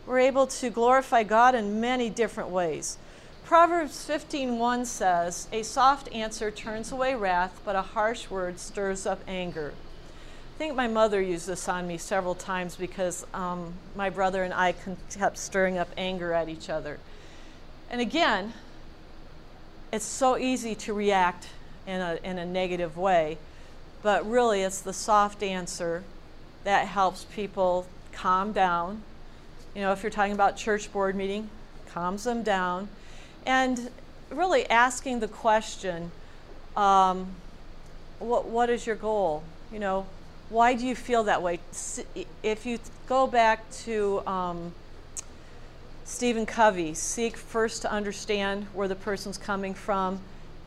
were 0.06 0.20
able 0.20 0.48
to 0.48 0.70
glorify 0.70 1.24
God 1.24 1.56
in 1.56 1.80
many 1.80 2.10
different 2.10 2.50
ways. 2.50 2.98
Proverbs 3.46 4.06
15:1 4.06 4.86
says, 4.86 5.48
"A 5.52 5.64
soft 5.64 6.08
answer 6.12 6.52
turns 6.52 6.92
away 6.92 7.16
wrath, 7.16 7.60
but 7.66 7.76
a 7.76 7.82
harsh 7.82 8.30
word 8.30 8.60
stirs 8.60 9.06
up 9.06 9.20
anger." 9.28 9.74
I 10.56 10.58
think 10.60 10.76
my 10.76 10.88
mother 10.88 11.22
used 11.22 11.48
this 11.48 11.68
on 11.68 11.88
me 11.88 11.98
several 11.98 12.36
times 12.36 12.76
because 12.76 13.26
um, 13.34 13.74
my 13.96 14.10
brother 14.10 14.44
and 14.44 14.54
I 14.54 14.76
kept 15.10 15.38
stirring 15.38 15.78
up 15.78 15.88
anger 15.98 16.34
at 16.34 16.50
each 16.50 16.70
other. 16.70 17.00
And 17.90 18.02
again, 18.02 18.54
it's 19.92 20.06
so 20.06 20.38
easy 20.38 20.76
to 20.76 20.94
react 20.94 21.48
in 21.88 22.02
a, 22.02 22.20
in 22.24 22.38
a 22.38 22.46
negative 22.46 22.98
way, 22.98 23.38
but 24.02 24.30
really 24.30 24.62
it's 24.62 24.82
the 24.82 24.94
soft 24.94 25.44
answer 25.44 26.04
that 26.64 26.88
helps 26.88 27.26
people 27.26 27.88
calm 28.12 28.52
down. 28.52 29.02
You 29.76 29.82
know, 29.82 29.92
if 29.92 30.04
you're 30.04 30.10
talking 30.10 30.34
about 30.34 30.58
church 30.58 30.92
board 30.92 31.16
meeting, 31.16 31.50
calms 31.88 32.24
them 32.24 32.44
down. 32.44 32.90
And 33.46 33.90
really 34.30 34.70
asking 34.70 35.20
the 35.20 35.28
question, 35.28 36.12
um, 36.76 37.28
what, 38.20 38.46
what 38.46 38.70
is 38.70 38.86
your 38.86 38.96
goal? 38.96 39.44
You 39.72 39.80
know, 39.80 40.06
why 40.50 40.74
do 40.74 40.86
you 40.86 40.96
feel 40.96 41.24
that 41.24 41.42
way? 41.42 41.60
If 42.44 42.66
you 42.66 42.80
go 43.08 43.28
back 43.28 43.70
to 43.84 44.22
um, 44.26 44.74
Stephen 46.06 46.46
Covey, 46.46 46.94
seek 46.94 47.38
first 47.38 47.82
to 47.84 47.92
understand 47.92 48.66
where 48.74 48.88
the 48.88 48.96
person's 48.96 49.38
coming 49.38 49.74
from, 49.74 50.20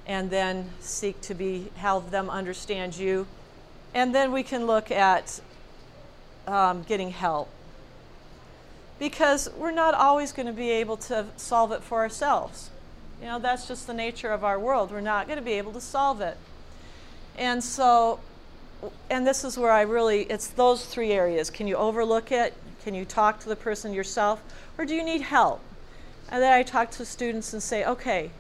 and 0.06 0.30
then 0.30 0.70
seek 0.80 1.20
to 1.22 1.34
be 1.34 1.70
help 1.76 2.10
them 2.10 2.28
understand 2.28 2.96
you, 2.96 3.26
and 3.94 4.14
then 4.14 4.32
we 4.32 4.42
can 4.42 4.66
look 4.66 4.90
at 4.90 5.40
um, 6.46 6.82
getting 6.82 7.10
help 7.10 7.48
because 8.98 9.48
we're 9.56 9.72
not 9.72 9.94
always 9.94 10.32
going 10.32 10.46
to 10.46 10.52
be 10.52 10.70
able 10.70 10.96
to 10.96 11.26
solve 11.36 11.72
it 11.72 11.82
for 11.82 11.98
ourselves. 11.98 12.70
You 13.20 13.26
know, 13.26 13.38
that's 13.38 13.66
just 13.66 13.86
the 13.86 13.94
nature 13.94 14.32
of 14.32 14.44
our 14.44 14.58
world. 14.58 14.90
We're 14.90 15.00
not 15.00 15.26
going 15.26 15.38
to 15.38 15.44
be 15.44 15.52
able 15.52 15.72
to 15.72 15.80
solve 15.80 16.20
it. 16.20 16.36
And 17.36 17.62
so 17.62 18.20
and 19.10 19.26
this 19.26 19.44
is 19.44 19.56
where 19.56 19.70
I 19.70 19.82
really, 19.82 20.22
it's 20.22 20.48
those 20.48 20.84
three 20.84 21.12
areas. 21.12 21.50
Can 21.50 21.66
you 21.66 21.76
overlook 21.76 22.32
it? 22.32 22.54
Can 22.82 22.94
you 22.94 23.04
talk 23.04 23.40
to 23.40 23.48
the 23.48 23.56
person 23.56 23.92
yourself? 23.92 24.42
Or 24.76 24.84
do 24.84 24.94
you 24.94 25.04
need 25.04 25.20
help? 25.20 25.60
And 26.28 26.42
then 26.42 26.52
I 26.52 26.62
talk 26.62 26.90
to 26.92 27.04
students 27.04 27.52
and 27.52 27.62
say, 27.62 27.84
okay, 27.84 28.30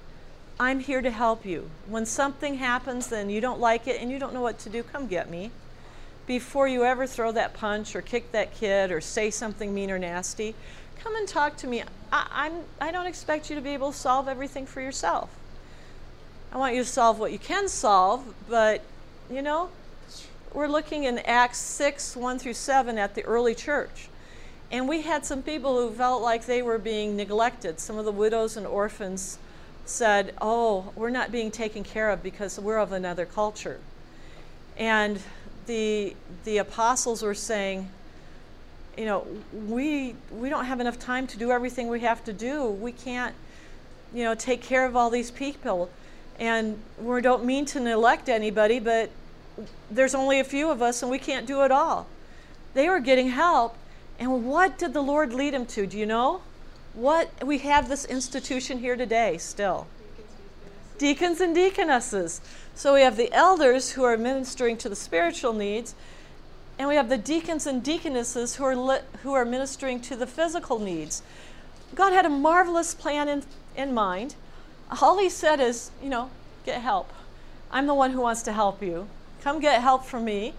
I'm 0.62 0.78
here 0.78 1.02
to 1.02 1.10
help 1.10 1.44
you. 1.44 1.68
When 1.88 2.06
something 2.06 2.54
happens 2.54 3.10
and 3.10 3.32
you 3.32 3.40
don't 3.40 3.58
like 3.58 3.88
it 3.88 4.00
and 4.00 4.12
you 4.12 4.20
don't 4.20 4.32
know 4.32 4.42
what 4.42 4.60
to 4.60 4.70
do, 4.70 4.84
come 4.84 5.08
get 5.08 5.28
me. 5.28 5.50
Before 6.24 6.68
you 6.68 6.84
ever 6.84 7.04
throw 7.04 7.32
that 7.32 7.52
punch 7.52 7.96
or 7.96 8.00
kick 8.00 8.30
that 8.30 8.54
kid 8.54 8.92
or 8.92 9.00
say 9.00 9.28
something 9.28 9.74
mean 9.74 9.90
or 9.90 9.98
nasty, 9.98 10.54
come 11.02 11.16
and 11.16 11.26
talk 11.26 11.56
to 11.56 11.66
me. 11.66 11.82
I, 12.12 12.28
I'm, 12.30 12.52
I 12.80 12.92
don't 12.92 13.06
expect 13.06 13.50
you 13.50 13.56
to 13.56 13.60
be 13.60 13.70
able 13.70 13.90
to 13.90 13.98
solve 13.98 14.28
everything 14.28 14.64
for 14.64 14.80
yourself. 14.80 15.30
I 16.52 16.58
want 16.58 16.76
you 16.76 16.84
to 16.84 16.88
solve 16.88 17.18
what 17.18 17.32
you 17.32 17.40
can 17.40 17.66
solve, 17.66 18.32
but 18.48 18.84
you 19.28 19.42
know, 19.42 19.68
we're 20.52 20.68
looking 20.68 21.02
in 21.02 21.18
Acts 21.18 21.58
6 21.58 22.14
1 22.14 22.38
through 22.38 22.54
7 22.54 22.98
at 22.98 23.16
the 23.16 23.24
early 23.24 23.56
church. 23.56 24.08
And 24.70 24.88
we 24.88 25.02
had 25.02 25.26
some 25.26 25.42
people 25.42 25.76
who 25.76 25.92
felt 25.92 26.22
like 26.22 26.46
they 26.46 26.62
were 26.62 26.78
being 26.78 27.16
neglected. 27.16 27.80
Some 27.80 27.98
of 27.98 28.04
the 28.04 28.12
widows 28.12 28.56
and 28.56 28.64
orphans 28.64 29.38
said, 29.84 30.34
Oh, 30.40 30.92
we're 30.94 31.10
not 31.10 31.32
being 31.32 31.50
taken 31.50 31.84
care 31.84 32.10
of 32.10 32.22
because 32.22 32.58
we're 32.58 32.78
of 32.78 32.92
another 32.92 33.26
culture. 33.26 33.80
And 34.76 35.20
the, 35.66 36.16
the 36.44 36.58
apostles 36.58 37.22
were 37.22 37.34
saying, 37.34 37.88
you 38.96 39.04
know, 39.04 39.26
we, 39.52 40.14
we 40.30 40.48
don't 40.48 40.66
have 40.66 40.80
enough 40.80 40.98
time 40.98 41.26
to 41.28 41.38
do 41.38 41.50
everything 41.50 41.88
we 41.88 42.00
have 42.00 42.22
to 42.24 42.32
do. 42.32 42.66
We 42.66 42.92
can't, 42.92 43.34
you 44.12 44.24
know, 44.24 44.34
take 44.34 44.60
care 44.60 44.84
of 44.84 44.96
all 44.96 45.10
these 45.10 45.30
people. 45.30 45.90
And 46.38 46.78
we 46.98 47.20
don't 47.20 47.44
mean 47.44 47.64
to 47.66 47.80
neglect 47.80 48.28
anybody, 48.28 48.80
but 48.80 49.10
there's 49.90 50.14
only 50.14 50.40
a 50.40 50.44
few 50.44 50.70
of 50.70 50.82
us 50.82 51.02
and 51.02 51.10
we 51.10 51.18
can't 51.18 51.46
do 51.46 51.62
it 51.62 51.70
all. 51.70 52.06
They 52.74 52.88
were 52.88 53.00
getting 53.00 53.28
help. 53.28 53.76
And 54.18 54.46
what 54.46 54.78
did 54.78 54.92
the 54.92 55.02
Lord 55.02 55.32
lead 55.32 55.54
them 55.54 55.66
to? 55.66 55.86
Do 55.86 55.98
you 55.98 56.06
know? 56.06 56.42
What 56.94 57.30
we 57.44 57.58
have 57.58 57.88
this 57.88 58.04
institution 58.04 58.78
here 58.78 58.96
today 58.96 59.38
still. 59.38 59.86
Deacons 60.98 61.40
and 61.40 61.54
deaconesses. 61.54 62.40
So 62.74 62.94
we 62.94 63.00
have 63.00 63.16
the 63.16 63.32
elders 63.32 63.92
who 63.92 64.04
are 64.04 64.16
ministering 64.16 64.76
to 64.78 64.88
the 64.88 64.96
spiritual 64.96 65.52
needs, 65.52 65.94
and 66.78 66.88
we 66.88 66.94
have 66.96 67.08
the 67.08 67.18
deacons 67.18 67.66
and 67.66 67.82
deaconesses 67.82 68.56
who 68.56 68.64
are 68.64 68.76
li- 68.76 69.00
who 69.22 69.32
are 69.32 69.44
ministering 69.44 70.00
to 70.02 70.16
the 70.16 70.26
physical 70.26 70.78
needs. 70.78 71.22
God 71.94 72.12
had 72.12 72.24
a 72.24 72.30
marvelous 72.30 72.94
plan 72.94 73.28
in, 73.28 73.42
in 73.76 73.92
mind. 73.94 74.34
All 75.00 75.18
he 75.18 75.28
said 75.28 75.60
is, 75.60 75.90
you 76.02 76.08
know, 76.08 76.30
get 76.64 76.80
help. 76.82 77.12
I'm 77.70 77.86
the 77.86 77.94
one 77.94 78.12
who 78.12 78.20
wants 78.20 78.42
to 78.42 78.52
help 78.52 78.82
you. 78.82 79.08
Come 79.42 79.60
get 79.60 79.80
help 79.80 80.04
from 80.04 80.24
me. 80.24 80.54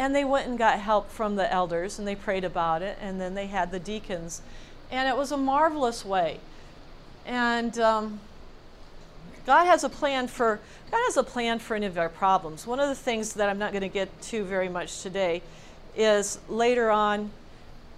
and 0.00 0.14
they 0.14 0.24
went 0.24 0.48
and 0.48 0.56
got 0.56 0.78
help 0.80 1.10
from 1.10 1.36
the 1.36 1.52
elders 1.52 1.98
and 1.98 2.08
they 2.08 2.14
prayed 2.14 2.42
about 2.42 2.80
it, 2.80 2.96
and 3.02 3.20
then 3.20 3.34
they 3.34 3.46
had 3.48 3.70
the 3.70 3.78
deacons. 3.78 4.40
And 4.90 5.08
it 5.08 5.16
was 5.16 5.32
a 5.32 5.36
marvelous 5.36 6.04
way. 6.04 6.40
And 7.26 7.78
um, 7.78 8.20
God 9.46 9.66
has 9.66 9.84
a 9.84 9.88
plan 9.88 10.28
for 10.28 10.60
God 10.90 11.00
has 11.06 11.16
a 11.16 11.22
plan 11.22 11.60
for 11.60 11.76
any 11.76 11.86
of 11.86 11.96
our 11.96 12.08
problems. 12.08 12.66
One 12.66 12.80
of 12.80 12.88
the 12.88 12.94
things 12.96 13.34
that 13.34 13.48
I'm 13.48 13.58
not 13.58 13.70
going 13.70 13.82
to 13.82 13.88
get 13.88 14.20
to 14.22 14.44
very 14.44 14.68
much 14.68 15.02
today 15.02 15.42
is 15.96 16.40
later 16.48 16.90
on 16.90 17.30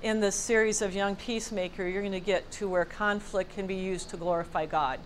in 0.03 0.21
this 0.21 0.35
series 0.35 0.83
of 0.83 0.95
Young 0.95 1.17
Peacemaker, 1.17 1.87
you're 1.87 2.03
going 2.03 2.13
to 2.13 2.21
get 2.21 2.51
to 2.53 2.69
where 2.69 2.85
conflict 2.85 3.55
can 3.55 3.67
be 3.67 3.77
used 3.77 4.11
to 4.11 4.17
glorify 4.17 4.67
God. 4.67 4.99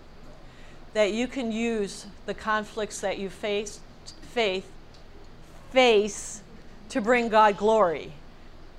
That 0.95 1.13
you 1.13 1.29
can 1.29 1.53
use 1.53 2.07
the 2.25 2.35
conflicts 2.35 3.01
that 3.03 3.19
you 3.19 3.29
face, 3.29 3.79
faith, 4.23 4.69
face 5.71 6.41
to 6.89 7.01
bring 7.01 7.29
God 7.29 7.57
glory. 7.57 8.13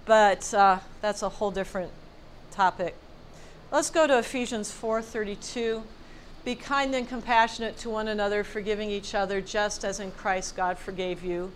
But 0.05 0.53
uh, 0.53 0.79
that's 1.01 1.21
a 1.21 1.29
whole 1.29 1.51
different 1.51 1.91
topic. 2.57 2.95
Let's 3.71 3.91
go 3.91 4.07
to 4.07 4.17
Ephesians 4.17 4.71
4:32. 4.71 5.83
Be 6.43 6.55
kind 6.55 6.95
and 6.95 7.07
compassionate 7.07 7.77
to 7.77 7.89
one 7.91 8.07
another, 8.07 8.43
forgiving 8.43 8.89
each 8.89 9.13
other, 9.13 9.41
just 9.41 9.85
as 9.85 9.99
in 9.99 10.11
Christ 10.11 10.55
God 10.55 10.79
forgave 10.79 11.23
you. 11.23 11.51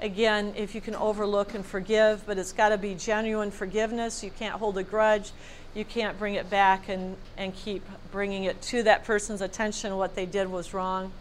Again, 0.00 0.54
if 0.56 0.74
you 0.74 0.80
can 0.80 0.94
overlook 0.94 1.52
and 1.52 1.64
forgive, 1.64 2.24
but 2.24 2.38
it's 2.38 2.54
got 2.54 2.70
to 2.70 2.78
be 2.78 2.94
genuine 2.94 3.50
forgiveness. 3.50 4.24
You 4.24 4.30
can't 4.30 4.54
hold 4.54 4.78
a 4.78 4.82
grudge. 4.82 5.32
You 5.74 5.84
can't 5.84 6.18
bring 6.18 6.36
it 6.36 6.48
back 6.48 6.88
and, 6.88 7.18
and 7.36 7.54
keep 7.54 7.86
bringing 8.10 8.44
it 8.44 8.62
to 8.62 8.82
that 8.84 9.04
person's 9.04 9.42
attention 9.42 9.94
what 9.98 10.14
they 10.14 10.24
did 10.24 10.50
was 10.50 10.72
wrong 10.72 11.12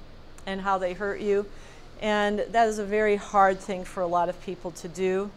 and 0.46 0.62
how 0.62 0.78
they 0.78 0.94
hurt 0.94 1.20
you. 1.20 1.46
And 2.02 2.40
that 2.40 2.70
is 2.70 2.80
a 2.80 2.86
very 2.86 3.18
hard 3.18 3.60
thing 3.60 3.84
for 3.84 4.00
a 4.00 4.08
lot 4.08 4.30
of 4.30 4.42
people 4.46 4.72
to 4.72 4.88
do. 4.88 5.30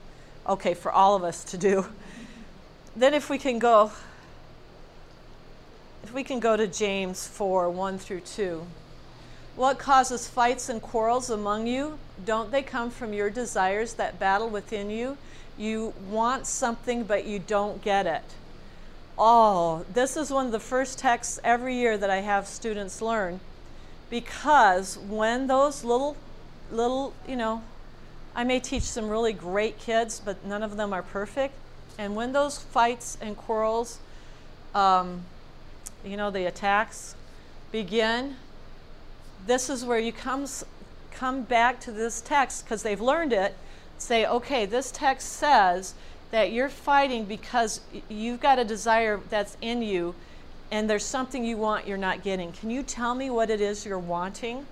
Okay, 0.48 0.74
for 0.74 0.92
all 0.92 1.16
of 1.16 1.24
us 1.24 1.42
to 1.42 1.58
do. 1.58 1.84
Then, 2.98 3.14
if 3.14 3.30
we 3.30 3.38
can 3.38 3.60
go 3.60 3.92
if 6.02 6.12
we 6.12 6.24
can 6.24 6.40
go 6.40 6.56
to 6.56 6.66
James 6.66 7.28
4 7.28 7.70
1 7.70 7.98
through 7.98 8.22
2. 8.22 8.66
What 9.54 9.78
causes 9.78 10.26
fights 10.26 10.68
and 10.68 10.82
quarrels 10.82 11.30
among 11.30 11.68
you? 11.68 12.00
Don't 12.24 12.50
they 12.50 12.62
come 12.62 12.90
from 12.90 13.12
your 13.12 13.30
desires 13.30 13.94
that 13.94 14.18
battle 14.18 14.48
within 14.48 14.90
you? 14.90 15.16
You 15.56 15.94
want 16.10 16.48
something, 16.48 17.04
but 17.04 17.24
you 17.24 17.38
don't 17.38 17.80
get 17.82 18.06
it. 18.06 18.24
Oh, 19.16 19.84
this 19.94 20.16
is 20.16 20.32
one 20.32 20.46
of 20.46 20.52
the 20.52 20.58
first 20.58 20.98
texts 20.98 21.38
every 21.44 21.76
year 21.76 21.96
that 21.98 22.10
I 22.10 22.22
have 22.22 22.48
students 22.48 23.00
learn 23.00 23.38
because 24.10 24.98
when 24.98 25.46
those 25.46 25.84
little, 25.84 26.16
little, 26.72 27.14
you 27.28 27.36
know, 27.36 27.62
I 28.34 28.42
may 28.42 28.58
teach 28.58 28.82
some 28.82 29.08
really 29.08 29.32
great 29.32 29.78
kids, 29.78 30.20
but 30.24 30.44
none 30.44 30.64
of 30.64 30.76
them 30.76 30.92
are 30.92 31.02
perfect. 31.02 31.54
And 31.98 32.14
when 32.14 32.32
those 32.32 32.58
fights 32.58 33.18
and 33.20 33.36
quarrels, 33.36 33.98
um, 34.74 35.22
you 36.04 36.16
know, 36.16 36.30
the 36.30 36.46
attacks 36.46 37.16
begin, 37.72 38.36
this 39.46 39.68
is 39.68 39.84
where 39.84 39.98
you 39.98 40.12
comes, 40.12 40.64
come 41.10 41.42
back 41.42 41.80
to 41.80 41.92
this 41.92 42.20
text 42.20 42.64
because 42.64 42.84
they've 42.84 43.00
learned 43.00 43.32
it. 43.32 43.56
Say, 43.98 44.24
okay, 44.24 44.64
this 44.64 44.92
text 44.92 45.28
says 45.32 45.94
that 46.30 46.52
you're 46.52 46.68
fighting 46.68 47.24
because 47.24 47.80
you've 48.08 48.40
got 48.40 48.60
a 48.60 48.64
desire 48.64 49.20
that's 49.28 49.56
in 49.60 49.82
you 49.82 50.14
and 50.70 50.88
there's 50.88 51.04
something 51.04 51.44
you 51.44 51.56
want 51.56 51.86
you're 51.86 51.96
not 51.96 52.22
getting. 52.22 52.52
Can 52.52 52.70
you 52.70 52.82
tell 52.82 53.14
me 53.14 53.30
what 53.30 53.50
it 53.50 53.60
is 53.60 53.84
you're 53.84 53.98
wanting? 53.98 54.66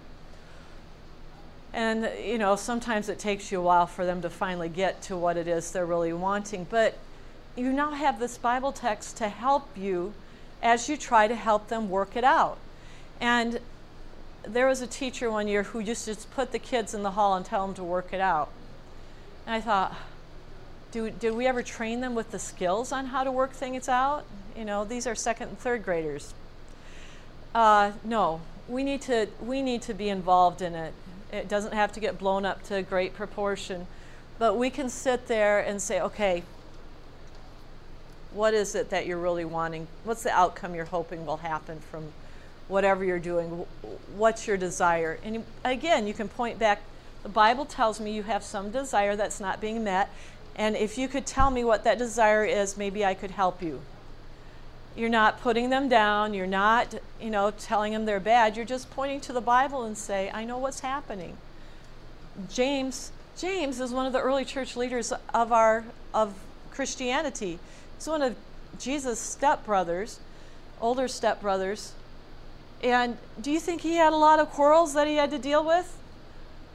And, 1.72 2.08
you 2.24 2.38
know, 2.38 2.56
sometimes 2.56 3.08
it 3.08 3.18
takes 3.18 3.50
you 3.50 3.58
a 3.58 3.62
while 3.62 3.86
for 3.86 4.06
them 4.06 4.22
to 4.22 4.30
finally 4.30 4.68
get 4.68 5.02
to 5.02 5.16
what 5.16 5.36
it 5.36 5.48
is 5.48 5.72
they're 5.72 5.86
really 5.86 6.12
wanting. 6.12 6.66
But 6.68 6.96
you 7.56 7.72
now 7.72 7.92
have 7.92 8.18
this 8.18 8.38
Bible 8.38 8.72
text 8.72 9.16
to 9.18 9.28
help 9.28 9.68
you 9.76 10.12
as 10.62 10.88
you 10.88 10.96
try 10.96 11.26
to 11.26 11.34
help 11.34 11.68
them 11.68 11.88
work 11.88 12.16
it 12.16 12.24
out. 12.24 12.58
And 13.20 13.60
there 14.46 14.66
was 14.66 14.80
a 14.80 14.86
teacher 14.86 15.30
one 15.30 15.48
year 15.48 15.64
who 15.64 15.80
used 15.80 16.04
to 16.04 16.14
just 16.14 16.30
put 16.30 16.52
the 16.52 16.58
kids 16.58 16.94
in 16.94 17.02
the 17.02 17.12
hall 17.12 17.34
and 17.34 17.44
tell 17.44 17.66
them 17.66 17.74
to 17.76 17.84
work 17.84 18.12
it 18.12 18.20
out. 18.20 18.50
And 19.46 19.54
I 19.54 19.60
thought, 19.60 19.96
do, 20.92 21.10
did 21.10 21.34
we 21.34 21.46
ever 21.46 21.62
train 21.62 22.00
them 22.00 22.14
with 22.14 22.30
the 22.30 22.38
skills 22.38 22.92
on 22.92 23.06
how 23.06 23.24
to 23.24 23.32
work 23.32 23.52
things 23.52 23.88
out? 23.88 24.24
You 24.56 24.64
know, 24.64 24.84
these 24.84 25.06
are 25.06 25.14
second 25.14 25.48
and 25.48 25.58
third 25.58 25.84
graders. 25.84 26.34
Uh, 27.54 27.92
no, 28.04 28.40
we 28.68 28.82
need 28.82 29.02
to 29.02 29.28
we 29.40 29.62
need 29.62 29.82
to 29.82 29.94
be 29.94 30.08
involved 30.08 30.62
in 30.62 30.74
it. 30.74 30.92
It 31.32 31.48
doesn't 31.48 31.72
have 31.72 31.92
to 31.92 32.00
get 32.00 32.18
blown 32.18 32.44
up 32.44 32.62
to 32.64 32.76
a 32.76 32.82
great 32.82 33.14
proportion, 33.14 33.86
but 34.38 34.56
we 34.56 34.70
can 34.70 34.88
sit 34.88 35.26
there 35.26 35.58
and 35.60 35.80
say, 35.80 36.00
okay, 36.00 36.44
what 38.36 38.54
is 38.54 38.74
it 38.74 38.90
that 38.90 39.06
you're 39.06 39.18
really 39.18 39.44
wanting? 39.44 39.88
What's 40.04 40.22
the 40.22 40.30
outcome 40.30 40.74
you're 40.74 40.84
hoping 40.84 41.24
will 41.24 41.38
happen 41.38 41.80
from 41.80 42.12
whatever 42.68 43.04
you're 43.04 43.18
doing? 43.18 43.66
What's 44.16 44.46
your 44.46 44.56
desire? 44.56 45.18
And 45.24 45.44
again, 45.64 46.06
you 46.06 46.14
can 46.14 46.28
point 46.28 46.58
back. 46.58 46.82
The 47.22 47.28
Bible 47.30 47.64
tells 47.64 47.98
me 47.98 48.12
you 48.12 48.24
have 48.24 48.44
some 48.44 48.70
desire 48.70 49.16
that's 49.16 49.40
not 49.40 49.60
being 49.60 49.82
met. 49.82 50.10
And 50.54 50.76
if 50.76 50.98
you 50.98 51.08
could 51.08 51.26
tell 51.26 51.50
me 51.50 51.64
what 51.64 51.84
that 51.84 51.98
desire 51.98 52.44
is, 52.44 52.76
maybe 52.76 53.04
I 53.04 53.14
could 53.14 53.32
help 53.32 53.62
you. 53.62 53.80
You're 54.94 55.10
not 55.10 55.40
putting 55.40 55.70
them 55.70 55.88
down. 55.88 56.32
You're 56.32 56.46
not, 56.46 56.94
you 57.20 57.30
know, 57.30 57.50
telling 57.50 57.92
them 57.92 58.06
they're 58.06 58.20
bad. 58.20 58.56
You're 58.56 58.64
just 58.64 58.90
pointing 58.90 59.20
to 59.22 59.32
the 59.32 59.40
Bible 59.40 59.84
and 59.84 59.96
say, 59.96 60.30
I 60.32 60.44
know 60.44 60.58
what's 60.58 60.80
happening. 60.80 61.36
James, 62.50 63.12
James 63.36 63.80
is 63.80 63.92
one 63.92 64.06
of 64.06 64.12
the 64.12 64.20
early 64.20 64.44
church 64.44 64.76
leaders 64.76 65.12
of 65.34 65.52
our 65.52 65.84
of 66.14 66.34
Christianity. 66.70 67.58
He's 67.96 68.06
one 68.06 68.22
of 68.22 68.36
Jesus' 68.78 69.38
stepbrothers, 69.40 70.18
older 70.80 71.04
stepbrothers. 71.04 71.92
And 72.82 73.16
do 73.40 73.50
you 73.50 73.60
think 73.60 73.80
he 73.80 73.96
had 73.96 74.12
a 74.12 74.16
lot 74.16 74.38
of 74.38 74.50
quarrels 74.50 74.94
that 74.94 75.06
he 75.06 75.16
had 75.16 75.30
to 75.30 75.38
deal 75.38 75.64
with? 75.66 75.98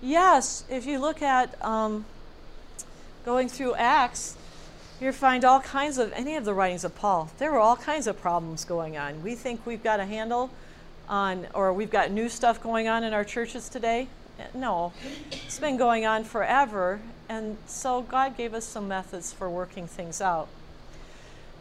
Yes. 0.02 0.64
If 0.70 0.86
you 0.86 1.00
look 1.00 1.22
at 1.22 1.64
um, 1.64 2.06
going 3.24 3.50
through 3.50 3.76
Acts, 3.76 4.36
you 5.00 5.12
find 5.12 5.46
all 5.46 5.60
kinds 5.60 5.98
of 5.98 6.12
any 6.14 6.36
of 6.36 6.46
the 6.46 6.54
writings 6.54 6.84
of 6.84 6.96
Paul. 6.96 7.32
There 7.38 7.52
were 7.52 7.60
all 7.60 7.76
kinds 7.76 8.08
of 8.08 8.20
problems 8.20 8.66
going 8.66 8.98
on. 8.98 9.24
We 9.24 9.36
think 9.36 9.66
we've 9.66 9.84
got 9.84 10.00
a 10.00 10.06
handle 10.06 10.50
on, 11.10 11.48
or 11.54 11.74
we've 11.74 11.90
got 11.90 12.12
new 12.12 12.30
stuff 12.30 12.62
going 12.62 12.88
on 12.88 13.04
in 13.04 13.14
our 13.14 13.24
churches 13.24 13.70
today. 13.70 14.08
No, 14.54 14.92
it's 15.32 15.60
been 15.60 15.78
going 15.78 16.06
on 16.06 16.24
forever. 16.24 17.00
And 17.30 17.58
so 17.68 18.02
God 18.02 18.36
gave 18.36 18.54
us 18.54 18.66
some 18.66 18.88
methods 18.88 19.32
for 19.32 19.50
working 19.50 19.88
things 19.88 20.20
out. 20.20 20.48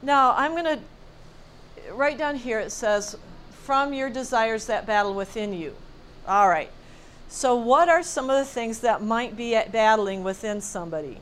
Now, 0.02 0.34
I'm 0.36 0.52
going 0.52 0.64
to 0.64 0.80
write 1.92 2.18
down 2.18 2.36
here 2.36 2.58
it 2.60 2.72
says, 2.72 3.16
from 3.50 3.92
your 3.92 4.10
desires 4.10 4.66
that 4.66 4.86
battle 4.86 5.14
within 5.14 5.52
you. 5.52 5.74
All 6.26 6.48
right. 6.48 6.70
So, 7.28 7.54
what 7.54 7.88
are 7.88 8.02
some 8.02 8.28
of 8.30 8.36
the 8.36 8.44
things 8.44 8.80
that 8.80 9.02
might 9.02 9.36
be 9.36 9.52
battling 9.70 10.24
within 10.24 10.60
somebody? 10.60 11.18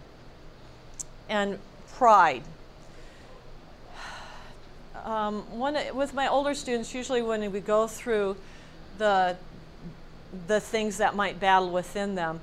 And 1.28 1.58
pride. 1.94 2.42
Um, 5.04 5.42
one, 5.58 5.78
with 5.94 6.12
my 6.12 6.28
older 6.28 6.52
students, 6.54 6.92
usually 6.92 7.22
when 7.22 7.50
we 7.50 7.60
go 7.60 7.86
through 7.86 8.36
the, 8.98 9.36
the 10.46 10.60
things 10.60 10.98
that 10.98 11.14
might 11.14 11.40
battle 11.40 11.70
within 11.70 12.14
them, 12.14 12.40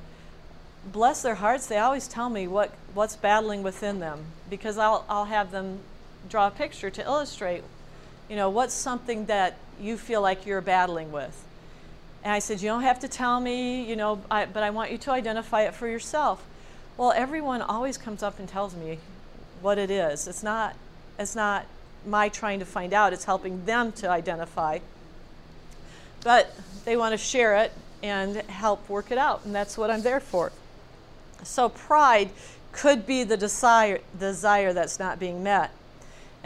bless 0.91 1.21
their 1.21 1.36
hearts, 1.36 1.67
they 1.67 1.78
always 1.78 2.08
tell 2.08 2.30
me 2.30 2.48
what, 2.48 2.71
what's 2.95 3.15
battling 3.15 3.62
within 3.62 4.00
them 4.00 4.26
because 4.50 4.80
I'll, 4.80 5.06
I'll 5.08 5.26
have 5.26 5.52
them 5.52 5.80
draw 6.30 6.48
a 6.48 6.52
picture 6.52 6.90
to 6.90 7.04
illustrate, 7.04 7.64
you 8.30 8.36
know, 8.36 8.50
what's 8.50 8.74
something 8.74 9.26
that 9.26 9.58
you 9.80 9.98
feel 9.98 10.22
like 10.22 10.46
you're 10.46 10.62
battling 10.62 11.12
with. 11.12 11.44
And 12.24 12.34
I 12.34 12.40
said, 12.40 12.62
you 12.62 12.70
don't 12.70 12.82
have 12.82 13.00
to 13.02 13.08
tell 13.08 13.40
me, 13.40 13.84
you 13.84 13.96
know, 13.96 14.22
I, 14.32 14.46
but 14.46 14.64
I 14.64 14.70
want 14.72 14.92
you 14.92 14.98
to 15.00 15.12
identify 15.12 15.64
it 15.64 15.76
for 15.76 15.88
yourself. 15.88 16.44
Well, 16.98 17.12
everyone 17.12 17.62
always 17.62 17.98
comes 17.98 18.24
up 18.24 18.40
and 18.40 18.48
tells 18.48 18.76
me 18.76 19.00
what 19.62 19.78
it 19.78 19.92
is. 19.92 20.28
It's 20.28 20.42
not, 20.42 20.76
it's 21.19 21.36
not 21.36 21.65
my 22.06 22.30
trying 22.30 22.60
to 22.60 22.65
find 22.65 22.94
out, 22.94 23.13
it's 23.13 23.26
helping 23.26 23.65
them 23.65 23.92
to 23.94 24.10
identify. 24.10 24.80
But 26.23 26.56
they 26.86 26.98
want 26.98 27.13
to 27.13 27.17
share 27.17 27.58
it 27.58 27.71
and 28.02 28.38
help 28.38 28.88
work 28.90 29.12
it 29.12 29.17
out, 29.17 29.46
and 29.46 29.54
that's 29.54 29.78
what 29.78 29.92
I'm 29.92 30.02
there 30.02 30.19
for. 30.19 30.52
So, 31.44 31.69
pride 31.69 32.30
could 32.71 33.06
be 33.06 33.23
the 33.23 33.38
desire, 33.38 34.00
desire 34.17 34.73
that's 34.73 35.00
not 35.00 35.19
being 35.19 35.44
met. 35.44 35.71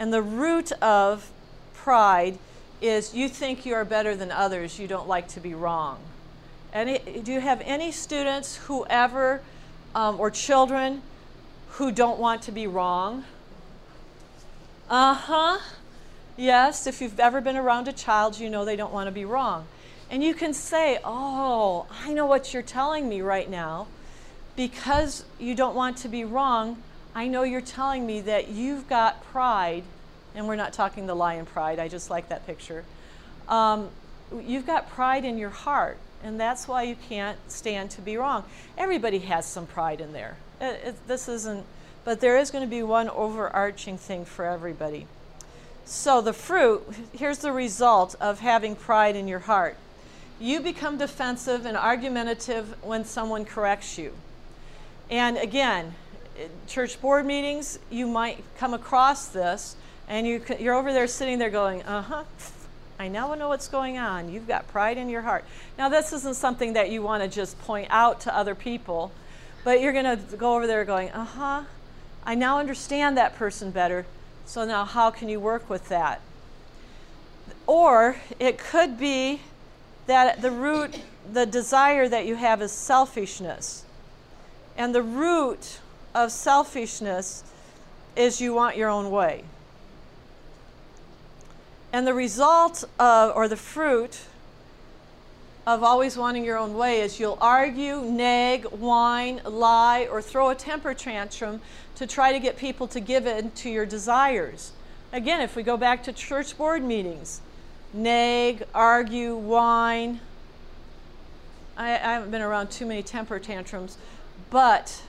And 0.00 0.14
the 0.14 0.22
root 0.22 0.72
of 0.80 1.30
pride 1.74 2.38
is 2.80 3.14
you 3.14 3.28
think 3.28 3.66
you 3.66 3.74
are 3.74 3.84
better 3.84 4.16
than 4.16 4.32
others, 4.32 4.78
you 4.78 4.88
don't 4.88 5.06
like 5.06 5.28
to 5.28 5.40
be 5.40 5.52
wrong. 5.52 5.98
Any, 6.72 6.98
do 7.22 7.32
you 7.32 7.40
have 7.40 7.60
any 7.66 7.92
students, 7.92 8.56
whoever, 8.56 9.42
um, 9.94 10.18
or 10.18 10.30
children 10.30 11.02
who 11.72 11.92
don't 11.92 12.18
want 12.18 12.40
to 12.42 12.52
be 12.52 12.66
wrong? 12.66 13.24
Uh 14.88 15.12
huh. 15.12 15.58
Yes, 16.34 16.86
if 16.86 17.02
you've 17.02 17.20
ever 17.20 17.42
been 17.42 17.56
around 17.56 17.86
a 17.86 17.92
child, 17.92 18.38
you 18.38 18.48
know 18.48 18.64
they 18.64 18.76
don't 18.76 18.94
want 18.94 19.08
to 19.08 19.12
be 19.12 19.26
wrong. 19.26 19.66
And 20.10 20.24
you 20.24 20.32
can 20.32 20.54
say, 20.54 20.98
Oh, 21.04 21.86
I 21.90 22.14
know 22.14 22.24
what 22.24 22.54
you're 22.54 22.62
telling 22.62 23.06
me 23.06 23.20
right 23.20 23.50
now 23.50 23.86
because 24.56 25.24
you 25.38 25.54
don't 25.54 25.74
want 25.74 25.98
to 25.98 26.08
be 26.08 26.24
wrong, 26.24 26.82
I 27.14 27.26
know 27.26 27.42
you're 27.42 27.60
telling 27.60 28.06
me 28.06 28.20
that 28.22 28.48
you've 28.48 28.88
got 28.88 29.24
pride, 29.24 29.82
and 30.34 30.46
we're 30.46 30.56
not 30.56 30.72
talking 30.72 31.06
the 31.06 31.14
lion 31.14 31.46
pride, 31.46 31.78
I 31.78 31.88
just 31.88 32.10
like 32.10 32.28
that 32.28 32.46
picture. 32.46 32.84
Um, 33.48 33.88
you've 34.44 34.66
got 34.66 34.90
pride 34.90 35.24
in 35.24 35.36
your 35.36 35.50
heart, 35.50 35.98
and 36.22 36.38
that's 36.38 36.68
why 36.68 36.84
you 36.84 36.94
can't 37.08 37.38
stand 37.50 37.90
to 37.92 38.00
be 38.00 38.16
wrong. 38.16 38.44
Everybody 38.78 39.18
has 39.20 39.46
some 39.46 39.66
pride 39.66 40.00
in 40.00 40.12
there. 40.12 40.36
It, 40.60 40.80
it, 40.84 41.08
this 41.08 41.28
isn't, 41.28 41.64
but 42.04 42.20
there 42.20 42.38
is 42.38 42.50
going 42.50 42.64
to 42.64 42.70
be 42.70 42.82
one 42.82 43.08
overarching 43.08 43.98
thing 43.98 44.24
for 44.24 44.44
everybody. 44.44 45.06
So, 45.84 46.20
the 46.20 46.32
fruit 46.32 46.84
here's 47.12 47.38
the 47.38 47.50
result 47.50 48.14
of 48.20 48.38
having 48.38 48.76
pride 48.76 49.16
in 49.16 49.26
your 49.26 49.40
heart 49.40 49.76
you 50.40 50.60
become 50.60 50.96
defensive 50.96 51.66
and 51.66 51.76
argumentative 51.76 52.82
when 52.82 53.04
someone 53.04 53.44
corrects 53.44 53.98
you. 53.98 54.14
And 55.10 55.36
again, 55.36 55.94
church 56.66 57.00
board 57.00 57.26
meetings, 57.26 57.78
you 57.90 58.06
might 58.06 58.42
come 58.56 58.74
across 58.74 59.28
this, 59.28 59.76
and 60.08 60.26
you, 60.26 60.42
you're 60.58 60.74
over 60.74 60.92
there 60.92 61.06
sitting 61.06 61.38
there 61.38 61.50
going, 61.50 61.82
uh 61.82 62.02
huh, 62.02 62.24
I 62.98 63.08
now 63.08 63.34
know 63.34 63.48
what's 63.48 63.68
going 63.68 63.96
on. 63.96 64.30
You've 64.30 64.46
got 64.46 64.68
pride 64.68 64.98
in 64.98 65.08
your 65.08 65.22
heart. 65.22 65.44
Now, 65.78 65.88
this 65.88 66.12
isn't 66.12 66.36
something 66.36 66.74
that 66.74 66.90
you 66.90 67.00
want 67.00 67.22
to 67.22 67.28
just 67.28 67.58
point 67.60 67.88
out 67.90 68.20
to 68.22 68.36
other 68.36 68.54
people, 68.54 69.12
but 69.64 69.80
you're 69.80 69.92
going 69.92 70.04
to 70.04 70.36
go 70.36 70.54
over 70.54 70.66
there 70.66 70.84
going, 70.84 71.10
uh 71.10 71.24
huh, 71.24 71.62
I 72.24 72.34
now 72.34 72.58
understand 72.58 73.16
that 73.16 73.36
person 73.36 73.70
better. 73.70 74.04
So 74.44 74.66
now, 74.66 74.84
how 74.84 75.10
can 75.10 75.28
you 75.28 75.40
work 75.40 75.70
with 75.70 75.88
that? 75.88 76.20
Or 77.66 78.16
it 78.38 78.58
could 78.58 78.98
be 78.98 79.40
that 80.06 80.42
the 80.42 80.50
root, 80.50 81.00
the 81.32 81.46
desire 81.46 82.08
that 82.08 82.26
you 82.26 82.34
have 82.34 82.60
is 82.60 82.72
selfishness. 82.72 83.84
And 84.76 84.94
the 84.94 85.02
root 85.02 85.78
of 86.14 86.32
selfishness 86.32 87.44
is 88.16 88.40
you 88.40 88.52
want 88.52 88.76
your 88.76 88.88
own 88.88 89.10
way. 89.10 89.44
And 91.92 92.06
the 92.06 92.14
result 92.14 92.84
of, 92.98 93.34
or 93.34 93.48
the 93.48 93.56
fruit 93.56 94.20
of 95.66 95.82
always 95.82 96.16
wanting 96.16 96.44
your 96.44 96.56
own 96.56 96.74
way 96.74 97.00
is 97.00 97.20
you'll 97.20 97.38
argue, 97.40 98.02
nag, 98.02 98.64
whine, 98.66 99.40
lie, 99.44 100.06
or 100.10 100.22
throw 100.22 100.50
a 100.50 100.54
temper 100.54 100.94
tantrum 100.94 101.60
to 101.96 102.06
try 102.06 102.32
to 102.32 102.38
get 102.38 102.56
people 102.56 102.86
to 102.88 103.00
give 103.00 103.26
in 103.26 103.50
to 103.52 103.70
your 103.70 103.86
desires. 103.86 104.72
Again, 105.12 105.40
if 105.40 105.56
we 105.56 105.62
go 105.62 105.76
back 105.76 106.04
to 106.04 106.12
church 106.12 106.56
board 106.56 106.82
meetings, 106.82 107.40
nag, 107.92 108.64
argue, 108.74 109.34
whine. 109.34 110.20
I, 111.76 111.94
I 111.94 112.14
haven't 112.14 112.30
been 112.30 112.42
around 112.42 112.70
too 112.70 112.86
many 112.86 113.02
temper 113.02 113.38
tantrums, 113.38 113.98
but 114.50 115.02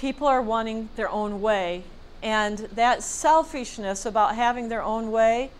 people 0.00 0.26
are 0.26 0.40
wanting 0.40 0.88
their 0.96 1.10
own 1.10 1.42
way. 1.42 1.82
And 2.22 2.58
that 2.58 3.02
selfishness 3.02 4.06
about 4.06 4.34
having 4.34 4.68
their 4.68 4.82
own 4.82 5.10
way, 5.10 5.50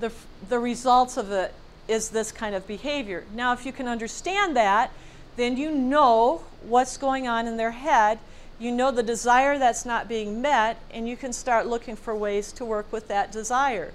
the, 0.00 0.10
the 0.48 0.58
results 0.58 1.16
of 1.16 1.30
it 1.30 1.54
is 1.86 2.08
this 2.08 2.32
kind 2.32 2.54
of 2.54 2.66
behavior. 2.66 3.24
Now, 3.34 3.52
if 3.52 3.66
you 3.66 3.72
can 3.72 3.86
understand 3.86 4.56
that, 4.56 4.90
then 5.36 5.56
you 5.56 5.70
know 5.70 6.42
what's 6.62 6.96
going 6.96 7.28
on 7.28 7.46
in 7.46 7.56
their 7.56 7.72
head. 7.72 8.18
You 8.58 8.72
know 8.72 8.90
the 8.90 9.02
desire 9.02 9.58
that's 9.58 9.84
not 9.84 10.08
being 10.08 10.40
met, 10.40 10.80
and 10.90 11.08
you 11.08 11.16
can 11.16 11.32
start 11.32 11.66
looking 11.66 11.96
for 11.96 12.14
ways 12.14 12.52
to 12.52 12.64
work 12.64 12.90
with 12.92 13.08
that 13.08 13.30
desire. 13.30 13.92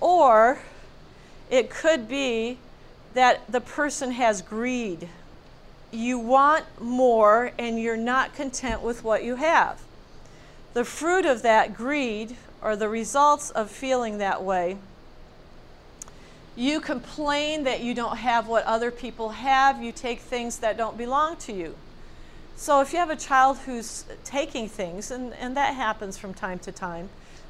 Or 0.00 0.60
it 1.50 1.70
could 1.70 2.06
be 2.06 2.58
that 3.14 3.40
the 3.50 3.60
person 3.60 4.12
has 4.12 4.42
greed. 4.42 5.08
You 5.96 6.18
want 6.18 6.66
more 6.78 7.52
and 7.58 7.80
you're 7.80 7.96
not 7.96 8.34
content 8.34 8.82
with 8.82 9.02
what 9.02 9.24
you 9.24 9.36
have. 9.36 9.80
The 10.74 10.84
fruit 10.84 11.24
of 11.24 11.40
that 11.40 11.74
greed, 11.74 12.36
or 12.60 12.76
the 12.76 12.90
results 12.90 13.48
of 13.48 13.70
feeling 13.70 14.18
that 14.18 14.42
way, 14.42 14.76
you 16.54 16.80
complain 16.80 17.64
that 17.64 17.80
you 17.80 17.94
don't 17.94 18.18
have 18.18 18.46
what 18.46 18.64
other 18.64 18.90
people 18.90 19.30
have. 19.30 19.82
You 19.82 19.90
take 19.90 20.20
things 20.20 20.58
that 20.58 20.76
don't 20.76 20.98
belong 20.98 21.36
to 21.38 21.52
you. 21.54 21.74
So 22.56 22.82
if 22.82 22.92
you 22.92 22.98
have 22.98 23.08
a 23.08 23.16
child 23.16 23.56
who's 23.64 24.04
taking 24.22 24.68
things, 24.68 25.10
and, 25.10 25.32
and 25.32 25.56
that 25.56 25.74
happens 25.74 26.18
from 26.18 26.34
time 26.34 26.58
to 26.60 26.72
time, 26.72 27.08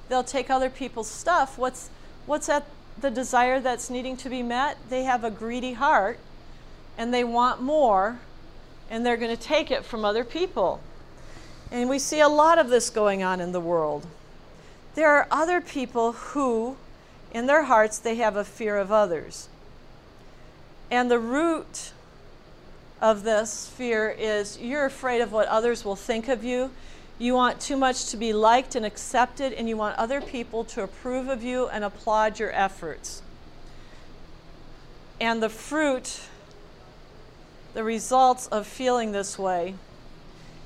they'll 0.09 0.23
take 0.23 0.51
other 0.51 0.71
people's 0.71 1.11
stuff. 1.11 1.59
What's 1.59 1.91
What's 2.27 2.47
that 2.47 2.67
the 3.01 3.11
desire 3.11 3.59
that's 3.59 3.91
needing 3.91 4.17
to 4.19 4.29
be 4.29 4.43
met? 4.43 4.79
They 4.89 5.03
have 5.03 5.25
a 5.25 5.31
greedy 5.31 5.73
heart 5.73 6.21
and 6.97 7.13
they 7.13 7.25
want 7.25 7.61
more 7.61 8.19
and 8.91 9.05
they're 9.05 9.17
going 9.17 9.37
to 9.37 9.43
take 9.43 9.71
it 9.71 9.85
from 9.85 10.05
other 10.05 10.25
people. 10.25 10.81
And 11.71 11.89
we 11.89 11.99
see 11.99 12.21
a 12.21 12.29
lot 12.29 12.59
of 12.59 12.69
this 12.69 12.91
going 12.91 13.23
on 13.23 13.41
in 13.41 13.53
the 13.53 13.61
world. 13.61 14.07
There 14.95 15.11
are 15.11 15.27
other 15.31 15.61
people 15.61 16.13
who, 16.13 16.77
in 17.33 17.47
their 17.47 17.65
hearts, 17.65 17.99
they 17.99 18.17
have 18.17 18.37
a 18.37 18.45
fear 18.45 18.79
of 18.79 18.93
others. 18.93 19.49
And 20.91 21.11
the 21.11 21.19
root 21.19 21.93
of 23.01 23.25
this 23.25 23.69
fear 23.69 24.09
is 24.09 24.59
you're 24.59 24.87
afraid 24.87 25.21
of 25.21 25.33
what 25.33 25.49
others 25.49 25.85
will 25.85 25.97
think 25.97 26.29
of 26.29 26.45
you. 26.45 26.71
You 27.19 27.35
want 27.35 27.61
too 27.61 27.77
much 27.77 28.07
to 28.07 28.17
be 28.17 28.33
liked 28.33 28.75
and 28.75 28.85
accepted, 28.85 29.53
and 29.53 29.69
you 29.69 29.77
want 29.77 29.99
other 29.99 30.21
people 30.21 30.65
to 30.65 30.83
approve 30.83 31.29
of 31.29 31.43
you 31.43 31.67
and 31.69 31.83
applaud 31.83 32.39
your 32.39 32.53
efforts. 32.53 33.23
And 35.21 35.43
the 35.43 35.49
fruit, 35.49 36.21
the 37.77 37.85
results 37.85 38.47
of 38.49 38.67
feeling 38.67 39.13
this 39.13 39.39
way, 39.39 39.75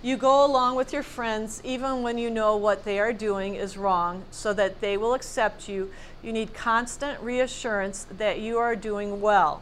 you 0.01 0.17
go 0.17 0.47
along 0.47 0.77
with 0.77 0.95
your 0.95 1.03
friends 1.03 1.61
even 1.65 2.03
when 2.03 2.17
you 2.17 2.31
know 2.31 2.57
what 2.57 2.85
they 2.85 2.99
are 2.99 3.13
doing 3.13 3.57
is 3.57 3.77
wrong 3.77 4.23
so 4.31 4.55
that 4.55 4.81
they 4.81 4.97
will 4.97 5.13
accept 5.13 5.69
you. 5.69 5.91
You 6.23 6.33
need 6.33 6.55
constant 6.55 7.21
reassurance 7.21 8.07
that 8.17 8.39
you 8.39 8.57
are 8.59 8.75
doing 8.77 9.21
well. 9.21 9.61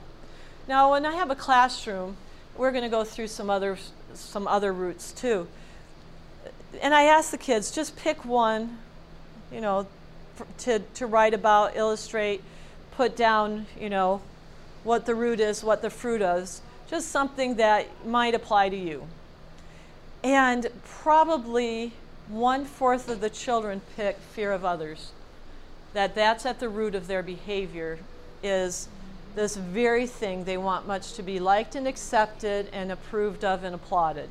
Now, 0.69 0.93
when 0.93 1.07
I 1.07 1.15
have 1.15 1.31
a 1.31 1.35
classroom, 1.35 2.19
we're 2.57 2.71
going 2.71 2.85
to 2.85 2.91
go 2.91 3.03
through 3.03 3.29
some 3.29 3.49
other, 3.49 3.79
some 4.13 4.47
other 4.47 4.73
roots 4.73 5.11
too 5.11 5.49
and 6.83 6.95
I 6.95 7.05
ask 7.05 7.31
the 7.31 7.39
kids 7.39 7.71
just 7.71 7.97
pick 7.97 8.25
one, 8.25 8.79
you 9.53 9.61
know, 9.61 9.87
to, 10.59 10.81
to 10.95 11.07
write 11.07 11.35
about, 11.35 11.77
illustrate, 11.77 12.43
put 12.93 13.17
down, 13.17 13.67
you 13.81 13.91
know, 13.91 14.21
what 14.85 15.07
the 15.07 15.15
root 15.15 15.41
is, 15.41 15.65
what 15.65 15.83
the 15.83 15.91
fruit 15.91 16.23
is, 16.23 16.61
just 16.89 17.09
something 17.09 17.57
that 17.57 17.87
might 18.07 18.35
apply 18.35 18.69
to 18.69 18.77
you. 18.77 19.07
And 20.25 20.69
probably 20.85 21.93
one 22.29 22.65
fourth 22.65 23.09
of 23.09 23.21
the 23.21 23.31
children 23.31 23.81
pick 23.97 24.17
fear 24.19 24.53
of 24.53 24.65
others. 24.65 25.13
That 25.95 26.15
that's 26.15 26.45
at 26.45 26.61
the 26.61 26.69
root 26.69 26.95
of 26.95 27.07
their 27.07 27.23
behavior 27.23 27.99
is 28.43 28.89
this 29.35 29.57
very 29.57 30.07
thing 30.07 30.45
they 30.45 30.57
want 30.57 30.87
much 30.87 31.13
to 31.15 31.23
be 31.23 31.39
liked 31.39 31.75
and 31.75 31.87
accepted 31.87 32.69
and 32.73 32.91
approved 32.91 33.45
of 33.45 33.65
and 33.65 33.75
applauded 33.75 34.29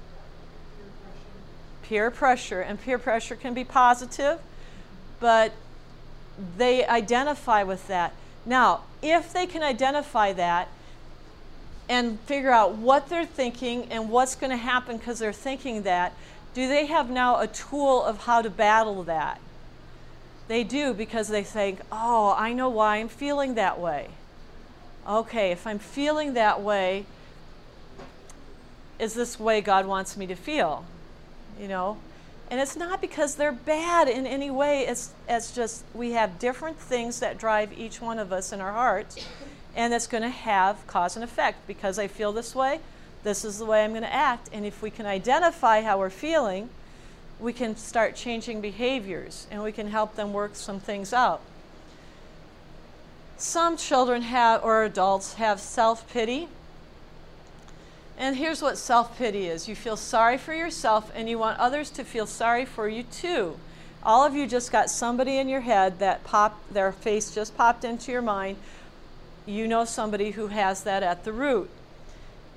peer 1.87 2.11
pressure, 2.11 2.61
and 2.61 2.81
peer 2.81 2.97
pressure 2.97 3.35
can 3.35 3.53
be 3.53 3.63
positive, 3.63 4.39
but 5.19 5.53
they 6.57 6.85
identify 6.85 7.63
with 7.63 7.87
that. 7.87 8.13
Now, 8.45 8.81
if 9.01 9.31
they 9.31 9.45
can 9.45 9.63
identify 9.63 10.33
that 10.33 10.67
and 11.89 12.19
figure 12.21 12.51
out 12.51 12.75
what 12.75 13.09
they're 13.09 13.25
thinking 13.25 13.87
and 13.91 14.09
what's 14.09 14.35
going 14.35 14.51
to 14.51 14.57
happen 14.57 14.97
because 14.97 15.19
they're 15.19 15.33
thinking 15.33 15.83
that, 15.83 16.13
do 16.53 16.67
they 16.67 16.87
have 16.87 17.09
now 17.09 17.39
a 17.39 17.47
tool 17.47 18.03
of 18.03 18.23
how 18.23 18.41
to 18.41 18.49
battle 18.49 19.03
that? 19.03 19.39
They 20.47 20.63
do 20.63 20.93
because 20.93 21.27
they 21.27 21.43
think, 21.43 21.81
oh, 21.91 22.33
I 22.37 22.53
know 22.53 22.69
why 22.69 22.97
I'm 22.97 23.09
feeling 23.09 23.55
that 23.55 23.79
way. 23.79 24.09
Okay, 25.07 25.51
if 25.51 25.65
I'm 25.65 25.79
feeling 25.79 26.33
that 26.33 26.61
way, 26.61 27.05
is 28.99 29.13
this 29.13 29.39
way 29.39 29.61
God 29.61 29.85
wants 29.85 30.17
me 30.17 30.27
to 30.27 30.35
feel? 30.35 30.85
you 31.59 31.67
know. 31.67 31.97
And 32.49 32.61
it's 32.61 32.77
not 32.77 33.01
because 33.01 33.35
they're 33.35 33.51
bad 33.51 34.07
in 34.07 34.25
any 34.25 34.49
way. 34.49 34.87
It's, 34.87 35.11
it's 35.27 35.53
just 35.53 35.83
we 35.93 36.11
have 36.11 36.39
different 36.39 36.77
things 36.77 37.19
that 37.19 37.37
drive 37.37 37.77
each 37.77 38.01
one 38.01 38.19
of 38.19 38.31
us 38.31 38.53
in 38.53 38.61
our 38.61 38.71
hearts, 38.71 39.27
and 39.77 39.93
it's 39.93 40.07
going 40.07 40.23
to 40.23 40.29
have 40.29 40.85
cause 40.87 41.15
and 41.15 41.23
effect. 41.23 41.65
Because 41.67 41.97
I 41.97 42.07
feel 42.07 42.33
this 42.33 42.53
way, 42.53 42.81
this 43.23 43.45
is 43.45 43.59
the 43.59 43.65
way 43.65 43.85
I'm 43.85 43.91
going 43.91 44.01
to 44.01 44.13
act. 44.13 44.49
And 44.51 44.65
if 44.65 44.81
we 44.81 44.89
can 44.89 45.05
identify 45.05 45.81
how 45.81 45.99
we're 45.99 46.09
feeling, 46.09 46.69
we 47.39 47.53
can 47.53 47.77
start 47.77 48.15
changing 48.15 48.59
behaviors 48.59 49.47
and 49.49 49.63
we 49.63 49.71
can 49.71 49.87
help 49.87 50.15
them 50.15 50.33
work 50.33 50.55
some 50.55 50.81
things 50.81 51.13
out. 51.13 51.39
Some 53.37 53.77
children 53.77 54.23
have, 54.23 54.63
or 54.65 54.83
adults 54.83 55.35
have 55.35 55.61
self 55.61 56.11
pity 56.11 56.49
and 58.17 58.35
here's 58.35 58.61
what 58.63 58.77
self 58.77 59.17
pity 59.17 59.47
is 59.47 59.69
you 59.69 59.75
feel 59.75 59.95
sorry 59.95 60.37
for 60.37 60.53
yourself 60.53 61.11
and 61.13 61.29
you 61.29 61.37
want 61.37 61.59
others 61.59 61.91
to 61.91 62.03
feel 62.03 62.25
sorry 62.25 62.65
for 62.65 62.89
you 62.89 63.03
too. 63.03 63.57
All 64.01 64.25
of 64.25 64.35
you 64.35 64.47
just 64.47 64.71
got 64.71 64.89
somebody 64.89 65.37
in 65.37 65.47
your 65.47 65.61
head 65.61 65.99
that 65.99 66.23
popped, 66.23 66.73
their 66.73 66.91
face 66.91 67.33
just 67.33 67.55
popped 67.55 67.83
into 67.83 68.11
your 68.11 68.21
mind. 68.21 68.57
You 69.47 69.67
know 69.67 69.85
somebody 69.85 70.31
who 70.31 70.47
has 70.47 70.83
that 70.83 71.01
at 71.01 71.23
the 71.23 71.33
root. 71.33 71.71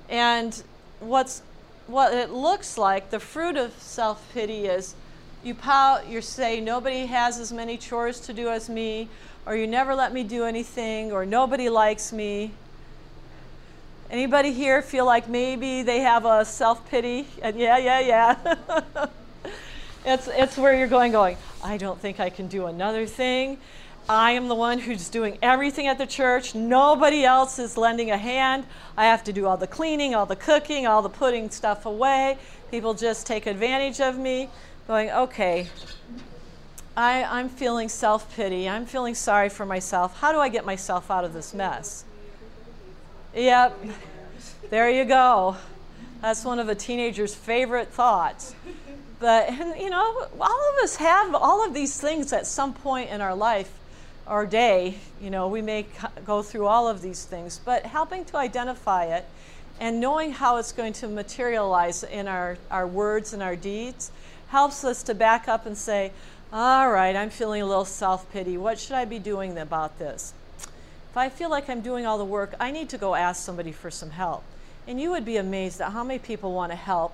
And 0.09 0.61
what's 0.99 1.41
what 1.87 2.13
it 2.13 2.29
looks 2.29 2.77
like, 2.77 3.09
the 3.09 3.19
fruit 3.19 3.57
of 3.57 3.73
self 3.79 4.23
pity 4.33 4.65
is 4.67 4.95
you 5.43 5.55
pout, 5.55 6.07
you 6.07 6.21
say, 6.21 6.61
nobody 6.61 7.07
has 7.07 7.39
as 7.39 7.51
many 7.51 7.77
chores 7.77 8.19
to 8.21 8.33
do 8.33 8.49
as 8.49 8.69
me, 8.69 9.09
or 9.45 9.55
you 9.55 9.65
never 9.65 9.95
let 9.95 10.13
me 10.13 10.23
do 10.23 10.45
anything, 10.45 11.11
or 11.11 11.25
nobody 11.25 11.67
likes 11.69 12.13
me. 12.13 12.51
Anybody 14.09 14.51
here 14.51 14.81
feel 14.81 15.05
like 15.05 15.27
maybe 15.27 15.81
they 15.83 16.01
have 16.01 16.25
a 16.25 16.45
self 16.45 16.87
pity? 16.89 17.27
And 17.41 17.57
yeah, 17.57 17.77
yeah, 17.77 17.99
yeah. 17.99 19.05
it's, 20.05 20.27
it's 20.27 20.57
where 20.57 20.77
you're 20.77 20.87
going, 20.87 21.11
going, 21.11 21.37
I 21.63 21.77
don't 21.77 21.99
think 21.99 22.19
I 22.19 22.29
can 22.29 22.47
do 22.47 22.67
another 22.67 23.05
thing. 23.05 23.57
I 24.09 24.31
am 24.31 24.47
the 24.47 24.55
one 24.55 24.79
who's 24.79 25.09
doing 25.09 25.37
everything 25.41 25.87
at 25.87 25.97
the 25.97 26.07
church. 26.07 26.55
Nobody 26.55 27.23
else 27.23 27.59
is 27.59 27.77
lending 27.77 28.11
a 28.11 28.17
hand. 28.17 28.65
I 28.97 29.05
have 29.05 29.23
to 29.25 29.33
do 29.33 29.45
all 29.45 29.57
the 29.57 29.67
cleaning, 29.67 30.15
all 30.15 30.25
the 30.25 30.35
cooking, 30.35 30.85
all 30.85 31.01
the 31.01 31.09
putting 31.09 31.49
stuff 31.49 31.85
away. 31.85 32.37
People 32.71 32.93
just 32.93 33.25
take 33.27 33.45
advantage 33.45 34.01
of 34.01 34.17
me, 34.17 34.49
going, 34.87 35.11
okay, 35.11 35.67
I, 36.97 37.23
I'm 37.23 37.47
feeling 37.47 37.89
self 37.89 38.35
pity. 38.35 38.67
I'm 38.67 38.85
feeling 38.85 39.15
sorry 39.15 39.49
for 39.49 39.65
myself. 39.65 40.19
How 40.19 40.31
do 40.31 40.39
I 40.39 40.49
get 40.49 40.65
myself 40.65 41.09
out 41.09 41.23
of 41.23 41.33
this 41.33 41.53
mess? 41.53 42.03
Yep, 43.33 43.79
there 44.69 44.89
you 44.89 45.05
go. 45.05 45.55
That's 46.21 46.43
one 46.43 46.59
of 46.59 46.67
a 46.69 46.75
teenager's 46.75 47.33
favorite 47.33 47.87
thoughts. 47.87 48.55
But, 49.19 49.51
you 49.79 49.89
know, 49.89 50.27
all 50.39 50.69
of 50.73 50.83
us 50.83 50.95
have 50.97 51.33
all 51.35 51.65
of 51.65 51.73
these 51.73 51.99
things 51.99 52.33
at 52.33 52.45
some 52.45 52.73
point 52.73 53.09
in 53.09 53.21
our 53.21 53.35
life 53.35 53.71
our 54.31 54.45
day, 54.45 54.95
you 55.21 55.29
know, 55.29 55.49
we 55.49 55.61
may 55.61 55.85
go 56.25 56.41
through 56.41 56.65
all 56.65 56.87
of 56.87 57.01
these 57.01 57.25
things, 57.25 57.59
but 57.65 57.85
helping 57.85 58.23
to 58.23 58.37
identify 58.37 59.03
it 59.03 59.25
and 59.77 59.99
knowing 59.99 60.31
how 60.31 60.55
it's 60.55 60.71
going 60.71 60.93
to 60.93 61.09
materialize 61.09 62.03
in 62.03 62.29
our, 62.29 62.57
our 62.71 62.87
words 62.87 63.33
and 63.33 63.43
our 63.43 63.57
deeds 63.57 64.09
helps 64.47 64.85
us 64.85 65.03
to 65.03 65.13
back 65.13 65.49
up 65.49 65.65
and 65.65 65.77
say, 65.77 66.13
all 66.53 66.89
right, 66.89 67.13
I'm 67.13 67.29
feeling 67.29 67.61
a 67.61 67.65
little 67.65 67.83
self 67.83 68.31
pity. 68.31 68.57
What 68.57 68.79
should 68.79 68.93
I 68.93 69.03
be 69.03 69.19
doing 69.19 69.57
about 69.57 69.99
this? 69.99 70.33
If 70.61 71.17
I 71.17 71.27
feel 71.27 71.49
like 71.49 71.69
I'm 71.69 71.81
doing 71.81 72.05
all 72.05 72.17
the 72.17 72.23
work, 72.23 72.53
I 72.57 72.71
need 72.71 72.87
to 72.89 72.97
go 72.97 73.15
ask 73.15 73.43
somebody 73.43 73.73
for 73.73 73.91
some 73.91 74.11
help. 74.11 74.45
And 74.87 74.99
you 74.99 75.09
would 75.11 75.25
be 75.25 75.35
amazed 75.35 75.81
at 75.81 75.91
how 75.91 76.05
many 76.05 76.19
people 76.19 76.53
want 76.53 76.71
to 76.71 76.77
help. 76.77 77.13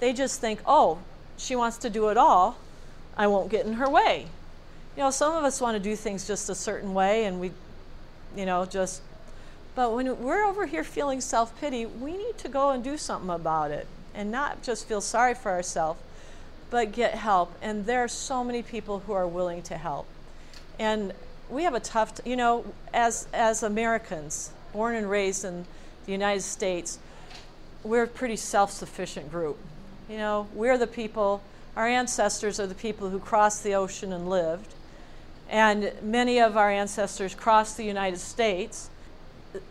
They 0.00 0.12
just 0.12 0.38
think, 0.38 0.60
oh, 0.66 0.98
she 1.38 1.56
wants 1.56 1.78
to 1.78 1.88
do 1.88 2.08
it 2.08 2.18
all. 2.18 2.58
I 3.16 3.26
won't 3.26 3.50
get 3.50 3.64
in 3.64 3.74
her 3.74 3.88
way 3.88 4.26
you 4.98 5.04
know, 5.04 5.12
some 5.12 5.32
of 5.36 5.44
us 5.44 5.60
want 5.60 5.76
to 5.76 5.80
do 5.80 5.94
things 5.94 6.26
just 6.26 6.50
a 6.50 6.56
certain 6.56 6.92
way 6.92 7.26
and 7.26 7.38
we, 7.38 7.52
you 8.36 8.44
know, 8.44 8.66
just, 8.66 9.00
but 9.76 9.94
when 9.94 10.20
we're 10.20 10.44
over 10.44 10.66
here 10.66 10.82
feeling 10.82 11.20
self 11.20 11.56
pity, 11.60 11.86
we 11.86 12.16
need 12.16 12.36
to 12.38 12.48
go 12.48 12.70
and 12.70 12.82
do 12.82 12.96
something 12.96 13.30
about 13.30 13.70
it 13.70 13.86
and 14.12 14.32
not 14.32 14.60
just 14.60 14.88
feel 14.88 15.00
sorry 15.00 15.34
for 15.34 15.52
ourselves, 15.52 16.00
but 16.68 16.90
get 16.90 17.14
help. 17.14 17.54
And 17.62 17.86
there 17.86 18.02
are 18.02 18.08
so 18.08 18.42
many 18.42 18.60
people 18.60 18.98
who 18.98 19.12
are 19.12 19.28
willing 19.28 19.62
to 19.62 19.76
help. 19.76 20.08
And 20.80 21.12
we 21.48 21.62
have 21.62 21.74
a 21.74 21.80
tough, 21.80 22.16
t- 22.16 22.30
you 22.30 22.34
know, 22.34 22.64
as, 22.92 23.28
as 23.32 23.62
Americans, 23.62 24.50
born 24.72 24.96
and 24.96 25.08
raised 25.08 25.44
in 25.44 25.64
the 26.06 26.12
United 26.12 26.42
States, 26.42 26.98
we're 27.84 28.02
a 28.02 28.08
pretty 28.08 28.34
self 28.34 28.72
sufficient 28.72 29.30
group. 29.30 29.58
You 30.10 30.16
know, 30.16 30.48
we're 30.54 30.76
the 30.76 30.88
people, 30.88 31.40
our 31.76 31.86
ancestors 31.86 32.58
are 32.58 32.66
the 32.66 32.74
people 32.74 33.10
who 33.10 33.20
crossed 33.20 33.62
the 33.62 33.76
ocean 33.76 34.12
and 34.12 34.28
lived. 34.28 34.74
And 35.48 35.92
many 36.02 36.40
of 36.40 36.56
our 36.56 36.70
ancestors 36.70 37.34
crossed 37.34 37.76
the 37.76 37.84
United 37.84 38.18
States. 38.18 38.90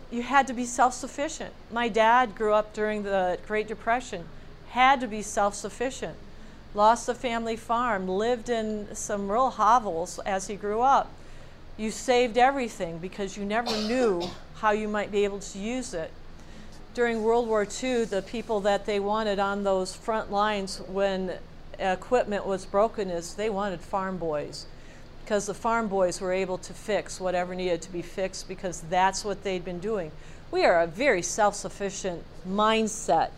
You 0.09 0.23
had 0.23 0.47
to 0.47 0.53
be 0.53 0.65
self 0.65 0.93
sufficient. 0.93 1.53
My 1.71 1.88
dad 1.88 2.36
grew 2.36 2.53
up 2.53 2.73
during 2.73 3.03
the 3.03 3.38
Great 3.47 3.67
Depression, 3.67 4.25
had 4.69 4.99
to 5.01 5.07
be 5.07 5.21
self 5.21 5.53
sufficient. 5.53 6.15
Lost 6.73 7.05
the 7.05 7.15
family 7.15 7.55
farm, 7.55 8.07
lived 8.07 8.49
in 8.49 8.93
some 8.95 9.32
real 9.32 9.51
hovels 9.51 10.19
as 10.25 10.47
he 10.47 10.55
grew 10.55 10.82
up. 10.82 11.11
You 11.78 11.91
saved 11.91 12.38
everything 12.38 12.97
because 12.97 13.38
you 13.38 13.45
never 13.45 13.69
knew 13.69 14.30
how 14.55 14.71
you 14.71 14.88
might 14.88 15.11
be 15.11 15.23
able 15.23 15.39
to 15.39 15.59
use 15.59 15.93
it. 15.93 16.11
During 16.95 17.23
World 17.23 17.47
War 17.47 17.67
II, 17.84 18.05
the 18.05 18.23
people 18.23 18.59
that 18.61 18.88
they 18.88 18.99
wanted 18.99 19.38
on 19.38 19.63
those 19.63 19.95
front 19.95 20.32
lines 20.32 20.80
when 20.88 21.34
equipment 21.78 22.47
was 22.47 22.65
broken 22.65 23.11
is 23.11 23.36
they 23.36 23.51
wanted 23.51 23.80
farm 23.80 24.17
boys 24.17 24.65
because 25.28 25.45
the 25.45 25.53
farm 25.53 25.89
boys 25.89 26.21
were 26.21 26.32
able 26.32 26.57
to 26.57 26.73
fix 26.73 27.19
whatever 27.19 27.53
needed 27.53 27.82
to 27.82 27.91
be 27.91 28.01
fixed 28.01 28.47
because 28.47 28.80
that's 28.89 29.25
what 29.25 29.43
they'd 29.43 29.65
been 29.65 29.80
doing. 29.80 30.09
We 30.51 30.63
are 30.63 30.80
a 30.80 30.88
very 30.88 31.21
self 31.21 31.53
sufficient 31.53 32.23
mindset 32.47 33.32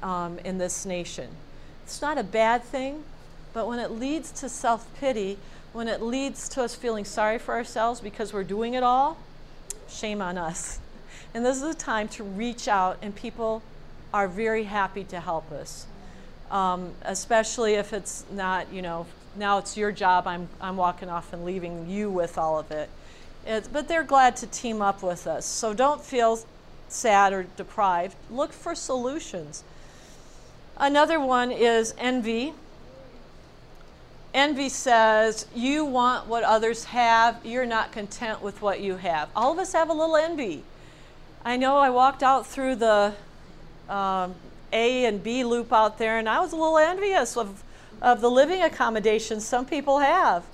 um, 0.00 0.38
in 0.44 0.58
this 0.58 0.86
nation. 0.86 1.28
It's 1.82 2.00
not 2.00 2.18
a 2.18 2.22
bad 2.22 2.62
thing, 2.62 3.02
but 3.52 3.66
when 3.66 3.80
it 3.80 3.90
leads 3.90 4.30
to 4.30 4.48
self 4.48 4.86
pity, 5.00 5.38
when 5.72 5.88
it 5.88 6.00
leads 6.00 6.48
to 6.50 6.62
us 6.62 6.76
feeling 6.76 7.04
sorry 7.04 7.40
for 7.40 7.52
ourselves 7.52 7.98
because 8.00 8.32
we're 8.32 8.44
doing 8.44 8.74
it 8.74 8.84
all, 8.84 9.18
shame 9.88 10.22
on 10.22 10.38
us. 10.38 10.78
And 11.34 11.44
this 11.44 11.58
is 11.58 11.62
a 11.64 11.74
time 11.74 12.08
to 12.10 12.24
reach 12.24 12.68
out, 12.68 12.96
and 13.02 13.14
people 13.14 13.62
are 14.14 14.28
very 14.28 14.64
happy 14.64 15.04
to 15.04 15.20
help 15.20 15.52
us, 15.52 15.86
um, 16.50 16.92
especially 17.02 17.74
if 17.74 17.92
it's 17.92 18.24
not, 18.32 18.72
you 18.72 18.80
know, 18.80 19.06
now 19.38 19.58
it's 19.58 19.76
your 19.76 19.92
job. 19.92 20.26
I'm, 20.26 20.48
I'm 20.60 20.76
walking 20.76 21.08
off 21.08 21.32
and 21.32 21.44
leaving 21.44 21.88
you 21.88 22.10
with 22.10 22.36
all 22.36 22.58
of 22.58 22.70
it. 22.70 22.90
it. 23.46 23.68
But 23.72 23.88
they're 23.88 24.04
glad 24.04 24.36
to 24.38 24.46
team 24.46 24.82
up 24.82 25.02
with 25.02 25.26
us. 25.26 25.46
So 25.46 25.72
don't 25.72 26.02
feel 26.04 26.40
sad 26.88 27.32
or 27.32 27.44
deprived. 27.56 28.16
Look 28.30 28.52
for 28.52 28.74
solutions. 28.74 29.62
Another 30.76 31.20
one 31.20 31.50
is 31.50 31.94
envy. 31.98 32.54
Envy 34.34 34.68
says, 34.68 35.46
You 35.54 35.84
want 35.84 36.26
what 36.26 36.44
others 36.44 36.84
have, 36.84 37.44
you're 37.44 37.66
not 37.66 37.92
content 37.92 38.42
with 38.42 38.60
what 38.60 38.80
you 38.80 38.96
have. 38.96 39.28
All 39.34 39.52
of 39.52 39.58
us 39.58 39.72
have 39.72 39.88
a 39.88 39.92
little 39.92 40.16
envy. 40.16 40.62
I 41.44 41.56
know 41.56 41.78
I 41.78 41.90
walked 41.90 42.22
out 42.22 42.46
through 42.46 42.76
the 42.76 43.14
um, 43.88 44.34
A 44.72 45.06
and 45.06 45.22
B 45.22 45.44
loop 45.44 45.72
out 45.72 45.98
there, 45.98 46.18
and 46.18 46.28
I 46.28 46.40
was 46.40 46.52
a 46.52 46.56
little 46.56 46.78
envious 46.78 47.36
of 47.36 47.64
of 48.00 48.20
the 48.20 48.30
living 48.30 48.62
accommodations 48.62 49.44
some 49.44 49.66
people 49.66 49.98
have. 49.98 50.44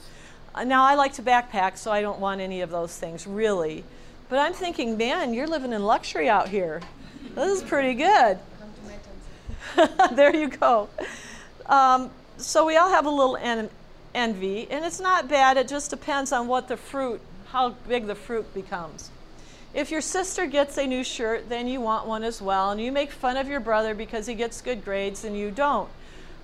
Now, 0.64 0.84
I 0.84 0.94
like 0.94 1.14
to 1.14 1.22
backpack, 1.22 1.76
so 1.76 1.90
I 1.90 2.00
don't 2.00 2.20
want 2.20 2.40
any 2.40 2.60
of 2.60 2.70
those 2.70 2.96
things, 2.96 3.26
really. 3.26 3.84
But 4.28 4.38
I'm 4.38 4.52
thinking, 4.52 4.96
man, 4.96 5.34
you're 5.34 5.48
living 5.48 5.72
in 5.72 5.82
luxury 5.82 6.28
out 6.28 6.48
here. 6.48 6.80
This 7.34 7.60
is 7.60 7.68
pretty 7.68 7.94
good. 7.94 8.38
there 10.12 10.34
you 10.34 10.48
go. 10.48 10.88
Um, 11.66 12.10
so 12.36 12.64
we 12.64 12.76
all 12.76 12.90
have 12.90 13.06
a 13.06 13.10
little 13.10 13.36
en- 13.36 13.70
envy, 14.14 14.70
and 14.70 14.84
it's 14.84 15.00
not 15.00 15.28
bad. 15.28 15.56
It 15.56 15.66
just 15.66 15.90
depends 15.90 16.30
on 16.30 16.46
what 16.46 16.68
the 16.68 16.76
fruit, 16.76 17.20
how 17.46 17.70
big 17.88 18.06
the 18.06 18.14
fruit 18.14 18.54
becomes. 18.54 19.10
If 19.74 19.90
your 19.90 20.00
sister 20.00 20.46
gets 20.46 20.78
a 20.78 20.86
new 20.86 21.02
shirt, 21.02 21.48
then 21.48 21.66
you 21.66 21.80
want 21.80 22.06
one 22.06 22.22
as 22.22 22.40
well, 22.40 22.70
and 22.70 22.80
you 22.80 22.92
make 22.92 23.10
fun 23.10 23.36
of 23.36 23.48
your 23.48 23.58
brother 23.58 23.92
because 23.92 24.26
he 24.26 24.34
gets 24.34 24.60
good 24.60 24.84
grades 24.84 25.24
and 25.24 25.36
you 25.36 25.50
don't 25.50 25.88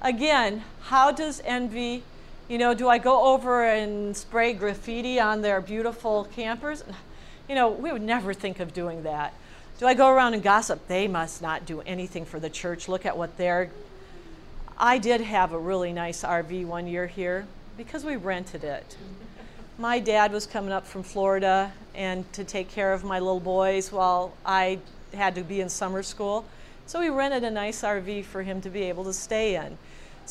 again, 0.03 0.65
how 0.83 1.13
does 1.13 1.41
envy, 1.45 2.03
you 2.49 2.59
know, 2.59 2.75
do 2.75 2.89
I 2.89 2.99
go 2.99 3.33
over 3.33 3.65
and 3.65 4.17
spray 4.17 4.53
graffiti 4.53 5.21
on 5.21 5.43
their 5.43 5.61
beautiful 5.61 6.25
campers? 6.33 6.85
You 7.49 7.55
know, 7.55 7.69
we 7.69 7.93
would 7.93 8.03
never 8.03 8.33
think 8.33 8.61
of 8.61 8.73
doing 8.73 9.03
that. 9.03 9.35
Do 9.79 9.87
I 9.87 9.95
go 9.95 10.09
around 10.09 10.35
and 10.35 10.43
gossip? 10.43 10.87
They 10.89 11.09
must 11.09 11.41
not 11.41 11.65
do 11.65 11.81
anything 11.83 12.25
for 12.25 12.39
the 12.39 12.51
church. 12.51 12.89
Look 12.89 13.07
at 13.07 13.17
what 13.17 13.37
they're. 13.39 13.71
I 14.77 14.99
did 14.99 15.21
have 15.21 15.53
a 15.53 15.59
really 15.59 15.93
nice 15.93 16.23
RV 16.23 16.67
one 16.67 16.87
year 16.87 17.07
here 17.07 17.47
because 17.77 18.05
we 18.05 18.17
rented 18.17 18.65
it. 18.65 18.97
My 19.79 19.99
dad 19.99 20.33
was 20.33 20.47
coming 20.47 20.73
up 20.73 20.87
from 20.87 21.03
Florida 21.03 21.73
and 21.95 22.31
to 22.35 22.45
take 22.45 22.69
care 22.69 22.93
of 22.93 23.05
my 23.05 23.19
little 23.19 23.41
boys 23.41 23.91
while 23.91 24.35
I 24.45 24.79
had 25.15 25.35
to 25.37 25.43
be 25.43 25.61
in 25.63 25.71
summer 25.71 26.03
school. 26.03 26.45
So 26.87 27.01
we 27.01 27.09
rented 27.09 27.45
a 27.45 27.51
nice 27.51 27.83
RV 27.83 28.25
for 28.25 28.43
him 28.43 28.61
to 28.61 28.69
be 28.69 28.83
able 28.83 29.05
to 29.05 29.13
stay 29.13 29.57
in. 29.57 29.79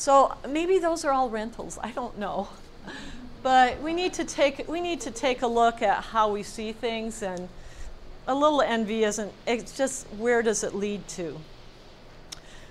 So 0.00 0.34
maybe 0.48 0.78
those 0.78 1.04
are 1.04 1.12
all 1.12 1.28
rentals. 1.28 1.78
I 1.82 1.90
don't 1.90 2.18
know. 2.18 2.48
But 3.42 3.82
we 3.82 3.92
need 3.92 4.14
to 4.14 4.24
take 4.24 4.66
we 4.66 4.80
need 4.80 5.02
to 5.02 5.10
take 5.10 5.42
a 5.42 5.46
look 5.46 5.82
at 5.82 6.04
how 6.04 6.32
we 6.32 6.42
see 6.42 6.72
things 6.72 7.22
and 7.22 7.50
a 8.26 8.34
little 8.34 8.62
envy 8.62 9.04
isn't 9.04 9.30
it's 9.46 9.76
just 9.76 10.06
where 10.16 10.40
does 10.40 10.64
it 10.64 10.74
lead 10.74 11.06
to? 11.08 11.38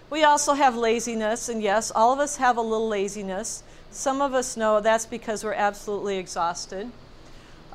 We 0.10 0.24
also 0.24 0.54
have 0.54 0.76
laziness 0.76 1.50
and 1.50 1.62
yes, 1.62 1.92
all 1.92 2.12
of 2.12 2.18
us 2.18 2.38
have 2.38 2.58
a 2.58 2.62
little 2.62 2.88
laziness. 2.88 3.62
Some 3.92 4.24
of 4.24 4.34
us 4.34 4.58
know 4.58 4.80
that's 4.80 5.06
because 5.06 5.44
we're 5.44 5.54
absolutely 5.54 6.18
exhausted. 6.18 6.90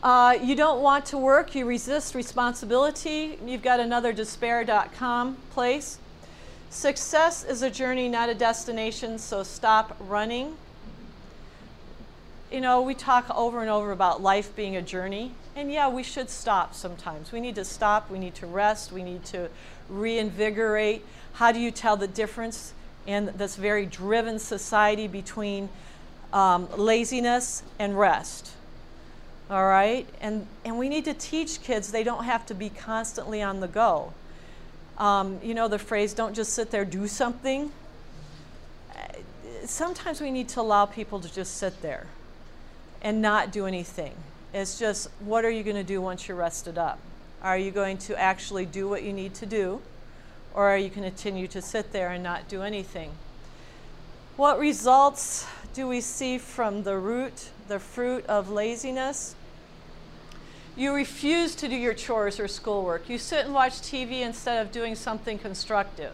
Uh, 0.02 0.36
you 0.42 0.56
don't 0.56 0.82
want 0.82 1.06
to 1.06 1.16
work, 1.18 1.54
you 1.54 1.64
resist 1.64 2.16
responsibility. 2.16 3.38
You've 3.46 3.62
got 3.62 3.78
another 3.78 4.12
despair.com 4.12 5.36
place. 5.50 5.98
Success 6.74 7.44
is 7.44 7.62
a 7.62 7.70
journey, 7.70 8.08
not 8.08 8.28
a 8.28 8.34
destination, 8.34 9.16
so 9.16 9.44
stop 9.44 9.96
running. 10.00 10.56
You 12.50 12.60
know, 12.60 12.82
we 12.82 12.94
talk 12.94 13.30
over 13.30 13.60
and 13.60 13.70
over 13.70 13.92
about 13.92 14.20
life 14.20 14.54
being 14.56 14.74
a 14.74 14.82
journey. 14.82 15.30
And 15.54 15.70
yeah, 15.70 15.88
we 15.88 16.02
should 16.02 16.28
stop 16.28 16.74
sometimes. 16.74 17.30
We 17.30 17.40
need 17.40 17.54
to 17.54 17.64
stop, 17.64 18.10
we 18.10 18.18
need 18.18 18.34
to 18.34 18.46
rest, 18.46 18.90
we 18.90 19.04
need 19.04 19.24
to 19.26 19.50
reinvigorate. 19.88 21.06
How 21.34 21.52
do 21.52 21.60
you 21.60 21.70
tell 21.70 21.96
the 21.96 22.08
difference 22.08 22.74
in 23.06 23.32
this 23.36 23.54
very 23.54 23.86
driven 23.86 24.40
society 24.40 25.06
between 25.06 25.68
um, 26.32 26.68
laziness 26.76 27.62
and 27.78 27.96
rest? 27.96 28.50
All 29.48 29.64
right? 29.64 30.08
And, 30.20 30.48
and 30.64 30.76
we 30.76 30.88
need 30.88 31.04
to 31.04 31.14
teach 31.14 31.62
kids 31.62 31.92
they 31.92 32.02
don't 32.02 32.24
have 32.24 32.44
to 32.46 32.54
be 32.54 32.68
constantly 32.68 33.40
on 33.40 33.60
the 33.60 33.68
go. 33.68 34.12
Um, 34.98 35.40
you 35.42 35.54
know 35.54 35.68
the 35.68 35.78
phrase, 35.78 36.14
don't 36.14 36.34
just 36.34 36.52
sit 36.52 36.70
there, 36.70 36.84
do 36.84 37.08
something? 37.08 37.72
Sometimes 39.64 40.20
we 40.20 40.30
need 40.30 40.48
to 40.50 40.60
allow 40.60 40.86
people 40.86 41.20
to 41.20 41.32
just 41.32 41.56
sit 41.56 41.80
there 41.82 42.06
and 43.02 43.20
not 43.22 43.50
do 43.50 43.66
anything. 43.66 44.14
It's 44.52 44.78
just, 44.78 45.08
what 45.20 45.44
are 45.44 45.50
you 45.50 45.62
going 45.62 45.76
to 45.76 45.84
do 45.84 46.00
once 46.00 46.28
you're 46.28 46.36
rested 46.36 46.78
up? 46.78 46.98
Are 47.42 47.58
you 47.58 47.70
going 47.70 47.98
to 47.98 48.18
actually 48.18 48.66
do 48.66 48.88
what 48.88 49.02
you 49.02 49.12
need 49.12 49.34
to 49.34 49.46
do? 49.46 49.80
Or 50.54 50.68
are 50.68 50.78
you 50.78 50.88
going 50.88 51.02
to 51.02 51.10
continue 51.10 51.48
to 51.48 51.60
sit 51.60 51.92
there 51.92 52.10
and 52.10 52.22
not 52.22 52.48
do 52.48 52.62
anything? 52.62 53.10
What 54.36 54.58
results 54.58 55.46
do 55.74 55.88
we 55.88 56.00
see 56.00 56.38
from 56.38 56.84
the 56.84 56.96
root, 56.96 57.50
the 57.68 57.78
fruit 57.78 58.24
of 58.26 58.50
laziness? 58.50 59.34
You 60.76 60.92
refuse 60.92 61.54
to 61.56 61.68
do 61.68 61.76
your 61.76 61.94
chores 61.94 62.40
or 62.40 62.48
schoolwork. 62.48 63.08
You 63.08 63.18
sit 63.18 63.44
and 63.44 63.54
watch 63.54 63.74
TV 63.74 64.22
instead 64.22 64.64
of 64.64 64.72
doing 64.72 64.96
something 64.96 65.38
constructive. 65.38 66.12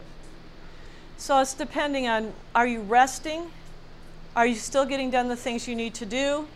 So 1.17 1.39
it's 1.39 1.53
depending 1.53 2.07
on 2.07 2.33
are 2.53 2.67
you 2.67 2.81
resting? 2.81 3.51
Are 4.35 4.45
you 4.45 4.55
still 4.55 4.85
getting 4.85 5.09
done 5.09 5.27
the 5.27 5.35
things 5.35 5.67
you 5.67 5.75
need 5.75 5.93
to 5.95 6.05
do? 6.05 6.47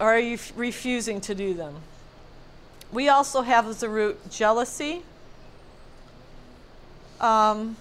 Or 0.00 0.14
are 0.14 0.18
you 0.18 0.38
refusing 0.54 1.20
to 1.22 1.34
do 1.34 1.54
them? 1.54 1.76
We 2.92 3.08
also 3.08 3.42
have 3.42 3.66
as 3.66 3.82
a 3.82 3.88
root 3.88 4.30
jealousy. 4.30 5.02
Um, 7.20 7.76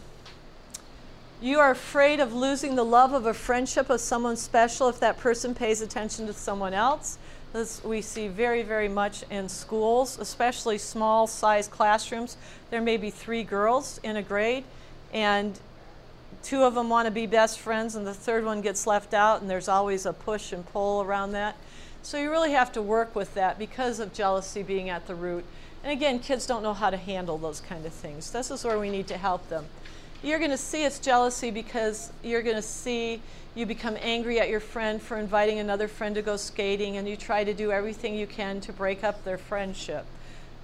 you 1.42 1.60
are 1.60 1.72
afraid 1.72 2.20
of 2.20 2.34
losing 2.34 2.76
the 2.76 2.86
love 2.86 3.14
of 3.14 3.26
a 3.26 3.34
friendship 3.34 3.90
of 3.90 4.00
someone 4.00 4.38
special 4.38 4.88
if 4.90 5.00
that 5.00 5.18
person 5.18 5.54
pays 5.54 5.82
attention 5.82 6.26
to 6.28 6.34
someone 6.34 6.74
else. 6.74 7.18
This 7.56 7.82
we 7.86 8.02
see 8.02 8.28
very, 8.28 8.64
very 8.64 8.90
much 8.90 9.24
in 9.30 9.48
schools, 9.48 10.20
especially 10.20 10.78
small 10.78 11.26
size 11.26 11.70
classrooms. 11.70 12.36
There 12.70 12.82
may 12.82 12.98
be 12.98 13.10
three 13.10 13.44
girls 13.44 13.98
in 14.04 14.18
a 14.18 14.22
grade, 14.22 14.66
and 15.14 15.58
two 16.44 16.64
of 16.64 16.76
them 16.76 16.90
want 16.90 17.06
to 17.06 17.12
be 17.12 17.26
best 17.26 17.58
friends, 17.60 17.96
and 17.96 18.06
the 18.06 18.14
third 18.14 18.44
one 18.44 18.60
gets 18.60 18.86
left 18.86 19.14
out, 19.14 19.40
and 19.40 19.50
there's 19.50 19.70
always 19.70 20.06
a 20.06 20.12
push 20.12 20.52
and 20.52 20.66
pull 20.66 21.02
around 21.02 21.32
that. 21.32 21.56
So 22.04 22.18
you 22.18 22.30
really 22.30 22.52
have 22.52 22.74
to 22.74 22.82
work 22.82 23.16
with 23.16 23.34
that 23.36 23.58
because 23.58 24.02
of 24.02 24.12
jealousy 24.12 24.62
being 24.62 24.90
at 24.90 25.08
the 25.08 25.16
root. 25.16 25.46
And 25.82 25.94
again, 25.94 26.20
kids 26.20 26.46
don't 26.46 26.62
know 26.62 26.74
how 26.74 26.90
to 26.90 26.98
handle 26.98 27.38
those 27.38 27.62
kind 27.62 27.86
of 27.86 27.94
things. 27.94 28.32
This 28.32 28.52
is 28.52 28.66
where 28.66 28.78
we 28.78 28.90
need 28.90 29.08
to 29.08 29.18
help 29.18 29.48
them. 29.48 29.66
You're 30.22 30.40
going 30.40 30.52
to 30.52 30.58
see 30.58 30.84
it's 30.84 31.00
jealousy 31.00 31.52
because 31.52 32.12
you're 32.22 32.42
going 32.42 32.58
to 32.58 32.62
see 32.62 33.22
you 33.56 33.66
become 33.66 33.98
angry 34.02 34.40
at 34.40 34.50
your 34.50 34.60
friend 34.60 35.02
for 35.02 35.18
inviting 35.18 35.60
another 35.60 35.88
friend 35.88 36.16
to 36.16 36.22
go 36.22 36.38
skating, 36.38 36.98
and 36.98 37.08
you 37.08 37.16
try 37.16 37.44
to 37.44 37.54
do 37.54 37.72
everything 37.72 38.16
you 38.16 38.28
can 38.28 38.62
to 38.62 38.74
break 38.74 39.04
up 39.04 39.24
their 39.24 39.38
friendship. 39.38 40.06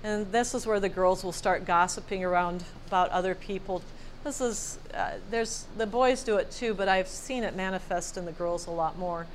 And 0.03 0.31
this 0.31 0.53
is 0.53 0.67
where 0.67 0.79
the 0.79 0.89
girls 0.89 1.23
will 1.23 1.31
start 1.31 1.65
gossiping 1.65 2.23
around 2.23 2.63
about 2.87 3.09
other 3.09 3.33
people. 3.33 3.81
This 4.23 4.41
is, 4.41 4.77
uh, 4.93 5.13
there's, 5.29 5.65
the 5.77 5.87
boys 5.87 6.23
do 6.23 6.37
it 6.37 6.51
too, 6.51 6.73
but 6.73 6.87
I've 6.87 7.07
seen 7.07 7.43
it 7.43 7.55
manifest 7.55 8.17
in 8.17 8.25
the 8.25 8.31
girls 8.31 8.67
a 8.67 8.71
lot 8.71 8.97
more 8.97 9.25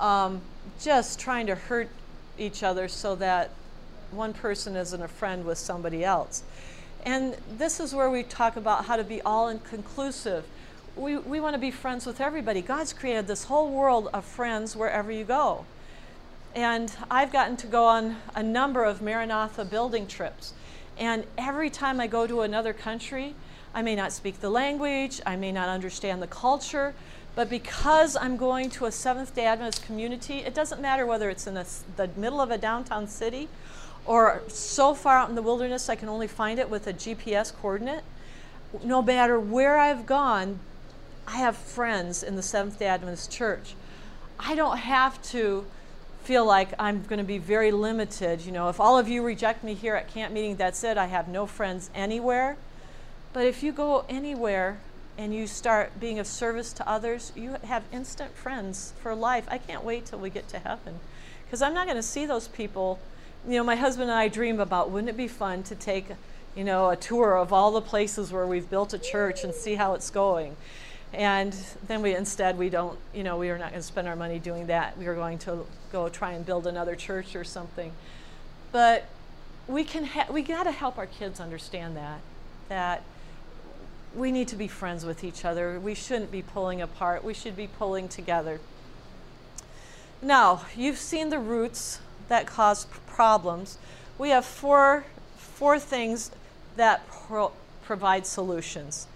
um, 0.00 0.40
just 0.80 1.20
trying 1.20 1.46
to 1.46 1.54
hurt 1.54 1.88
each 2.38 2.62
other 2.62 2.88
so 2.88 3.14
that 3.16 3.50
one 4.10 4.32
person 4.32 4.74
isn't 4.74 5.02
a 5.02 5.08
friend 5.08 5.44
with 5.44 5.58
somebody 5.58 6.04
else. 6.04 6.42
And 7.04 7.36
this 7.56 7.78
is 7.78 7.94
where 7.94 8.10
we 8.10 8.22
talk 8.22 8.56
about 8.56 8.86
how 8.86 8.96
to 8.96 9.04
be 9.04 9.20
all 9.22 9.48
inclusive. 9.48 10.44
We, 10.96 11.16
we 11.16 11.40
want 11.40 11.54
to 11.54 11.58
be 11.58 11.70
friends 11.70 12.04
with 12.04 12.20
everybody. 12.20 12.62
God's 12.62 12.92
created 12.92 13.26
this 13.26 13.44
whole 13.44 13.70
world 13.70 14.08
of 14.12 14.24
friends 14.24 14.74
wherever 14.74 15.10
you 15.12 15.24
go. 15.24 15.64
And 16.54 16.92
I've 17.10 17.32
gotten 17.32 17.56
to 17.58 17.66
go 17.66 17.84
on 17.84 18.16
a 18.34 18.42
number 18.42 18.84
of 18.84 19.00
Maranatha 19.00 19.64
building 19.64 20.06
trips. 20.08 20.52
And 20.98 21.24
every 21.38 21.70
time 21.70 22.00
I 22.00 22.08
go 22.08 22.26
to 22.26 22.40
another 22.40 22.72
country, 22.72 23.34
I 23.72 23.82
may 23.82 23.94
not 23.94 24.12
speak 24.12 24.40
the 24.40 24.50
language, 24.50 25.20
I 25.24 25.36
may 25.36 25.52
not 25.52 25.68
understand 25.68 26.20
the 26.20 26.26
culture, 26.26 26.92
but 27.36 27.48
because 27.48 28.16
I'm 28.16 28.36
going 28.36 28.68
to 28.70 28.86
a 28.86 28.92
Seventh 28.92 29.34
day 29.34 29.46
Adventist 29.46 29.84
community, 29.86 30.38
it 30.38 30.54
doesn't 30.54 30.82
matter 30.82 31.06
whether 31.06 31.30
it's 31.30 31.46
in 31.46 31.54
the 31.54 32.10
middle 32.16 32.40
of 32.40 32.50
a 32.50 32.58
downtown 32.58 33.06
city 33.06 33.48
or 34.06 34.42
so 34.48 34.92
far 34.92 35.16
out 35.16 35.28
in 35.28 35.36
the 35.36 35.42
wilderness 35.42 35.88
I 35.88 35.94
can 35.94 36.08
only 36.08 36.26
find 36.26 36.58
it 36.58 36.68
with 36.68 36.88
a 36.88 36.92
GPS 36.92 37.54
coordinate. 37.54 38.02
No 38.82 39.02
matter 39.02 39.38
where 39.38 39.78
I've 39.78 40.04
gone, 40.04 40.58
I 41.32 41.36
have 41.36 41.56
friends 41.56 42.24
in 42.24 42.34
the 42.34 42.42
Seventh 42.42 42.80
day 42.80 42.86
Adventist 42.86 43.30
church. 43.30 43.74
I 44.40 44.56
don't 44.56 44.78
have 44.78 45.22
to 45.30 45.64
feel 46.24 46.44
like 46.44 46.74
I'm 46.76 47.04
going 47.04 47.18
to 47.18 47.24
be 47.24 47.38
very 47.38 47.70
limited. 47.70 48.40
You 48.40 48.50
know, 48.50 48.68
if 48.68 48.80
all 48.80 48.98
of 48.98 49.08
you 49.08 49.22
reject 49.22 49.62
me 49.62 49.74
here 49.74 49.94
at 49.94 50.08
camp 50.08 50.34
meeting, 50.34 50.56
that's 50.56 50.82
it. 50.82 50.98
I 50.98 51.06
have 51.06 51.28
no 51.28 51.46
friends 51.46 51.88
anywhere. 51.94 52.56
But 53.32 53.46
if 53.46 53.62
you 53.62 53.70
go 53.70 54.04
anywhere, 54.08 54.80
and 55.20 55.34
you 55.34 55.46
start 55.46 56.00
being 56.00 56.18
of 56.18 56.26
service 56.26 56.72
to 56.72 56.88
others, 56.88 57.30
you 57.36 57.56
have 57.64 57.84
instant 57.92 58.34
friends 58.34 58.94
for 59.02 59.14
life. 59.14 59.44
I 59.48 59.58
can't 59.58 59.84
wait 59.84 60.06
till 60.06 60.18
we 60.18 60.30
get 60.30 60.48
to 60.48 60.58
heaven 60.58 60.98
because 61.44 61.60
I'm 61.60 61.74
not 61.74 61.84
going 61.84 61.98
to 61.98 62.02
see 62.02 62.24
those 62.24 62.48
people. 62.48 62.98
You 63.46 63.58
know, 63.58 63.64
my 63.64 63.76
husband 63.76 64.08
and 64.08 64.18
I 64.18 64.28
dream 64.28 64.60
about 64.60 64.90
wouldn't 64.90 65.10
it 65.10 65.18
be 65.18 65.28
fun 65.28 65.62
to 65.64 65.74
take, 65.74 66.06
you 66.56 66.64
know, 66.64 66.88
a 66.88 66.96
tour 66.96 67.36
of 67.36 67.52
all 67.52 67.70
the 67.70 67.82
places 67.82 68.32
where 68.32 68.46
we've 68.46 68.70
built 68.70 68.94
a 68.94 68.98
church 68.98 69.44
and 69.44 69.54
see 69.54 69.74
how 69.74 69.92
it's 69.92 70.08
going. 70.08 70.56
And 71.12 71.52
then 71.86 72.02
we 72.02 72.14
instead 72.14 72.56
we 72.56 72.70
don't, 72.70 72.98
you 73.12 73.24
know, 73.24 73.36
we 73.36 73.50
are 73.50 73.58
not 73.58 73.70
going 73.70 73.80
to 73.80 73.86
spend 73.86 74.06
our 74.06 74.16
money 74.16 74.38
doing 74.38 74.66
that. 74.68 74.96
We 74.96 75.06
are 75.06 75.14
going 75.14 75.38
to 75.40 75.66
go 75.92 76.08
try 76.08 76.32
and 76.32 76.46
build 76.46 76.66
another 76.66 76.94
church 76.94 77.34
or 77.34 77.44
something. 77.44 77.92
But 78.72 79.06
we 79.66 79.84
can 79.84 80.08
we 80.32 80.42
got 80.42 80.64
to 80.64 80.72
help 80.72 80.98
our 80.98 81.06
kids 81.06 81.40
understand 81.40 81.96
that 81.96 82.20
that 82.68 83.02
we 84.14 84.32
need 84.32 84.48
to 84.48 84.56
be 84.56 84.68
friends 84.68 85.04
with 85.04 85.22
each 85.22 85.44
other. 85.44 85.78
We 85.78 85.94
shouldn't 85.94 86.32
be 86.32 86.42
pulling 86.42 86.80
apart. 86.80 87.22
We 87.22 87.34
should 87.34 87.56
be 87.56 87.66
pulling 87.66 88.08
together. 88.08 88.60
Now, 90.22 90.66
you've 90.76 90.98
seen 90.98 91.30
the 91.30 91.38
roots 91.38 92.00
that 92.28 92.46
cause 92.46 92.86
problems. 93.06 93.78
We 94.18 94.30
have 94.30 94.44
four, 94.44 95.04
four 95.36 95.78
things 95.78 96.30
that 96.76 97.06
pro- 97.08 97.52
provide 97.84 98.26
solutions. 98.26 99.06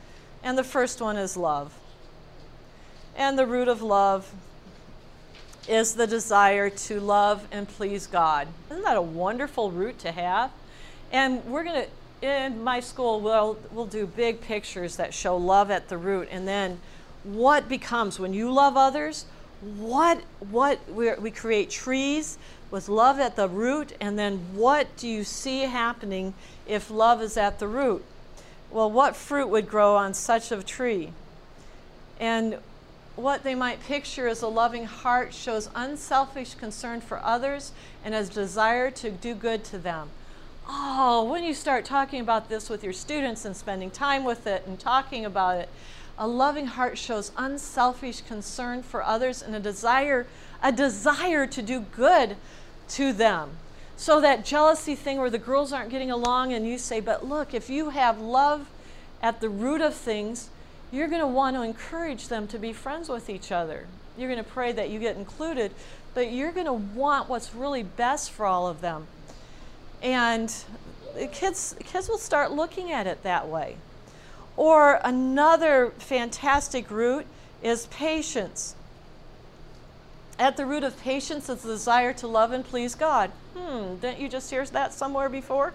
And 0.42 0.56
the 0.56 0.64
first 0.64 1.00
one 1.00 1.16
is 1.16 1.36
love. 1.36 1.72
And 3.16 3.38
the 3.38 3.46
root 3.46 3.68
of 3.68 3.82
love 3.82 4.32
is 5.68 5.94
the 5.94 6.06
desire 6.06 6.68
to 6.68 7.00
love 7.00 7.46
and 7.50 7.68
please 7.68 8.06
God. 8.06 8.48
Isn't 8.70 8.82
that 8.84 8.96
a 8.96 9.02
wonderful 9.02 9.70
root 9.70 9.98
to 10.00 10.12
have? 10.12 10.50
And 11.12 11.44
we're 11.44 11.64
going 11.64 11.84
to 11.84 11.88
in 12.24 12.64
my 12.64 12.80
school, 12.80 13.20
we'll, 13.20 13.58
we'll 13.70 13.86
do 13.86 14.06
big 14.06 14.40
pictures 14.40 14.96
that 14.96 15.12
show 15.12 15.36
love 15.36 15.70
at 15.70 15.88
the 15.88 15.98
root. 15.98 16.28
And 16.30 16.48
then 16.48 16.80
what 17.22 17.68
becomes 17.68 18.18
when 18.18 18.32
you 18.32 18.50
love 18.50 18.76
others, 18.76 19.26
what, 19.60 20.22
what 20.38 20.80
we 20.90 21.30
create 21.30 21.70
trees 21.70 22.38
with 22.70 22.88
love 22.88 23.20
at 23.20 23.36
the 23.36 23.48
root, 23.48 23.92
and 24.00 24.18
then 24.18 24.38
what 24.54 24.96
do 24.96 25.06
you 25.06 25.22
see 25.22 25.60
happening 25.60 26.34
if 26.66 26.90
love 26.90 27.20
is 27.20 27.36
at 27.36 27.58
the 27.58 27.68
root? 27.68 28.04
Well, 28.70 28.90
what 28.90 29.14
fruit 29.14 29.48
would 29.48 29.68
grow 29.68 29.94
on 29.94 30.14
such 30.14 30.50
a 30.50 30.62
tree? 30.62 31.12
And 32.18 32.58
what 33.16 33.44
they 33.44 33.54
might 33.54 33.82
picture 33.82 34.26
as 34.26 34.42
a 34.42 34.48
loving 34.48 34.86
heart 34.86 35.32
shows 35.32 35.70
unselfish 35.74 36.54
concern 36.54 37.00
for 37.00 37.18
others 37.22 37.72
and 38.04 38.14
a 38.14 38.24
desire 38.24 38.90
to 38.90 39.10
do 39.10 39.34
good 39.34 39.64
to 39.64 39.78
them 39.78 40.10
oh, 40.68 41.24
when 41.24 41.44
you 41.44 41.54
start 41.54 41.84
talking 41.84 42.20
about 42.20 42.48
this 42.48 42.68
with 42.68 42.82
your 42.82 42.92
students 42.92 43.44
and 43.44 43.56
spending 43.56 43.90
time 43.90 44.24
with 44.24 44.46
it 44.46 44.64
and 44.66 44.78
talking 44.78 45.24
about 45.24 45.58
it, 45.58 45.68
a 46.16 46.26
loving 46.26 46.66
heart 46.66 46.96
shows 46.96 47.32
unselfish 47.36 48.20
concern 48.22 48.82
for 48.82 49.02
others 49.02 49.42
and 49.42 49.54
a 49.54 49.60
desire 49.60 50.26
a 50.62 50.72
desire 50.72 51.46
to 51.46 51.60
do 51.60 51.80
good 51.80 52.36
to 52.88 53.12
them. 53.12 53.50
So 53.96 54.18
that 54.22 54.46
jealousy 54.46 54.94
thing 54.94 55.18
where 55.18 55.28
the 55.28 55.38
girls 55.38 55.74
aren't 55.74 55.90
getting 55.90 56.10
along 56.10 56.54
and 56.54 56.66
you 56.66 56.78
say, 56.78 57.00
"But 57.00 57.26
look, 57.26 57.52
if 57.52 57.68
you 57.68 57.90
have 57.90 58.18
love 58.18 58.68
at 59.20 59.40
the 59.40 59.50
root 59.50 59.82
of 59.82 59.94
things, 59.94 60.48
you're 60.94 61.08
going 61.08 61.20
to 61.20 61.26
want 61.26 61.56
to 61.56 61.62
encourage 61.62 62.28
them 62.28 62.46
to 62.48 62.58
be 62.58 62.72
friends 62.72 63.08
with 63.08 63.28
each 63.28 63.50
other. 63.50 63.86
You're 64.16 64.30
going 64.30 64.42
to 64.42 64.48
pray 64.48 64.72
that 64.72 64.90
you 64.90 65.00
get 65.00 65.16
included, 65.16 65.72
but 66.14 66.32
you're 66.32 66.52
going 66.52 66.66
to 66.66 66.72
want 66.72 67.28
what's 67.28 67.54
really 67.54 67.82
best 67.82 68.30
for 68.30 68.46
all 68.46 68.66
of 68.68 68.80
them." 68.80 69.06
And 70.02 70.54
kids, 71.32 71.74
kids 71.80 72.08
will 72.08 72.18
start 72.18 72.52
looking 72.52 72.92
at 72.92 73.06
it 73.06 73.22
that 73.22 73.48
way. 73.48 73.76
Or 74.56 75.00
another 75.02 75.92
fantastic 75.98 76.90
root 76.90 77.26
is 77.62 77.86
patience. 77.86 78.76
At 80.38 80.56
the 80.56 80.66
root 80.66 80.84
of 80.84 81.00
patience 81.00 81.48
is 81.48 81.62
the 81.62 81.68
desire 81.68 82.12
to 82.14 82.26
love 82.26 82.52
and 82.52 82.64
please 82.64 82.94
God. 82.94 83.30
Hmm, 83.56 83.96
didn't 83.96 84.20
you 84.20 84.28
just 84.28 84.50
hear 84.50 84.64
that 84.66 84.92
somewhere 84.92 85.28
before? 85.28 85.74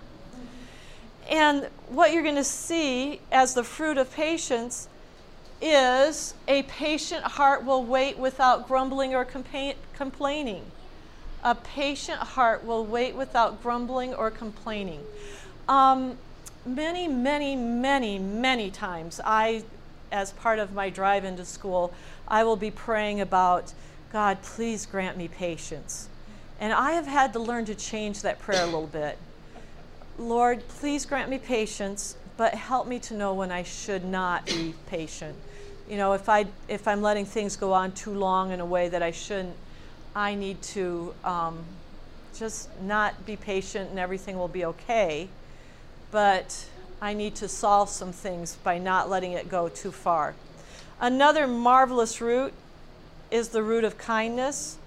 And 1.29 1.69
what 1.87 2.11
you're 2.11 2.23
going 2.23 2.35
to 2.35 2.43
see 2.43 3.21
as 3.31 3.53
the 3.53 3.63
fruit 3.63 3.97
of 3.97 4.13
patience 4.13 4.87
is 5.61 6.33
a 6.47 6.63
patient 6.63 7.23
heart 7.23 7.65
will 7.65 7.83
wait 7.83 8.17
without 8.17 8.67
grumbling 8.67 9.13
or 9.13 9.25
compa- 9.25 9.75
complaining. 9.93 10.63
A 11.43 11.55
patient 11.55 12.19
heart 12.19 12.65
will 12.65 12.85
wait 12.85 13.15
without 13.15 13.61
grumbling 13.61 14.13
or 14.13 14.29
complaining. 14.31 15.01
Um, 15.67 16.17
many, 16.65 17.07
many, 17.07 17.55
many, 17.55 18.19
many 18.19 18.71
times, 18.71 19.19
I, 19.23 19.63
as 20.11 20.31
part 20.31 20.59
of 20.59 20.73
my 20.73 20.89
drive 20.89 21.23
into 21.23 21.45
school, 21.45 21.93
I 22.27 22.43
will 22.43 22.57
be 22.57 22.71
praying 22.71 23.21
about, 23.21 23.73
God, 24.11 24.41
please 24.41 24.85
grant 24.85 25.17
me 25.17 25.27
patience. 25.27 26.09
And 26.59 26.73
I 26.73 26.91
have 26.91 27.07
had 27.07 27.31
to 27.33 27.39
learn 27.39 27.65
to 27.65 27.75
change 27.75 28.21
that 28.21 28.39
prayer 28.39 28.63
a 28.63 28.65
little 28.65 28.87
bit. 28.87 29.17
Lord, 30.17 30.67
please 30.67 31.05
grant 31.05 31.29
me 31.29 31.37
patience, 31.37 32.17
but 32.35 32.53
help 32.53 32.87
me 32.87 32.99
to 32.99 33.13
know 33.13 33.33
when 33.33 33.51
I 33.51 33.63
should 33.63 34.03
not 34.03 34.45
be 34.45 34.73
patient. 34.87 35.37
You 35.89 35.97
know, 35.97 36.13
if 36.13 36.29
I 36.29 36.45
if 36.67 36.87
I'm 36.87 37.01
letting 37.01 37.25
things 37.25 37.55
go 37.55 37.73
on 37.73 37.93
too 37.93 38.13
long 38.13 38.51
in 38.51 38.59
a 38.59 38.65
way 38.65 38.89
that 38.89 39.01
I 39.01 39.09
shouldn't, 39.09 39.55
I 40.15 40.35
need 40.35 40.61
to 40.61 41.15
um, 41.23 41.65
just 42.37 42.69
not 42.81 43.25
be 43.25 43.35
patient 43.35 43.89
and 43.89 43.97
everything 43.97 44.37
will 44.37 44.47
be 44.47 44.65
okay. 44.65 45.29
But 46.11 46.67
I 47.01 47.13
need 47.13 47.33
to 47.35 47.47
solve 47.47 47.89
some 47.89 48.11
things 48.11 48.55
by 48.63 48.77
not 48.77 49.09
letting 49.09 49.31
it 49.31 49.49
go 49.49 49.67
too 49.67 49.91
far. 49.91 50.35
Another 51.01 51.47
marvelous 51.47 52.21
root 52.21 52.53
is 53.31 53.49
the 53.49 53.63
root 53.63 53.83
of 53.83 53.97
kindness. 53.97 54.77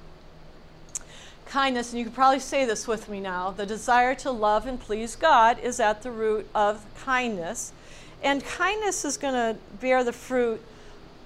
Kindness, 1.46 1.90
and 1.90 1.98
you 1.98 2.04
can 2.04 2.14
probably 2.14 2.38
say 2.38 2.64
this 2.64 2.86
with 2.86 3.08
me 3.08 3.18
now 3.18 3.50
the 3.50 3.66
desire 3.66 4.14
to 4.16 4.30
love 4.30 4.66
and 4.66 4.78
please 4.78 5.16
God 5.16 5.58
is 5.58 5.80
at 5.80 6.02
the 6.02 6.10
root 6.10 6.48
of 6.54 6.84
kindness. 7.04 7.72
And 8.22 8.44
kindness 8.44 9.04
is 9.04 9.16
going 9.16 9.34
to 9.34 9.58
bear 9.80 10.04
the 10.04 10.12
fruit. 10.12 10.62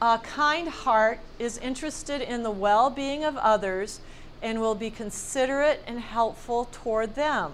A 0.00 0.18
kind 0.18 0.68
heart 0.68 1.20
is 1.38 1.56
interested 1.58 2.20
in 2.20 2.42
the 2.42 2.50
well 2.50 2.90
being 2.90 3.24
of 3.24 3.36
others 3.38 4.00
and 4.42 4.60
will 4.60 4.74
be 4.74 4.90
considerate 4.90 5.82
and 5.86 6.00
helpful 6.00 6.66
toward 6.70 7.14
them. 7.14 7.52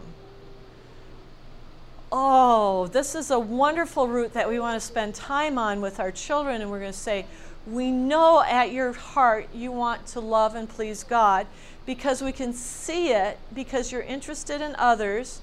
Oh, 2.11 2.89
this 2.89 3.15
is 3.15 3.31
a 3.31 3.39
wonderful 3.39 4.09
root 4.09 4.35
that 4.35 4.49
we 4.49 4.59
want 4.59 4.81
to 4.81 4.87
spend 4.87 5.15
time 5.15 5.57
on 5.57 5.81
with 5.81 5.99
our 5.99 6.11
children, 6.11 6.61
and 6.61 6.71
we're 6.71 6.81
going 6.81 6.93
to 6.93 6.99
say, 6.99 7.25
we 7.67 7.91
know 7.91 8.43
at 8.43 8.73
your 8.73 8.93
heart 8.93 9.49
you 9.55 9.71
want 9.71 10.07
to 10.09 10.21
love 10.21 10.55
and 10.55 10.69
please 10.69 11.05
God 11.05 11.47
because 11.87 12.21
we 12.21 12.33
can 12.33 12.53
see 12.53 13.13
it 13.13 13.39
because 13.55 13.93
you're 13.93 14.03
interested 14.03 14.61
in 14.61 14.75
others 14.77 15.41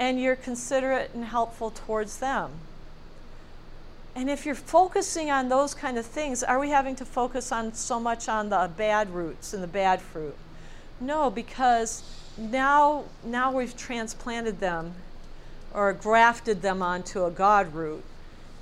and 0.00 0.20
you're 0.20 0.36
considerate 0.36 1.12
and 1.14 1.24
helpful 1.24 1.70
towards 1.70 2.18
them. 2.18 2.50
And 4.16 4.30
if 4.30 4.46
you're 4.46 4.54
focusing 4.54 5.30
on 5.30 5.48
those 5.48 5.74
kind 5.74 5.98
of 5.98 6.06
things, 6.06 6.42
are 6.44 6.60
we 6.60 6.70
having 6.70 6.94
to 6.96 7.04
focus 7.04 7.50
on 7.50 7.74
so 7.74 7.98
much 7.98 8.28
on 8.28 8.48
the 8.48 8.70
bad 8.76 9.10
roots 9.12 9.52
and 9.52 9.62
the 9.62 9.68
bad 9.68 10.00
fruit? 10.00 10.36
No, 11.00 11.30
because 11.30 12.02
now 12.38 13.04
now 13.24 13.52
we've 13.52 13.76
transplanted 13.76 14.60
them 14.60 14.94
or 15.72 15.92
grafted 15.92 16.62
them 16.62 16.80
onto 16.80 17.24
a 17.24 17.30
God 17.30 17.74
root. 17.74 18.04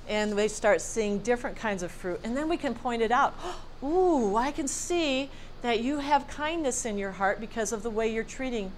And 0.09 0.33
they 0.33 0.47
start 0.47 0.81
seeing 0.81 1.19
different 1.19 1.55
kinds 1.55 1.83
of 1.83 1.91
fruit. 1.91 2.19
And 2.23 2.35
then 2.35 2.49
we 2.49 2.57
can 2.57 2.73
point 2.73 3.01
it 3.01 3.11
out. 3.11 3.35
Ooh, 3.83 4.35
I 4.35 4.51
can 4.51 4.67
see 4.67 5.29
that 5.61 5.81
you 5.81 5.99
have 5.99 6.27
kindness 6.27 6.85
in 6.85 6.97
your 6.97 7.11
heart 7.11 7.39
because 7.39 7.71
of 7.71 7.83
the 7.83 7.89
way 7.89 8.11
you're 8.11 8.23
treating. 8.23 8.71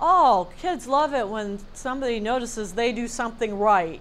Oh, 0.00 0.48
kids 0.58 0.86
love 0.86 1.14
it 1.14 1.28
when 1.28 1.60
somebody 1.72 2.20
notices 2.20 2.72
they 2.72 2.92
do 2.92 3.06
something 3.06 3.58
right 3.58 4.00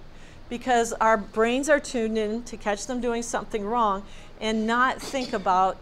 because 0.49 0.93
our 0.93 1.17
brains 1.17 1.69
are 1.69 1.79
tuned 1.79 2.17
in 2.17 2.43
to 2.43 2.57
catch 2.57 2.85
them 2.87 3.01
doing 3.01 3.23
something 3.23 3.65
wrong 3.65 4.03
and 4.39 4.67
not 4.67 5.01
think 5.01 5.33
about 5.33 5.77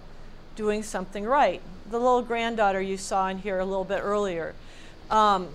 doing 0.55 0.84
something 0.84 1.26
right. 1.26 1.61
The 1.89 1.99
little 1.99 2.22
granddaughter 2.22 2.82
you 2.82 2.97
saw 2.97 3.28
in 3.28 3.39
here 3.39 3.59
a 3.59 3.66
little 3.66 3.84
bit 3.84 3.99
earlier. 4.01 4.55
Um, 5.09 5.49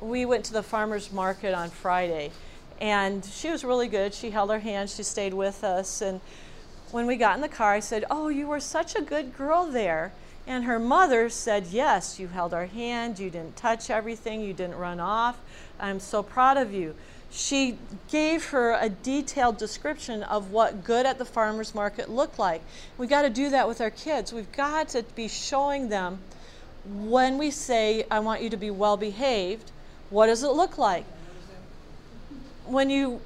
we 0.00 0.24
went 0.24 0.44
to 0.46 0.52
the 0.52 0.62
farmer's 0.62 1.12
market 1.12 1.54
on 1.54 1.70
Friday, 1.70 2.32
and 2.80 3.24
she 3.24 3.50
was 3.50 3.64
really 3.64 3.88
good. 3.88 4.14
She 4.14 4.30
held 4.30 4.50
our 4.50 4.58
hand, 4.58 4.90
she 4.90 5.02
stayed 5.02 5.34
with 5.34 5.62
us. 5.62 6.00
And 6.00 6.20
when 6.90 7.06
we 7.06 7.16
got 7.16 7.36
in 7.36 7.42
the 7.42 7.48
car, 7.48 7.74
I 7.74 7.80
said, 7.80 8.04
Oh, 8.10 8.28
you 8.28 8.46
were 8.46 8.60
such 8.60 8.96
a 8.96 9.02
good 9.02 9.36
girl 9.36 9.66
there. 9.66 10.12
And 10.46 10.64
her 10.64 10.78
mother 10.78 11.28
said, 11.28 11.66
Yes, 11.66 12.18
you 12.18 12.28
held 12.28 12.54
our 12.54 12.66
hand, 12.66 13.18
you 13.18 13.30
didn't 13.30 13.56
touch 13.56 13.90
everything, 13.90 14.40
you 14.40 14.52
didn't 14.52 14.76
run 14.76 14.98
off. 14.98 15.38
I'm 15.78 16.00
so 16.00 16.22
proud 16.22 16.56
of 16.56 16.72
you. 16.72 16.94
She 17.30 17.78
gave 18.10 18.46
her 18.46 18.72
a 18.72 18.88
detailed 18.88 19.56
description 19.56 20.22
of 20.24 20.50
what 20.50 20.82
good 20.82 21.06
at 21.06 21.18
the 21.18 21.24
farmer's 21.24 21.74
market 21.74 22.10
looked 22.10 22.38
like. 22.38 22.62
We 22.98 23.06
got 23.06 23.22
to 23.22 23.30
do 23.30 23.50
that 23.50 23.68
with 23.68 23.80
our 23.80 23.90
kids. 23.90 24.32
We've 24.32 24.50
got 24.52 24.88
to 24.90 25.04
be 25.14 25.28
showing 25.28 25.88
them 25.88 26.18
when 26.84 27.38
we 27.38 27.50
say, 27.50 28.04
I 28.10 28.20
want 28.20 28.42
you 28.42 28.50
to 28.50 28.56
be 28.56 28.70
well 28.70 28.96
behaved, 28.96 29.70
what 30.08 30.26
does 30.26 30.42
it 30.42 30.50
look 30.50 30.78
like? 30.78 31.04
When 32.66 32.90
you, 32.90 33.20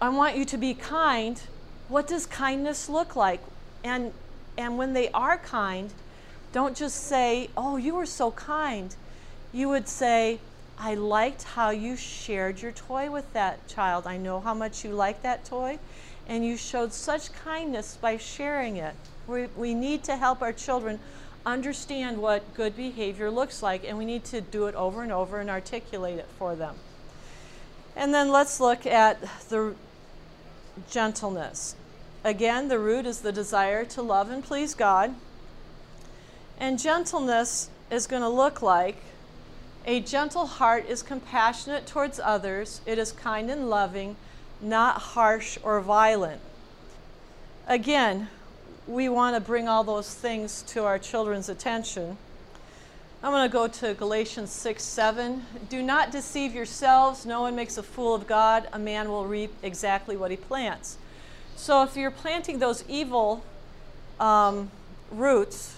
I 0.00 0.08
want 0.08 0.36
you 0.36 0.44
to 0.46 0.56
be 0.56 0.74
kind, 0.74 1.40
what 1.88 2.06
does 2.06 2.26
kindness 2.26 2.88
look 2.88 3.14
like? 3.14 3.40
And, 3.82 4.12
and 4.56 4.78
when 4.78 4.94
they 4.94 5.10
are 5.10 5.36
kind, 5.36 5.92
don't 6.52 6.76
just 6.76 7.04
say, 7.04 7.50
Oh, 7.56 7.76
you 7.76 7.94
were 7.94 8.06
so 8.06 8.30
kind. 8.32 8.94
You 9.52 9.68
would 9.68 9.88
say, 9.88 10.40
I 10.78 10.94
liked 10.94 11.42
how 11.42 11.70
you 11.70 11.96
shared 11.96 12.60
your 12.60 12.72
toy 12.72 13.10
with 13.10 13.32
that 13.32 13.66
child. 13.68 14.06
I 14.06 14.16
know 14.16 14.40
how 14.40 14.54
much 14.54 14.84
you 14.84 14.92
like 14.92 15.22
that 15.22 15.44
toy, 15.44 15.78
and 16.26 16.44
you 16.44 16.56
showed 16.56 16.92
such 16.92 17.32
kindness 17.32 17.96
by 18.00 18.16
sharing 18.16 18.76
it. 18.76 18.94
We, 19.26 19.46
we 19.56 19.74
need 19.74 20.04
to 20.04 20.16
help 20.16 20.42
our 20.42 20.52
children 20.52 20.98
understand 21.46 22.18
what 22.18 22.54
good 22.54 22.76
behavior 22.76 23.30
looks 23.30 23.62
like, 23.62 23.84
and 23.86 23.96
we 23.98 24.04
need 24.04 24.24
to 24.24 24.40
do 24.40 24.66
it 24.66 24.74
over 24.74 25.02
and 25.02 25.12
over 25.12 25.40
and 25.40 25.48
articulate 25.48 26.18
it 26.18 26.28
for 26.38 26.56
them. 26.56 26.74
And 27.96 28.12
then 28.12 28.30
let's 28.30 28.60
look 28.60 28.86
at 28.86 29.20
the 29.48 29.74
gentleness. 30.90 31.76
Again, 32.24 32.68
the 32.68 32.78
root 32.78 33.06
is 33.06 33.20
the 33.20 33.32
desire 33.32 33.84
to 33.84 34.02
love 34.02 34.30
and 34.30 34.42
please 34.42 34.74
God. 34.74 35.14
And 36.58 36.78
gentleness 36.78 37.68
is 37.90 38.06
going 38.06 38.22
to 38.22 38.28
look 38.28 38.62
like 38.62 38.96
a 39.86 40.00
gentle 40.00 40.46
heart 40.46 40.86
is 40.88 41.02
compassionate 41.02 41.86
towards 41.86 42.18
others, 42.18 42.80
it 42.86 42.98
is 42.98 43.12
kind 43.12 43.50
and 43.50 43.68
loving, 43.68 44.16
not 44.60 45.00
harsh 45.00 45.58
or 45.62 45.80
violent. 45.80 46.40
Again, 47.66 48.28
we 48.86 49.08
want 49.08 49.36
to 49.36 49.40
bring 49.40 49.68
all 49.68 49.84
those 49.84 50.12
things 50.12 50.62
to 50.68 50.84
our 50.84 50.98
children's 50.98 51.48
attention. 51.48 52.16
I'm 53.22 53.30
going 53.30 53.48
to 53.48 53.52
go 53.52 53.66
to 53.66 53.94
Galatians 53.94 54.50
6 54.50 54.82
7. 54.82 55.46
Do 55.70 55.82
not 55.82 56.10
deceive 56.10 56.54
yourselves. 56.54 57.24
No 57.24 57.40
one 57.40 57.56
makes 57.56 57.78
a 57.78 57.82
fool 57.82 58.14
of 58.14 58.26
God. 58.26 58.68
A 58.72 58.78
man 58.78 59.08
will 59.08 59.26
reap 59.26 59.54
exactly 59.62 60.16
what 60.16 60.30
he 60.30 60.36
plants. 60.36 60.98
So 61.56 61.82
if 61.82 61.96
you're 61.96 62.10
planting 62.10 62.58
those 62.58 62.84
evil 62.86 63.42
um, 64.20 64.70
roots, 65.10 65.73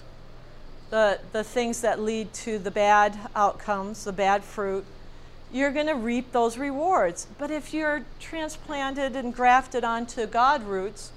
the, 0.89 1.19
the 1.31 1.43
things 1.43 1.81
that 1.81 1.99
lead 1.99 2.33
to 2.33 2.59
the 2.59 2.71
bad 2.71 3.17
outcomes, 3.35 4.03
the 4.03 4.13
bad 4.13 4.43
fruit, 4.43 4.85
you're 5.51 5.71
going 5.71 5.87
to 5.87 5.95
reap 5.95 6.31
those 6.31 6.57
rewards. 6.57 7.27
But 7.37 7.51
if 7.51 7.73
you're 7.73 8.05
transplanted 8.19 9.15
and 9.15 9.33
grafted 9.33 9.83
onto 9.83 10.25
God 10.25 10.63
roots, 10.63 11.11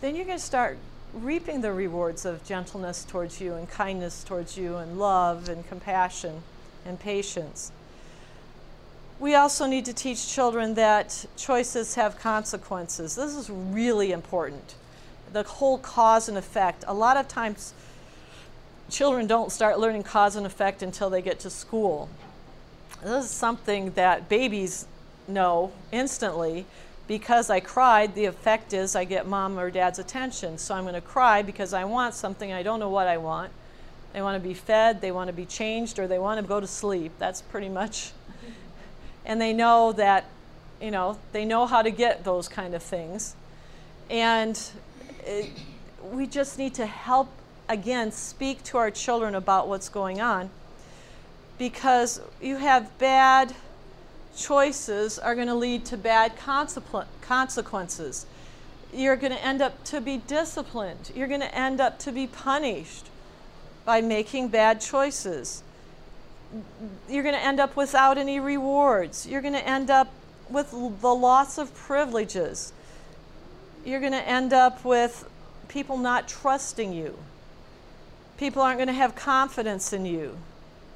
then 0.00 0.14
you're 0.14 0.24
going 0.24 0.38
to 0.38 0.44
start 0.44 0.78
reaping 1.12 1.60
the 1.60 1.72
rewards 1.72 2.24
of 2.24 2.44
gentleness 2.44 3.04
towards 3.04 3.40
you 3.40 3.54
and 3.54 3.68
kindness 3.68 4.22
towards 4.24 4.56
you 4.56 4.76
and 4.76 4.98
love 4.98 5.48
and 5.48 5.66
compassion 5.68 6.42
and 6.86 6.98
patience. 6.98 7.72
We 9.18 9.34
also 9.34 9.66
need 9.66 9.84
to 9.84 9.92
teach 9.92 10.32
children 10.32 10.74
that 10.74 11.26
choices 11.36 11.96
have 11.96 12.18
consequences. 12.18 13.16
This 13.16 13.34
is 13.34 13.50
really 13.50 14.12
important. 14.12 14.74
The 15.32 15.42
whole 15.42 15.78
cause 15.78 16.28
and 16.28 16.38
effect. 16.38 16.84
A 16.86 16.94
lot 16.94 17.18
of 17.18 17.28
times, 17.28 17.74
children 18.90 19.26
don't 19.26 19.50
start 19.52 19.78
learning 19.78 20.02
cause 20.02 20.36
and 20.36 20.46
effect 20.46 20.82
until 20.82 21.10
they 21.10 21.22
get 21.22 21.40
to 21.40 21.50
school. 21.50 22.08
This 23.02 23.24
is 23.24 23.30
something 23.30 23.92
that 23.92 24.28
babies 24.28 24.86
know 25.26 25.72
instantly 25.92 26.66
because 27.10 27.50
I 27.50 27.58
cried, 27.58 28.14
the 28.14 28.26
effect 28.26 28.72
is 28.72 28.94
I 28.94 29.04
get 29.04 29.26
mom 29.26 29.58
or 29.58 29.70
dad's 29.70 29.98
attention. 29.98 30.58
So 30.58 30.74
I'm 30.74 30.84
going 30.84 30.94
to 30.94 31.00
cry 31.00 31.42
because 31.42 31.72
I 31.74 31.82
want 31.84 32.14
something, 32.14 32.52
I 32.52 32.62
don't 32.62 32.78
know 32.78 32.88
what 32.88 33.08
I 33.08 33.16
want. 33.16 33.50
They 34.12 34.22
want 34.22 34.40
to 34.40 34.48
be 34.48 34.54
fed, 34.54 35.00
they 35.00 35.10
want 35.10 35.28
to 35.28 35.32
be 35.32 35.44
changed, 35.44 35.98
or 35.98 36.06
they 36.06 36.18
want 36.18 36.40
to 36.40 36.46
go 36.46 36.60
to 36.60 36.68
sleep. 36.68 37.12
That's 37.18 37.42
pretty 37.42 37.68
much. 37.68 38.12
And 39.22 39.38
they 39.38 39.52
know 39.52 39.92
that, 39.92 40.24
you 40.80 40.90
know, 40.90 41.18
they 41.32 41.44
know 41.44 41.66
how 41.66 41.82
to 41.82 41.90
get 41.90 42.24
those 42.24 42.48
kind 42.48 42.74
of 42.74 42.82
things. 42.82 43.36
And 44.08 44.58
it, 45.26 45.50
we 46.02 46.26
just 46.26 46.58
need 46.58 46.74
to 46.74 46.86
help 46.86 47.28
again, 47.70 48.10
speak 48.10 48.62
to 48.64 48.76
our 48.76 48.90
children 48.90 49.34
about 49.34 49.68
what's 49.68 49.88
going 49.88 50.20
on 50.20 50.50
because 51.56 52.20
you 52.42 52.56
have 52.56 52.98
bad 52.98 53.54
choices 54.36 55.18
are 55.18 55.34
going 55.36 55.46
to 55.46 55.54
lead 55.54 55.84
to 55.84 55.96
bad 55.96 56.32
consequences. 56.36 58.26
You're 58.92 59.16
going 59.16 59.32
to 59.32 59.44
end 59.44 59.62
up 59.62 59.84
to 59.84 60.00
be 60.00 60.16
disciplined. 60.16 61.12
You're 61.14 61.28
going 61.28 61.40
to 61.40 61.54
end 61.54 61.80
up 61.80 61.98
to 62.00 62.12
be 62.12 62.26
punished 62.26 63.06
by 63.84 64.00
making 64.00 64.48
bad 64.48 64.80
choices. 64.80 65.62
You're 67.08 67.22
going 67.22 67.36
to 67.36 67.44
end 67.44 67.60
up 67.60 67.76
without 67.76 68.18
any 68.18 68.40
rewards. 68.40 69.28
You're 69.28 69.42
going 69.42 69.54
to 69.54 69.66
end 69.66 69.90
up 69.90 70.12
with 70.48 70.72
the 70.72 71.14
loss 71.14 71.56
of 71.56 71.72
privileges. 71.74 72.72
You're 73.84 74.00
going 74.00 74.12
to 74.12 74.28
end 74.28 74.52
up 74.52 74.84
with 74.84 75.28
people 75.68 75.98
not 75.98 76.26
trusting 76.26 76.92
you. 76.92 77.16
People 78.40 78.62
aren't 78.62 78.78
going 78.78 78.86
to 78.86 78.94
have 78.94 79.14
confidence 79.14 79.92
in 79.92 80.06
you. 80.06 80.34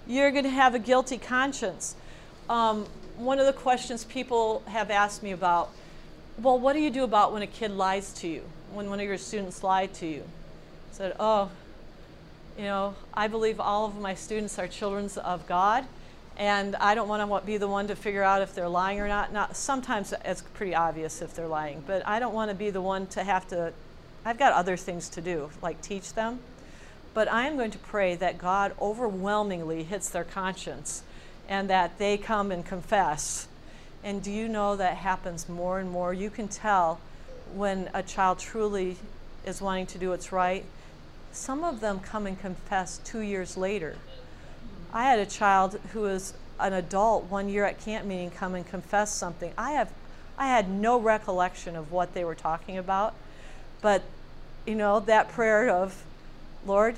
You're 0.06 0.30
going 0.30 0.44
to 0.44 0.50
have 0.50 0.74
a 0.74 0.78
guilty 0.78 1.18
conscience. 1.18 1.94
Um, 2.48 2.86
one 3.18 3.38
of 3.38 3.44
the 3.44 3.52
questions 3.52 4.02
people 4.02 4.62
have 4.64 4.90
asked 4.90 5.22
me 5.22 5.30
about 5.30 5.70
well, 6.38 6.58
what 6.58 6.72
do 6.72 6.80
you 6.80 6.88
do 6.88 7.04
about 7.04 7.34
when 7.34 7.42
a 7.42 7.46
kid 7.46 7.70
lies 7.70 8.14
to 8.14 8.28
you? 8.28 8.42
When 8.72 8.88
one 8.88 8.98
of 8.98 9.04
your 9.04 9.18
students 9.18 9.62
lied 9.62 9.92
to 9.94 10.06
you? 10.06 10.22
I 10.22 10.96
said, 10.96 11.16
oh, 11.20 11.50
you 12.56 12.64
know, 12.64 12.94
I 13.12 13.28
believe 13.28 13.60
all 13.60 13.84
of 13.84 14.00
my 14.00 14.14
students 14.14 14.58
are 14.58 14.66
children 14.66 15.10
of 15.22 15.46
God, 15.46 15.84
and 16.38 16.74
I 16.76 16.94
don't 16.94 17.08
want 17.08 17.42
to 17.42 17.46
be 17.46 17.58
the 17.58 17.68
one 17.68 17.86
to 17.88 17.94
figure 17.94 18.22
out 18.22 18.40
if 18.40 18.54
they're 18.54 18.70
lying 18.70 19.00
or 19.00 19.06
not. 19.06 19.34
Not 19.34 19.54
sometimes 19.54 20.14
it's 20.24 20.40
pretty 20.54 20.74
obvious 20.74 21.20
if 21.20 21.34
they're 21.34 21.46
lying, 21.46 21.84
but 21.86 22.04
I 22.08 22.18
don't 22.18 22.32
want 22.32 22.50
to 22.50 22.56
be 22.56 22.70
the 22.70 22.80
one 22.80 23.06
to 23.08 23.22
have 23.22 23.46
to. 23.48 23.74
I've 24.24 24.38
got 24.38 24.54
other 24.54 24.78
things 24.78 25.10
to 25.10 25.20
do, 25.20 25.50
like 25.60 25.82
teach 25.82 26.14
them. 26.14 26.40
But 27.14 27.30
I 27.30 27.46
am 27.46 27.56
going 27.56 27.70
to 27.70 27.78
pray 27.78 28.16
that 28.16 28.38
God 28.38 28.72
overwhelmingly 28.80 29.84
hits 29.84 30.10
their 30.10 30.24
conscience 30.24 31.02
and 31.48 31.70
that 31.70 31.98
they 31.98 32.18
come 32.18 32.50
and 32.50 32.64
confess. 32.64 33.46
And 34.02 34.22
do 34.22 34.30
you 34.30 34.48
know 34.48 34.76
that 34.76 34.96
happens 34.96 35.48
more 35.48 35.78
and 35.78 35.90
more? 35.90 36.12
You 36.12 36.28
can 36.28 36.48
tell 36.48 37.00
when 37.54 37.88
a 37.94 38.02
child 38.02 38.40
truly 38.40 38.96
is 39.46 39.62
wanting 39.62 39.86
to 39.86 39.98
do 39.98 40.10
what's 40.10 40.32
right. 40.32 40.64
Some 41.32 41.64
of 41.64 41.80
them 41.80 42.00
come 42.00 42.26
and 42.26 42.38
confess 42.38 42.98
two 43.04 43.20
years 43.20 43.56
later. 43.56 43.96
I 44.92 45.04
had 45.04 45.18
a 45.18 45.26
child 45.26 45.78
who 45.92 46.02
was 46.02 46.34
an 46.60 46.72
adult 46.72 47.24
one 47.24 47.48
year 47.48 47.64
at 47.64 47.80
camp 47.80 48.06
meeting 48.06 48.30
come 48.30 48.54
and 48.54 48.66
confess 48.66 49.12
something. 49.12 49.52
I 49.58 49.72
have 49.72 49.90
I 50.36 50.48
had 50.48 50.68
no 50.68 50.98
recollection 50.98 51.76
of 51.76 51.92
what 51.92 52.14
they 52.14 52.24
were 52.24 52.34
talking 52.34 52.76
about, 52.76 53.14
but 53.80 54.02
you 54.66 54.74
know, 54.74 54.98
that 55.00 55.28
prayer 55.28 55.68
of 55.68 56.04
Lord, 56.66 56.96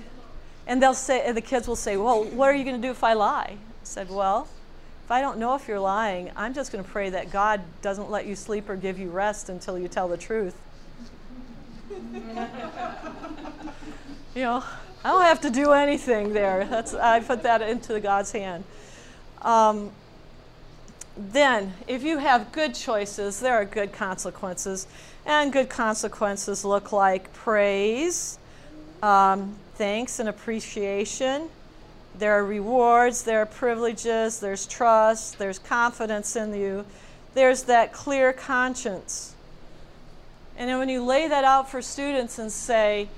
and 0.66 0.82
they'll 0.82 0.94
say 0.94 1.26
and 1.26 1.36
the 1.36 1.40
kids 1.40 1.68
will 1.68 1.76
say, 1.76 1.96
"Well, 1.96 2.24
what 2.24 2.48
are 2.48 2.54
you 2.54 2.64
going 2.64 2.76
to 2.76 2.82
do 2.82 2.90
if 2.90 3.04
I 3.04 3.12
lie?" 3.12 3.58
said, 3.86 4.10
Well, 4.10 4.48
if 5.04 5.10
I 5.10 5.20
don't 5.20 5.38
know 5.38 5.54
if 5.54 5.68
you're 5.68 5.80
lying, 5.80 6.30
I'm 6.36 6.52
just 6.52 6.72
going 6.72 6.84
to 6.84 6.90
pray 6.90 7.10
that 7.10 7.30
God 7.30 7.60
doesn't 7.82 8.10
let 8.10 8.26
you 8.26 8.34
sleep 8.34 8.68
or 8.68 8.76
give 8.76 8.98
you 8.98 9.08
rest 9.08 9.48
until 9.48 9.78
you 9.78 9.88
tell 9.88 10.08
the 10.08 10.16
truth. 10.16 10.56
you 11.92 12.00
know, 14.42 14.64
I 15.04 15.10
don't 15.10 15.22
have 15.22 15.40
to 15.42 15.50
do 15.50 15.72
anything 15.72 16.32
there. 16.32 16.64
That's, 16.64 16.94
I 16.94 17.20
put 17.20 17.44
that 17.44 17.62
into 17.62 18.00
God's 18.00 18.32
hand. 18.32 18.64
Um, 19.42 19.92
then, 21.16 21.72
if 21.86 22.02
you 22.02 22.18
have 22.18 22.52
good 22.52 22.74
choices, 22.74 23.40
there 23.40 23.54
are 23.54 23.64
good 23.64 23.92
consequences. 23.92 24.86
And 25.24 25.52
good 25.52 25.70
consequences 25.70 26.64
look 26.64 26.92
like 26.92 27.32
praise, 27.32 28.38
um, 29.06 29.54
thanks, 29.76 30.18
and 30.18 30.28
appreciation 30.28 31.48
there 32.18 32.32
are 32.32 32.44
rewards, 32.44 33.22
there 33.24 33.40
are 33.40 33.46
privileges, 33.46 34.40
there's 34.40 34.66
trust, 34.66 35.38
there's 35.38 35.58
confidence 35.58 36.36
in 36.36 36.54
you, 36.54 36.84
there's 37.34 37.64
that 37.64 37.92
clear 37.92 38.32
conscience. 38.32 39.34
And 40.56 40.70
then 40.70 40.78
when 40.78 40.88
you 40.88 41.04
lay 41.04 41.28
that 41.28 41.44
out 41.44 41.70
for 41.70 41.82
students 41.82 42.38
and 42.38 42.50
say, 42.50 43.08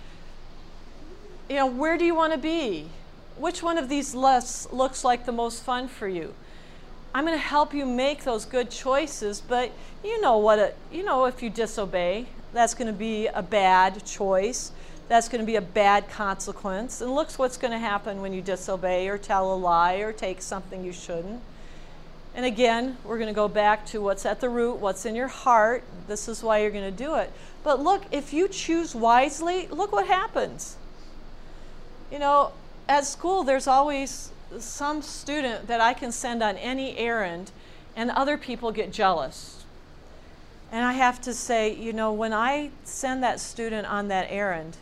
you 1.49 1.57
know, 1.57 1.67
where 1.67 1.97
do 1.97 2.05
you 2.05 2.15
want 2.15 2.33
to 2.33 2.39
be? 2.39 2.89
Which 3.37 3.63
one 3.63 3.79
of 3.79 3.89
these 3.89 4.15
lists 4.15 4.71
looks 4.73 5.05
like 5.05 5.25
the 5.25 5.33
most 5.33 5.63
fun 5.63 5.87
for 5.87 6.09
you? 6.09 6.35
I'm 7.15 7.25
going 7.25 7.39
to 7.39 7.45
help 7.45 7.73
you 7.73 7.87
make 7.87 8.25
those 8.25 8.45
good 8.45 8.71
choices, 8.71 9.41
but 9.41 9.71
you 10.03 10.21
know 10.21 10.39
what 10.39 10.59
it, 10.59 10.77
you 10.91 11.05
know 11.05 11.25
if 11.27 11.43
you 11.43 11.49
disobey, 11.49 12.27
that's 12.53 12.75
going 12.75 12.89
to 12.89 12.93
be 12.93 13.29
a 13.29 13.43
bad 13.43 14.05
choice 14.05 14.73
that's 15.09 15.29
going 15.29 15.41
to 15.41 15.47
be 15.47 15.57
a 15.57 15.63
bad 15.63 16.09
consequence. 16.11 17.01
And 17.01 17.15
look 17.15 17.33
what's 17.33 17.57
going 17.57 17.73
to 17.73 17.79
happen 17.79 18.21
when 18.21 18.33
you 18.33 18.43
disobey 18.43 19.09
or 19.09 19.19
tell 19.19 19.53
a 19.53 19.57
lie 19.57 19.97
or 19.97 20.13
take 20.13 20.43
something 20.43 20.85
you 20.85 20.93
shouldn't. 20.93 21.41
And 22.35 22.45
again, 22.45 22.99
we're 23.05 23.19
going 23.19 23.29
to 23.29 23.35
go 23.35 23.49
back 23.49 23.87
to 23.87 24.01
what's 24.01 24.25
at 24.25 24.41
the 24.41 24.49
root, 24.49 24.75
what's 24.75 25.07
in 25.07 25.17
your 25.17 25.29
heart. 25.29 25.83
This 26.07 26.29
is 26.29 26.43
why 26.43 26.59
you're 26.59 26.71
going 26.71 26.85
to 26.85 27.05
do 27.05 27.17
it. 27.17 27.33
But 27.65 27.81
look, 27.81 28.05
if 28.13 28.33
you 28.33 28.49
choose 28.49 28.95
wisely, 28.95 29.67
look 29.69 29.93
what 29.93 30.07
happens. 30.07 30.77
You 32.13 32.19
know, 32.19 32.53
at 32.89 33.05
school, 33.07 33.43
there's 33.43 33.67
always 33.67 34.31
some 34.59 35.03
student 35.03 35.67
that 35.67 35.81
I 35.81 35.95
can 35.95 36.13
send 36.13 36.43
on 36.43 36.57
any 36.57 36.97
errand, 36.97 37.51
and 37.97 38.11
other 38.11 38.39
people 38.39 38.73
get 38.73 38.93
jealous. 38.93 39.65
And 40.71 40.85
I 40.85 40.93
have 40.93 41.21
to 41.23 41.35
say, 41.35 41.75
you 41.75 41.93
know, 41.93 42.13
when 42.13 42.33
I 42.33 42.71
send 42.85 43.23
that 43.23 43.41
student 43.41 43.87
on 43.89 44.09
that 44.09 44.27
errand, 44.31 44.77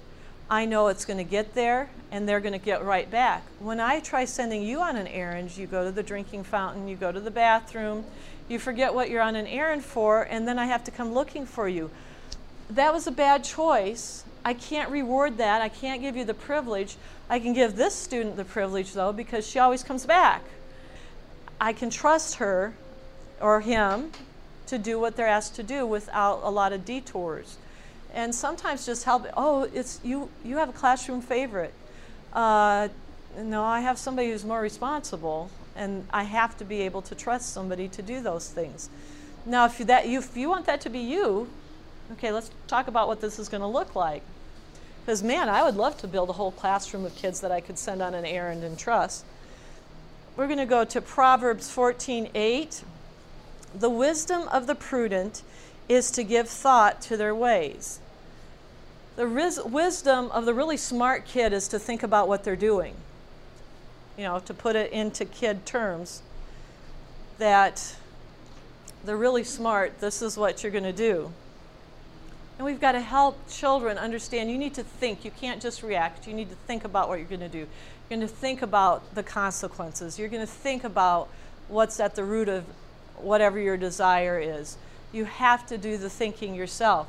I 0.49 0.65
know 0.65 0.87
it's 0.87 1.05
going 1.05 1.19
to 1.19 1.25
get 1.25 1.55
there 1.55 1.89
and 2.13 2.29
they're 2.29 2.41
going 2.41 2.53
to 2.53 2.59
get 2.59 2.85
right 2.85 3.11
back. 3.11 3.43
When 3.59 3.81
I 3.81 3.99
try 3.99 4.25
sending 4.25 4.63
you 4.63 4.81
on 4.81 4.97
an 4.97 5.09
errand, 5.09 5.57
you 5.57 5.67
go 5.67 5.85
to 5.85 5.91
the 5.91 6.05
drinking 6.05 6.45
fountain, 6.45 6.87
you 6.87 6.95
go 6.95 7.11
to 7.11 7.19
the 7.19 7.33
bathroom, 7.33 8.05
you 8.49 8.61
forget 8.61 8.95
what 8.95 9.11
you're 9.11 9.23
on 9.23 9.35
an 9.35 9.49
errand 9.49 9.85
for, 9.85 10.23
and 10.23 10.47
then 10.47 10.59
I 10.59 10.67
have 10.67 10.85
to 10.85 10.93
come 10.93 11.13
looking 11.13 11.47
for 11.47 11.69
you. 11.69 11.91
That 12.71 12.93
was 12.93 13.09
a 13.09 13.13
bad 13.13 13.43
choice. 13.43 14.25
I 14.45 14.55
can't 14.55 14.89
reward 14.91 15.39
that. 15.39 15.63
I 15.63 15.69
can't 15.69 16.01
give 16.01 16.17
you 16.17 16.25
the 16.25 16.35
privilege. 16.35 16.97
I 17.29 17.41
can 17.41 17.53
give 17.53 17.75
this 17.75 17.95
student 17.97 18.37
the 18.37 18.45
privilege, 18.45 18.93
though, 18.93 19.13
because 19.13 19.47
she 19.49 19.59
always 19.59 19.83
comes 19.83 20.07
back. 20.07 20.45
I 21.61 21.73
can 21.73 21.91
trust 21.91 22.37
her 22.37 22.75
or 23.41 23.63
him 23.63 24.13
to 24.69 24.79
do 24.79 25.01
what 25.01 25.17
they're 25.17 25.27
asked 25.27 25.57
to 25.57 25.65
do 25.65 25.85
without 25.85 26.41
a 26.45 26.51
lot 26.51 26.73
of 26.73 26.85
detours 26.85 27.57
and 28.17 28.35
sometimes 28.35 28.87
just 28.87 29.05
help. 29.05 29.27
Oh, 29.37 29.69
it's 29.75 30.01
you. 30.03 30.31
You 30.43 30.57
have 30.57 30.71
a 30.71 30.73
classroom 30.73 31.21
favorite. 31.21 31.75
Uh, 32.33 32.89
no, 33.39 33.63
I 33.63 33.81
have 33.81 33.99
somebody 33.99 34.31
who's 34.31 34.45
more 34.45 34.61
responsible, 34.61 35.51
and 35.77 36.07
I 36.11 36.23
have 36.23 36.57
to 36.57 36.65
be 36.65 36.81
able 36.81 37.03
to 37.03 37.15
trust 37.15 37.53
somebody 37.53 37.89
to 37.89 38.03
do 38.03 38.23
those 38.23 38.49
things. 38.49 38.89
Now, 39.45 39.67
if 39.67 39.79
you, 39.79 39.85
that 39.85 40.09
you, 40.09 40.19
if 40.19 40.35
you 40.35 40.49
want 40.49 40.65
that 40.65 40.81
to 40.81 40.91
be 40.91 40.99
you, 40.99 41.49
okay, 42.13 42.33
let's 42.33 42.51
talk 42.67 42.89
about 42.89 43.07
what 43.07 43.21
this 43.21 43.39
is 43.39 43.51
going 43.51 43.61
to 43.61 43.67
look 43.67 43.95
like. 43.95 44.23
Because 45.05 45.23
man, 45.23 45.51
I 45.51 45.63
would 45.63 45.77
love 45.77 45.99
to 45.99 46.09
build 46.09 46.31
a 46.31 46.33
whole 46.33 46.51
classroom 46.51 47.05
of 47.05 47.15
kids 47.15 47.41
that 47.43 47.53
I 47.53 47.61
could 47.61 47.79
send 47.79 48.01
on 48.01 48.15
an 48.15 48.25
errand 48.25 48.65
and 48.65 48.79
trust. 48.79 49.27
We're 50.37 50.47
going 50.47 50.59
to 50.59 50.67
go 50.67 50.85
to 50.87 51.03
Proverbs 51.03 51.69
14:8. 51.69 52.83
The 53.75 53.91
wisdom 53.91 54.49
of 54.49 54.67
the 54.67 54.75
prudent 54.75 55.43
is 55.87 56.11
to 56.13 56.25
give 56.25 56.49
thought 56.49 57.03
to 57.03 57.19
their 57.19 57.35
ways. 57.35 58.01
The 59.17 59.63
wisdom 59.67 60.31
of 60.31 60.45
the 60.45 60.53
really 60.53 60.77
smart 60.77 61.25
kid 61.25 61.53
is 61.53 61.69
to 61.69 61.79
think 61.79 62.03
about 62.03 62.29
what 62.29 62.45
they're 62.45 62.55
doing. 62.55 62.95
You 64.19 64.25
know, 64.25 64.39
to 64.41 64.55
put 64.55 64.77
it 64.77 64.93
into 64.93 65.25
kid 65.25 65.67
terms, 65.67 66.23
that 67.39 67.97
they're 69.05 69.17
really 69.17 69.45
smart, 69.45 70.01
this 70.01 70.23
is 70.23 70.37
what 70.37 70.63
you're 70.63 70.73
going 70.73 70.85
to 70.85 70.93
do. 70.93 71.33
And 72.59 72.65
we've 72.65 72.81
got 72.81 72.93
to 72.93 73.01
help 73.01 73.49
children 73.51 73.99
understand 73.99 74.51
you 74.51 74.59
need 74.59 74.75
to 74.75 74.83
think. 74.83 75.25
You 75.25 75.31
can't 75.31 75.61
just 75.61 75.83
react. 75.83 76.27
You 76.27 76.35
need 76.35 76.49
to 76.49 76.55
think 76.67 76.85
about 76.85 77.09
what 77.09 77.19
you're 77.19 77.29
going 77.29 77.41
to 77.41 77.49
do. 77.49 77.59
You're 77.59 78.19
going 78.19 78.21
to 78.21 78.29
think 78.29 78.63
about 78.63 79.15
the 79.15 79.23
consequences. 79.23 80.19
You're 80.19 80.29
going 80.29 80.47
to 80.47 80.53
think 80.53 80.85
about 80.85 81.29
what's 81.69 82.01
at 82.01 82.15
the 82.15 82.25
root 82.25 82.49
of 82.49 82.65
whatever 83.17 83.59
your 83.59 83.77
desire 83.77 84.39
is. 84.39 84.77
You 85.13 85.25
have 85.25 85.67
to 85.67 85.77
do 85.77 85.99
the 85.99 86.09
thinking 86.09 86.55
yourself. 86.55 87.09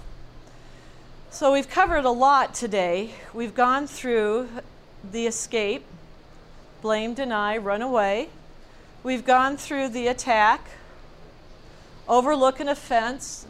So 1.29 1.51
we've 1.51 1.69
covered 1.69 2.05
a 2.05 2.09
lot 2.09 2.55
today. 2.55 3.11
We've 3.33 3.53
gone 3.53 3.85
through 3.85 4.47
the 5.11 5.27
escape, 5.27 5.83
blame, 6.81 7.13
deny, 7.13 7.57
run 7.57 7.81
away. 7.81 8.29
We've 9.03 9.25
gone 9.25 9.57
through 9.57 9.89
the 9.89 10.07
attack, 10.07 10.69
overlook 12.07 12.59
an 12.59 12.69
offense. 12.69 13.45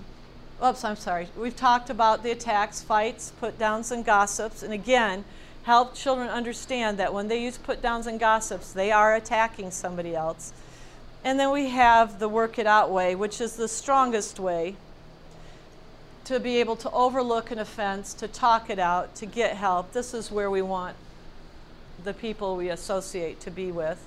Oops, 0.64 0.84
I'm 0.84 0.96
sorry. 0.96 1.30
We've 1.38 1.56
talked 1.56 1.90
about 1.90 2.24
the 2.24 2.32
attacks, 2.32 2.82
fights, 2.82 3.32
put 3.40 3.60
downs, 3.60 3.92
and 3.92 4.04
gossips. 4.04 4.64
And 4.64 4.74
again, 4.74 5.24
help 5.64 5.94
children 5.94 6.30
understand 6.30 6.98
that 6.98 7.14
when 7.14 7.28
they 7.28 7.42
use 7.42 7.58
put 7.58 7.82
downs 7.82 8.08
and 8.08 8.20
gossips, 8.20 8.74
they 8.74 8.92
are 8.92 9.16
attacking 9.16 9.72
somebody 9.72 10.16
else. 10.16 10.52
And 11.24 11.40
then 11.40 11.52
we 11.52 11.70
have 11.70 12.20
the 12.20 12.28
work 12.28 12.60
it 12.60 12.68
out 12.68 12.92
way, 12.92 13.16
which 13.16 13.40
is 13.40 13.56
the 13.56 13.68
strongest 13.68 14.40
way 14.40 14.76
to 16.28 16.42
be 16.42 16.60
able 16.60 16.76
to 16.76 16.92
overlook 16.92 17.52
an 17.52 17.60
offense, 17.60 18.14
to 18.14 18.28
talk 18.28 18.70
it 18.70 18.80
out, 18.80 19.16
to 19.16 19.26
get 19.26 19.56
help. 19.56 19.94
This 19.94 20.14
is 20.14 20.30
where 20.30 20.52
we 20.52 20.62
want 20.62 20.98
the 22.04 22.14
people 22.14 22.58
we 22.58 22.68
associate 22.68 23.40
to 23.40 23.50
be 23.50 23.72
with. 23.72 23.98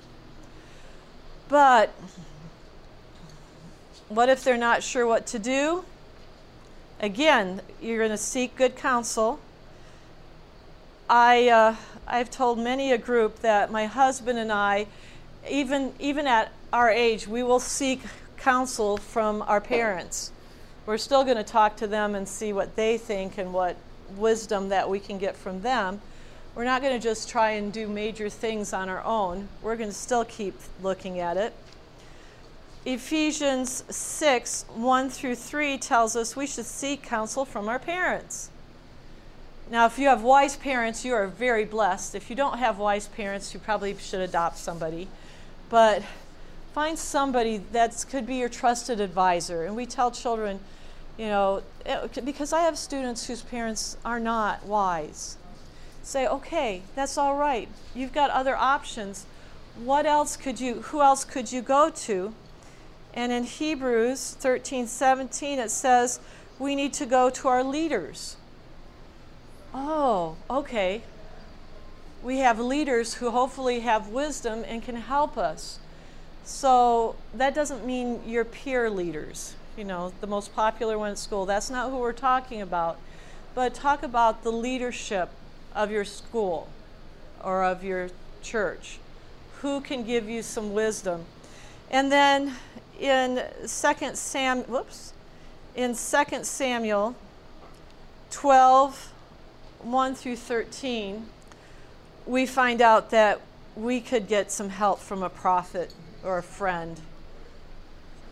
But 1.49 1.89
what 4.07 4.29
if 4.29 4.43
they're 4.43 4.55
not 4.55 4.83
sure 4.83 5.07
what 5.07 5.25
to 5.27 5.39
do? 5.39 5.83
Again, 6.99 7.59
you're 7.81 7.97
going 7.97 8.11
to 8.11 8.17
seek 8.17 8.55
good 8.55 8.75
counsel. 8.75 9.39
I, 11.09 11.49
uh, 11.49 11.75
I've 12.05 12.29
told 12.29 12.59
many 12.59 12.91
a 12.91 12.99
group 12.99 13.39
that 13.39 13.71
my 13.71 13.87
husband 13.87 14.37
and 14.37 14.51
I, 14.51 14.85
even, 15.49 15.93
even 15.97 16.27
at 16.27 16.51
our 16.71 16.91
age, 16.91 17.27
we 17.27 17.41
will 17.41 17.59
seek 17.59 18.01
counsel 18.37 18.97
from 18.97 19.41
our 19.41 19.59
parents. 19.59 20.31
We're 20.85 20.97
still 20.97 21.23
going 21.23 21.37
to 21.37 21.43
talk 21.43 21.77
to 21.77 21.87
them 21.87 22.15
and 22.15 22.27
see 22.27 22.53
what 22.53 22.75
they 22.75 22.97
think 22.97 23.37
and 23.37 23.53
what 23.53 23.77
wisdom 24.17 24.69
that 24.69 24.89
we 24.89 24.99
can 24.99 25.17
get 25.17 25.35
from 25.35 25.61
them. 25.61 26.01
We're 26.55 26.65
not 26.65 26.81
going 26.81 26.93
to 26.93 26.99
just 26.99 27.29
try 27.29 27.51
and 27.51 27.71
do 27.71 27.87
major 27.87 28.29
things 28.29 28.73
on 28.73 28.89
our 28.89 29.03
own. 29.03 29.47
We're 29.61 29.77
going 29.77 29.89
to 29.89 29.95
still 29.95 30.25
keep 30.25 30.55
looking 30.81 31.19
at 31.19 31.37
it. 31.37 31.53
Ephesians 32.83 33.83
6 33.89 34.65
1 34.73 35.09
through 35.11 35.35
3 35.35 35.77
tells 35.77 36.15
us 36.15 36.35
we 36.35 36.47
should 36.47 36.65
seek 36.65 37.03
counsel 37.03 37.45
from 37.45 37.69
our 37.69 37.77
parents. 37.77 38.49
Now, 39.69 39.85
if 39.85 39.99
you 39.99 40.07
have 40.07 40.23
wise 40.23 40.57
parents, 40.57 41.05
you 41.05 41.13
are 41.13 41.27
very 41.27 41.63
blessed. 41.63 42.15
If 42.15 42.29
you 42.29 42.35
don't 42.35 42.57
have 42.57 42.79
wise 42.79 43.07
parents, 43.07 43.53
you 43.53 43.59
probably 43.59 43.95
should 43.97 44.19
adopt 44.19 44.57
somebody. 44.57 45.07
But 45.69 46.03
find 46.73 46.97
somebody 46.97 47.57
that 47.71 48.05
could 48.09 48.25
be 48.25 48.35
your 48.35 48.49
trusted 48.49 48.99
advisor. 48.99 49.65
And 49.65 49.75
we 49.75 49.85
tell 49.85 50.11
children, 50.11 50.59
you 51.17 51.27
know, 51.27 51.63
eh, 51.85 52.07
because 52.23 52.53
I 52.53 52.61
have 52.61 52.77
students 52.77 53.27
whose 53.27 53.41
parents 53.41 53.97
are 54.05 54.19
not 54.19 54.65
wise. 54.65 55.37
Say, 56.03 56.27
okay, 56.27 56.81
that's 56.95 57.17
all 57.17 57.35
right. 57.35 57.67
You've 57.93 58.13
got 58.13 58.29
other 58.31 58.55
options. 58.55 59.25
What 59.75 60.05
else 60.05 60.37
could 60.37 60.59
you, 60.59 60.81
who 60.81 61.01
else 61.01 61.23
could 61.23 61.51
you 61.51 61.61
go 61.61 61.89
to? 61.89 62.33
And 63.13 63.31
in 63.31 63.43
Hebrews 63.43 64.35
13 64.39 64.87
17, 64.87 65.59
it 65.59 65.69
says 65.69 66.19
we 66.57 66.75
need 66.75 66.93
to 66.93 67.05
go 67.05 67.29
to 67.29 67.47
our 67.47 67.63
leaders. 67.63 68.37
Oh, 69.73 70.37
okay. 70.49 71.03
We 72.23 72.37
have 72.37 72.59
leaders 72.59 73.15
who 73.15 73.31
hopefully 73.31 73.81
have 73.81 74.07
wisdom 74.07 74.63
and 74.67 74.83
can 74.83 74.95
help 74.95 75.37
us. 75.37 75.79
So 76.51 77.15
that 77.33 77.55
doesn't 77.55 77.85
mean 77.85 78.21
your 78.27 78.43
peer 78.43 78.89
leaders, 78.89 79.55
you 79.77 79.85
know, 79.85 80.11
the 80.19 80.27
most 80.27 80.53
popular 80.53 80.99
one 80.99 81.11
at 81.11 81.17
school. 81.17 81.45
That's 81.45 81.69
not 81.69 81.89
who 81.89 81.97
we're 81.97 82.11
talking 82.11 82.61
about. 82.61 82.99
But 83.55 83.73
talk 83.73 84.03
about 84.03 84.43
the 84.43 84.51
leadership 84.51 85.29
of 85.73 85.89
your 85.89 86.03
school 86.03 86.67
or 87.41 87.63
of 87.63 87.85
your 87.85 88.09
church. 88.43 88.99
Who 89.61 89.79
can 89.79 90.03
give 90.03 90.29
you 90.29 90.43
some 90.43 90.73
wisdom? 90.73 91.23
And 91.89 92.11
then 92.11 92.53
in 92.99 93.43
Second 93.65 94.17
Sam, 94.17 94.59
whoops, 94.63 95.13
in 95.73 95.95
Second 95.95 96.45
Samuel 96.45 97.15
12, 98.29 99.13
1 99.79 100.15
through 100.15 100.35
13, 100.35 101.25
we 102.27 102.45
find 102.45 102.81
out 102.81 103.09
that 103.11 103.39
we 103.75 104.01
could 104.01 104.27
get 104.27 104.51
some 104.51 104.69
help 104.69 104.99
from 104.99 105.23
a 105.23 105.29
prophet 105.29 105.93
or 106.23 106.37
a 106.37 106.43
friend, 106.43 106.99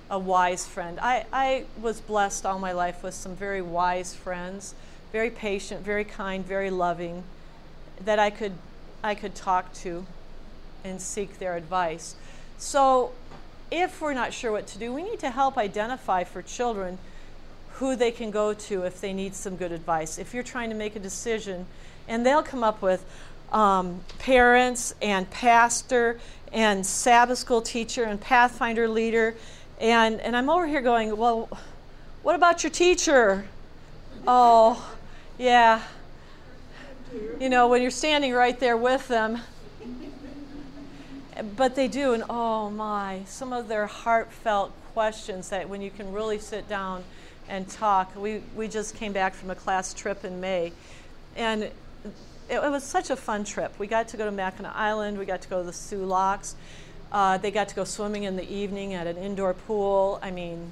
a 0.10 0.20
wise 0.20 0.66
friend. 0.66 1.00
I, 1.00 1.26
I 1.32 1.66
was 1.82 2.02
blessed 2.02 2.46
all 2.46 2.60
my 2.60 2.72
life 2.72 3.04
with 3.04 3.14
some 3.14 3.36
very 3.36 3.62
wise 3.62 4.16
friends, 4.16 4.76
very 5.12 5.30
patient, 5.30 5.82
very 5.82 6.04
kind, 6.04 6.46
very 6.46 6.70
loving, 6.70 7.24
that 8.06 8.20
I 8.20 8.30
could, 8.30 8.54
I 9.04 9.16
could 9.16 9.36
talk 9.36 9.74
to 9.76 10.06
and 10.84 11.02
seek 11.02 11.40
their 11.40 11.56
advice. 11.56 12.16
So 12.58 13.12
if 13.72 14.02
we're 14.02 14.14
not 14.14 14.34
sure 14.34 14.52
what 14.52 14.68
to 14.68 14.80
do, 14.80 14.94
we 14.94 15.04
need 15.04 15.20
to 15.20 15.30
help 15.30 15.58
identify 15.58 16.24
for 16.24 16.42
children 16.42 16.98
who 17.74 17.96
they 17.96 18.12
can 18.12 18.32
go 18.32 18.54
to 18.54 18.84
if 18.84 19.00
they 19.00 19.14
need 19.14 19.34
some 19.34 19.56
good 19.56 19.72
advice. 19.72 20.18
If 20.18 20.34
you're 20.34 20.44
trying 20.44 20.70
to 20.70 20.76
make 20.76 20.96
a 20.96 21.00
decision, 21.00 21.66
and 22.08 22.26
they'll 22.26 22.44
come 22.44 22.64
up 22.64 22.82
with 22.82 23.06
um, 23.52 24.02
parents 24.18 24.94
and 25.02 25.30
pastor 25.30 26.20
and 26.52 26.86
Sabbath 26.86 27.38
school 27.38 27.62
teacher 27.62 28.04
and 28.04 28.20
Pathfinder 28.20 28.88
leader. 28.88 29.36
And, 29.80 30.20
and 30.22 30.36
I'm 30.36 30.50
over 30.50 30.68
here 30.68 30.82
going, 30.82 31.16
well, 31.16 31.50
what 32.24 32.36
about 32.36 32.64
your 32.64 32.72
teacher? 32.72 33.45
Oh, 34.28 34.95
yeah. 35.38 35.82
You 37.39 37.50
know, 37.50 37.68
when 37.68 37.82
you're 37.82 37.91
standing 37.91 38.34
right 38.34 38.60
there 38.60 38.78
with 38.78 39.08
them, 39.08 39.39
but 41.56 41.76
they 41.76 41.88
do, 41.88 42.14
and 42.14 42.24
oh 42.30 42.70
my, 42.70 43.22
some 43.26 43.54
of 43.54 43.68
their 43.68 43.88
heartfelt 43.88 44.74
questions 44.93 45.50
that 45.50 45.70
when 45.70 45.82
you 45.82 45.89
can 45.89 46.12
really 46.12 46.39
sit 46.39 46.68
down 46.68 47.04
and 47.47 47.68
talk. 47.68 48.16
We, 48.16 48.41
we 48.56 48.68
just 48.68 48.95
came 48.95 49.14
back 49.14 49.34
from 49.34 49.50
a 49.50 49.56
class 49.56 49.93
trip 49.93 50.24
in 50.24 50.39
May, 50.39 50.72
and 51.36 51.72
it, 52.50 52.64
it 52.64 52.72
was 52.72 52.84
such 52.84 53.10
a 53.10 53.16
fun 53.16 53.43
trip. 53.43 53.78
We 53.80 53.88
got 53.88 54.08
to 54.10 54.18
go 54.18 54.26
to 54.26 54.32
Mackinac 54.32 54.76
Island, 54.76 55.18
we 55.18 55.26
got 55.26 55.41
to 55.41 55.50
go 55.50 55.60
to 55.60 55.66
the 55.66 55.74
Soo 55.74 56.06
Locks. 56.06 56.56
Uh, 57.12 57.38
they 57.38 57.50
got 57.50 57.70
to 57.70 57.76
go 57.76 57.84
swimming 57.84 58.24
in 58.24 58.36
the 58.36 58.52
evening 58.52 58.93
at 58.93 59.08
an 59.08 59.18
indoor 59.18 59.54
pool. 59.54 60.20
I 60.22 60.30
mean, 60.32 60.72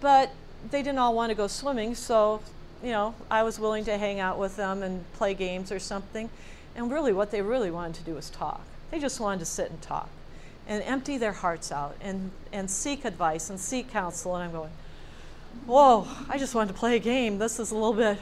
but 0.00 0.30
they 0.70 0.82
didn't 0.82 0.98
all 0.98 1.14
want 1.14 1.30
to 1.30 1.34
go 1.34 1.48
swimming, 1.48 1.94
so 1.94 2.40
you 2.82 2.90
know, 2.90 3.14
I 3.30 3.42
was 3.42 3.58
willing 3.58 3.84
to 3.86 3.98
hang 3.98 4.20
out 4.20 4.38
with 4.38 4.56
them 4.56 4.82
and 4.82 5.10
play 5.14 5.34
games 5.34 5.72
or 5.72 5.78
something. 5.78 6.30
And 6.74 6.90
really, 6.90 7.12
what 7.12 7.30
they 7.30 7.42
really 7.42 7.70
wanted 7.70 7.94
to 7.96 8.02
do 8.02 8.14
was 8.14 8.30
talk. 8.30 8.60
They 8.90 9.00
just 9.00 9.18
wanted 9.18 9.40
to 9.40 9.46
sit 9.46 9.70
and 9.70 9.80
talk 9.80 10.08
and 10.68 10.82
empty 10.82 11.16
their 11.16 11.32
hearts 11.32 11.72
out 11.72 11.96
and, 12.00 12.30
and 12.52 12.70
seek 12.70 13.04
advice 13.04 13.50
and 13.50 13.58
seek 13.58 13.90
counsel. 13.90 14.34
And 14.36 14.44
I'm 14.44 14.52
going, 14.52 14.70
whoa, 15.64 16.06
I 16.28 16.38
just 16.38 16.54
wanted 16.54 16.72
to 16.72 16.78
play 16.78 16.96
a 16.96 17.00
game. 17.00 17.38
This 17.38 17.58
is 17.58 17.70
a 17.70 17.74
little 17.74 17.94
bit 17.94 18.18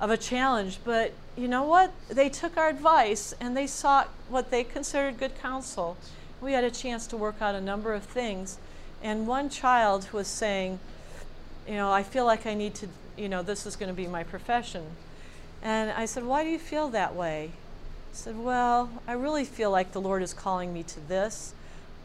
of 0.00 0.10
a 0.10 0.16
challenge. 0.16 0.78
But 0.84 1.12
you 1.36 1.48
know 1.48 1.62
what? 1.62 1.92
They 2.08 2.28
took 2.28 2.56
our 2.56 2.68
advice 2.68 3.34
and 3.40 3.56
they 3.56 3.66
sought 3.66 4.08
what 4.28 4.50
they 4.50 4.64
considered 4.64 5.18
good 5.18 5.40
counsel. 5.40 5.96
We 6.40 6.52
had 6.52 6.64
a 6.64 6.70
chance 6.70 7.06
to 7.08 7.16
work 7.16 7.36
out 7.40 7.54
a 7.54 7.60
number 7.60 7.94
of 7.94 8.04
things. 8.04 8.58
And 9.02 9.26
one 9.26 9.48
child 9.48 10.08
was 10.12 10.26
saying, 10.26 10.78
you 11.66 11.74
know, 11.74 11.92
I 11.92 12.02
feel 12.02 12.24
like 12.24 12.46
I 12.46 12.54
need 12.54 12.74
to, 12.76 12.88
you 13.16 13.28
know, 13.28 13.42
this 13.42 13.66
is 13.66 13.76
going 13.76 13.88
to 13.88 13.94
be 13.94 14.06
my 14.06 14.24
profession. 14.24 14.84
And 15.62 15.90
I 15.90 16.06
said, 16.06 16.24
why 16.24 16.44
do 16.44 16.50
you 16.50 16.58
feel 16.58 16.88
that 16.90 17.14
way? 17.14 17.52
He 18.10 18.16
said, 18.16 18.38
Well, 18.38 18.90
I 19.06 19.12
really 19.12 19.44
feel 19.44 19.70
like 19.70 19.92
the 19.92 20.00
Lord 20.00 20.22
is 20.22 20.32
calling 20.32 20.72
me 20.72 20.82
to 20.84 21.00
this, 21.00 21.52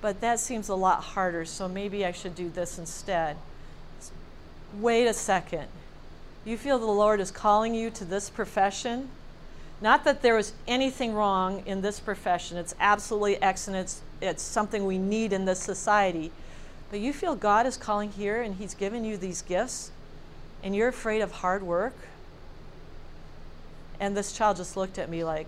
but 0.01 0.21
that 0.21 0.39
seems 0.39 0.69
a 0.69 0.75
lot 0.75 1.01
harder, 1.01 1.45
so 1.45 1.67
maybe 1.67 2.05
I 2.05 2.11
should 2.11 2.35
do 2.35 2.49
this 2.49 2.77
instead. 2.77 3.37
Wait 4.79 5.07
a 5.07 5.13
second. 5.13 5.67
You 6.45 6.57
feel 6.57 6.77
the 6.77 6.85
Lord 6.85 7.19
is 7.19 7.31
calling 7.31 7.73
you 7.73 7.89
to 7.91 8.03
this 8.03 8.29
profession? 8.29 9.09
Not 9.81 10.03
that 10.03 10.21
there 10.21 10.37
is 10.37 10.53
anything 10.67 11.13
wrong 11.13 11.63
in 11.65 11.81
this 11.81 11.99
profession, 11.99 12.57
it's 12.57 12.75
absolutely 12.79 13.41
excellent, 13.41 13.81
it's, 13.81 14.01
it's 14.21 14.43
something 14.43 14.85
we 14.85 14.97
need 14.97 15.33
in 15.33 15.45
this 15.45 15.59
society. 15.59 16.31
But 16.89 16.99
you 16.99 17.11
feel 17.11 17.35
God 17.35 17.65
is 17.65 17.75
calling 17.75 18.11
here 18.11 18.41
and 18.41 18.55
He's 18.55 18.73
given 18.73 19.03
you 19.03 19.17
these 19.17 19.41
gifts, 19.41 19.91
and 20.63 20.75
you're 20.75 20.87
afraid 20.87 21.21
of 21.21 21.31
hard 21.31 21.63
work? 21.63 21.95
And 23.99 24.15
this 24.15 24.31
child 24.31 24.57
just 24.57 24.77
looked 24.77 24.97
at 24.97 25.09
me 25.09 25.23
like, 25.23 25.47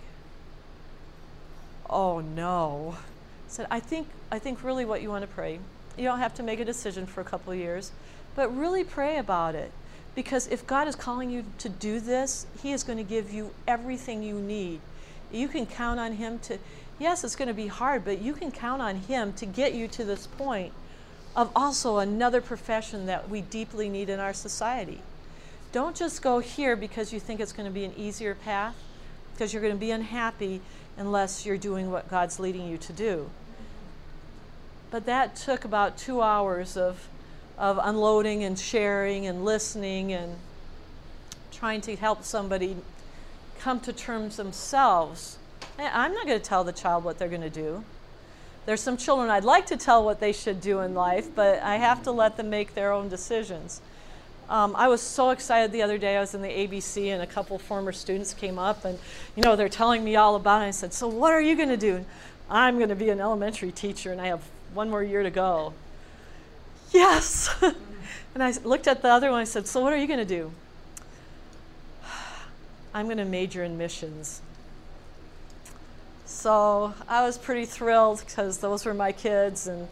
oh 1.89 2.19
no. 2.19 2.95
I 2.97 3.49
said, 3.49 3.67
I 3.69 3.79
think, 3.79 4.07
I 4.31 4.39
think 4.39 4.63
really 4.63 4.85
what 4.85 5.01
you 5.01 5.09
want 5.09 5.21
to 5.21 5.27
pray, 5.27 5.59
you 5.97 6.03
don't 6.03 6.19
have 6.19 6.33
to 6.35 6.43
make 6.43 6.59
a 6.59 6.65
decision 6.65 7.05
for 7.05 7.21
a 7.21 7.25
couple 7.25 7.53
years, 7.53 7.91
but 8.35 8.55
really 8.55 8.83
pray 8.83 9.17
about 9.17 9.55
it. 9.55 9.71
Because 10.15 10.47
if 10.47 10.65
God 10.65 10.87
is 10.87 10.95
calling 10.95 11.29
you 11.29 11.43
to 11.59 11.69
do 11.69 11.99
this, 11.99 12.47
He 12.63 12.71
is 12.71 12.83
going 12.83 12.97
to 12.97 13.03
give 13.03 13.31
you 13.31 13.51
everything 13.67 14.23
you 14.23 14.39
need. 14.39 14.79
You 15.31 15.47
can 15.49 15.65
count 15.65 15.99
on 15.99 16.13
Him 16.13 16.39
to, 16.39 16.57
yes, 16.99 17.23
it's 17.23 17.35
going 17.35 17.49
to 17.49 17.53
be 17.53 17.67
hard, 17.67 18.05
but 18.05 18.21
you 18.21 18.33
can 18.33 18.51
count 18.51 18.81
on 18.81 18.95
Him 18.95 19.33
to 19.33 19.45
get 19.45 19.73
you 19.73 19.87
to 19.89 20.05
this 20.05 20.25
point 20.25 20.71
of 21.35 21.51
also 21.53 21.97
another 21.97 22.39
profession 22.39 23.05
that 23.07 23.29
we 23.29 23.41
deeply 23.41 23.89
need 23.89 24.09
in 24.09 24.21
our 24.21 24.33
society. 24.33 25.01
Don't 25.73 25.95
just 25.95 26.21
go 26.21 26.39
here 26.39 26.77
because 26.77 27.11
you 27.11 27.19
think 27.19 27.41
it's 27.41 27.51
going 27.51 27.67
to 27.67 27.73
be 27.73 27.83
an 27.83 27.93
easier 27.97 28.33
path, 28.33 28.75
because 29.33 29.51
you're 29.51 29.61
going 29.61 29.73
to 29.73 29.79
be 29.79 29.91
unhappy 29.91 30.61
unless 30.97 31.45
you're 31.45 31.57
doing 31.57 31.91
what 31.91 32.09
God's 32.09 32.39
leading 32.39 32.69
you 32.69 32.77
to 32.77 32.93
do. 32.93 33.29
But 34.91 35.05
that 35.07 35.35
took 35.35 35.65
about 35.65 35.97
two 35.97 36.21
hours 36.21 36.77
of, 36.77 37.09
of 37.57 37.79
unloading 37.81 38.43
and 38.43 38.57
sharing 38.57 39.27
and 39.27 39.45
listening 39.45 40.11
and 40.11 40.35
trying 41.51 41.81
to 41.81 41.95
help 41.95 42.23
somebody 42.23 42.75
come 43.59 43.79
to 43.79 43.93
terms 43.93 44.37
themselves. 44.37 45.37
I'm 45.79 46.13
not 46.13 46.25
going 46.25 46.39
to 46.39 46.45
tell 46.45 46.63
the 46.63 46.73
child 46.73 47.03
what 47.03 47.17
they're 47.17 47.29
going 47.29 47.41
to 47.41 47.49
do. 47.49 47.83
There's 48.65 48.81
some 48.81 48.97
children 48.97 49.29
I'd 49.29 49.43
like 49.43 49.67
to 49.67 49.77
tell 49.77 50.03
what 50.03 50.19
they 50.19 50.31
should 50.31 50.59
do 50.59 50.79
in 50.79 50.93
life, 50.95 51.33
but 51.33 51.61
I 51.61 51.75
have 51.75 52.03
to 52.03 52.11
let 52.11 52.35
them 52.37 52.49
make 52.49 52.73
their 52.73 52.91
own 52.91 53.09
decisions. 53.09 53.81
Um, 54.49 54.75
I 54.75 54.87
was 54.87 55.01
so 55.01 55.31
excited 55.31 55.71
the 55.71 55.81
other 55.81 55.97
day. 55.97 56.17
I 56.17 56.19
was 56.19 56.35
in 56.35 56.41
the 56.41 56.49
ABC, 56.49 57.07
and 57.07 57.21
a 57.21 57.27
couple 57.27 57.57
former 57.57 57.91
students 57.91 58.33
came 58.33 58.59
up, 58.59 58.85
and 58.85 58.99
you 59.35 59.43
know 59.43 59.55
they're 59.55 59.69
telling 59.69 60.03
me 60.03 60.15
all 60.15 60.35
about 60.35 60.61
it. 60.61 60.65
I 60.65 60.71
said, 60.71 60.93
"So 60.93 61.07
what 61.07 61.31
are 61.31 61.41
you 61.41 61.55
going 61.55 61.69
to 61.69 61.77
do?" 61.77 62.05
I'm 62.49 62.77
going 62.77 62.89
to 62.89 62.95
be 62.95 63.09
an 63.09 63.19
elementary 63.19 63.71
teacher, 63.71 64.11
and 64.11 64.21
I 64.21 64.27
have 64.27 64.43
one 64.73 64.89
more 64.89 65.03
year 65.03 65.23
to 65.23 65.31
go. 65.31 65.73
Yes. 66.91 67.53
and 68.33 68.43
I 68.43 68.51
looked 68.63 68.87
at 68.87 69.01
the 69.01 69.09
other 69.09 69.31
one. 69.31 69.41
I 69.41 69.45
said, 69.45 69.67
"So 69.67 69.81
what 69.81 69.93
are 69.93 69.97
you 69.97 70.07
going 70.07 70.19
to 70.19 70.25
do?" 70.25 70.51
I'm 72.93 73.05
going 73.05 73.17
to 73.17 73.25
major 73.25 73.63
in 73.63 73.77
missions. 73.77 74.41
So 76.25 76.93
I 77.07 77.23
was 77.23 77.37
pretty 77.37 77.65
thrilled 77.65 78.23
because 78.25 78.59
those 78.59 78.85
were 78.85 78.93
my 78.93 79.11
kids, 79.11 79.67
and 79.67 79.87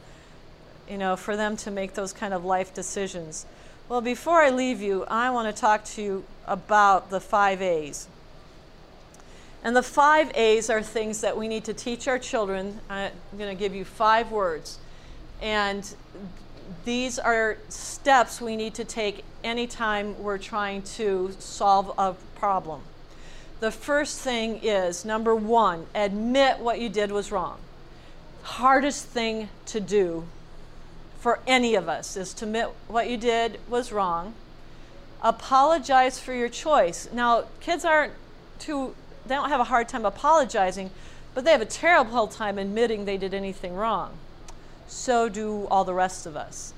you 0.90 0.98
know, 0.98 1.16
for 1.16 1.36
them 1.36 1.56
to 1.58 1.72
make 1.72 1.94
those 1.94 2.14
kind 2.14 2.34
of 2.34 2.44
life 2.44 2.74
decisions. 2.74 3.46
Well, 3.90 4.02
before 4.02 4.42
I 4.42 4.50
leave 4.50 4.82
you, 4.82 5.04
I 5.06 5.30
want 5.30 5.54
to 5.54 5.60
talk 5.60 5.84
to 5.86 6.02
you 6.02 6.24
about 6.48 7.10
the 7.10 7.20
five 7.20 7.62
A's. 7.62 8.08
And 9.64 9.76
the 9.76 9.84
five 9.84 10.32
A's 10.36 10.70
are 10.70 10.82
things 10.82 11.22
that 11.22 11.38
we 11.38 11.48
need 11.48 11.64
to 11.66 11.74
teach 11.74 12.08
our 12.08 12.20
children. 12.20 12.80
I'm 12.90 13.12
going 13.38 13.56
to 13.56 13.60
give 13.60 13.74
you 13.74 13.86
five 13.86 14.32
words. 14.32 14.80
And 15.42 15.94
these 16.86 17.20
are 17.20 17.58
steps 17.70 18.42
we 18.42 18.56
need 18.56 18.74
to 18.76 18.86
take 18.86 19.24
anytime 19.44 20.22
we're 20.22 20.38
trying 20.38 20.82
to 20.82 21.36
solve 21.40 21.94
a 21.98 22.14
problem. 22.36 22.82
The 23.60 23.72
first 23.72 24.20
thing 24.20 24.60
is 24.62 25.06
number 25.06 25.36
one, 25.36 25.88
admit 25.96 26.60
what 26.60 26.82
you 26.82 26.90
did 26.90 27.12
was 27.12 27.32
wrong. 27.32 27.60
Hardest 28.44 29.06
thing 29.06 29.50
to 29.68 29.80
do 29.80 30.26
for 31.20 31.40
any 31.48 31.76
of 31.76 31.88
us 31.88 32.18
is 32.18 32.34
to 32.34 32.46
admit 32.46 32.70
what 32.90 33.10
you 33.10 33.16
did 33.16 33.60
was 33.70 33.94
wrong. 33.94 34.34
Apologize 35.22 36.20
for 36.20 36.34
your 36.34 36.50
choice. 36.50 37.08
Now, 37.14 37.46
kids 37.62 37.86
aren't 37.86 38.12
too, 38.60 38.94
they 39.26 39.36
don't 39.36 39.48
have 39.48 39.62
a 39.62 39.66
hard 39.66 39.88
time 39.88 40.06
apologizing, 40.06 40.92
but 41.34 41.46
they 41.46 41.52
have 41.52 41.62
a 41.62 41.66
terrible 41.66 42.28
time 42.28 42.58
admitting 42.58 43.06
they 43.06 43.18
did 43.18 43.34
anything 43.34 43.74
wrong. 43.74 44.18
So 44.94 45.30
do 45.30 45.68
all 45.68 45.84
the 45.84 45.94
rest 45.94 46.26
of 46.26 46.36
us. 46.36 46.74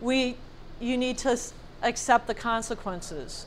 We, 0.00 0.36
you 0.80 0.96
need 0.96 1.18
to 1.18 1.38
accept 1.82 2.26
the 2.26 2.34
consequences. 2.34 3.46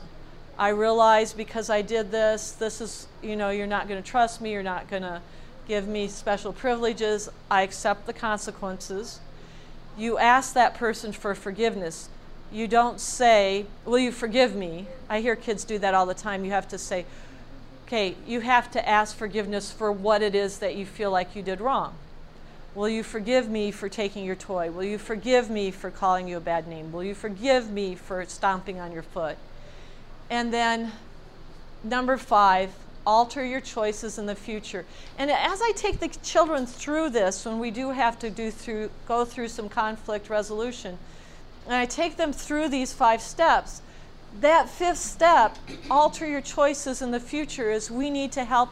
I 0.58 0.70
realize 0.70 1.32
because 1.32 1.70
I 1.70 1.82
did 1.82 2.10
this, 2.10 2.52
this 2.52 2.80
is, 2.80 3.06
you 3.22 3.36
know, 3.36 3.50
you're 3.50 3.66
not 3.66 3.88
going 3.88 4.02
to 4.02 4.08
trust 4.08 4.40
me, 4.40 4.52
you're 4.52 4.62
not 4.62 4.88
going 4.90 5.02
to 5.02 5.22
give 5.68 5.86
me 5.86 6.08
special 6.08 6.52
privileges. 6.52 7.28
I 7.50 7.62
accept 7.62 8.06
the 8.06 8.12
consequences 8.12 9.20
you 9.98 10.16
ask 10.16 10.54
that 10.54 10.74
person 10.74 11.12
for 11.12 11.34
forgiveness. 11.34 12.08
You 12.52 12.68
don't 12.68 13.00
say, 13.00 13.66
Will 13.84 13.98
you 13.98 14.12
forgive 14.12 14.54
me? 14.54 14.86
I 15.08 15.20
hear 15.20 15.36
kids 15.36 15.64
do 15.64 15.78
that 15.80 15.92
all 15.92 16.06
the 16.06 16.14
time. 16.14 16.44
You 16.44 16.52
have 16.52 16.68
to 16.68 16.78
say, 16.78 17.04
Okay, 17.86 18.14
you 18.26 18.40
have 18.40 18.70
to 18.70 18.88
ask 18.88 19.16
forgiveness 19.16 19.72
for 19.72 19.90
what 19.90 20.22
it 20.22 20.34
is 20.34 20.58
that 20.60 20.76
you 20.76 20.86
feel 20.86 21.10
like 21.10 21.34
you 21.34 21.42
did 21.42 21.60
wrong. 21.60 21.94
Will 22.78 22.88
you 22.88 23.02
forgive 23.02 23.50
me 23.50 23.72
for 23.72 23.88
taking 23.88 24.24
your 24.24 24.36
toy? 24.36 24.70
Will 24.70 24.84
you 24.84 24.98
forgive 24.98 25.50
me 25.50 25.72
for 25.72 25.90
calling 25.90 26.28
you 26.28 26.36
a 26.36 26.40
bad 26.40 26.68
name? 26.68 26.92
Will 26.92 27.02
you 27.02 27.12
forgive 27.12 27.72
me 27.72 27.96
for 27.96 28.24
stomping 28.26 28.78
on 28.78 28.92
your 28.92 29.02
foot? 29.02 29.36
And 30.30 30.52
then, 30.52 30.92
number 31.82 32.16
five, 32.16 32.70
alter 33.04 33.44
your 33.44 33.60
choices 33.60 34.16
in 34.16 34.26
the 34.26 34.36
future. 34.36 34.84
And 35.18 35.28
as 35.28 35.60
I 35.60 35.72
take 35.74 35.98
the 35.98 36.06
children 36.22 36.66
through 36.66 37.10
this, 37.10 37.44
when 37.44 37.58
we 37.58 37.72
do 37.72 37.90
have 37.90 38.16
to 38.20 38.30
do 38.30 38.52
through, 38.52 38.90
go 39.08 39.24
through 39.24 39.48
some 39.48 39.68
conflict 39.68 40.30
resolution, 40.30 40.98
and 41.66 41.74
I 41.74 41.84
take 41.84 42.16
them 42.16 42.32
through 42.32 42.68
these 42.68 42.92
five 42.92 43.20
steps, 43.20 43.82
that 44.40 44.68
fifth 44.68 44.98
step, 44.98 45.58
alter 45.90 46.28
your 46.28 46.42
choices 46.42 47.02
in 47.02 47.10
the 47.10 47.18
future, 47.18 47.72
is 47.72 47.90
we 47.90 48.08
need 48.08 48.30
to 48.32 48.44
help 48.44 48.70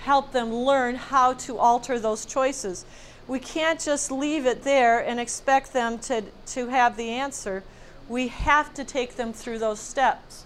help 0.00 0.32
them 0.32 0.52
learn 0.52 0.94
how 0.94 1.34
to 1.34 1.58
alter 1.58 1.98
those 1.98 2.24
choices. 2.24 2.86
We 3.30 3.38
can't 3.38 3.80
just 3.80 4.10
leave 4.10 4.44
it 4.44 4.64
there 4.64 4.98
and 4.98 5.18
expect 5.18 5.72
them 5.72 5.98
to, 6.00 6.24
to 6.46 6.66
have 6.66 6.96
the 6.96 7.10
answer. 7.10 7.62
We 8.08 8.28
have 8.28 8.74
to 8.74 8.84
take 8.84 9.14
them 9.14 9.32
through 9.32 9.60
those 9.60 9.80
steps. 9.80 10.44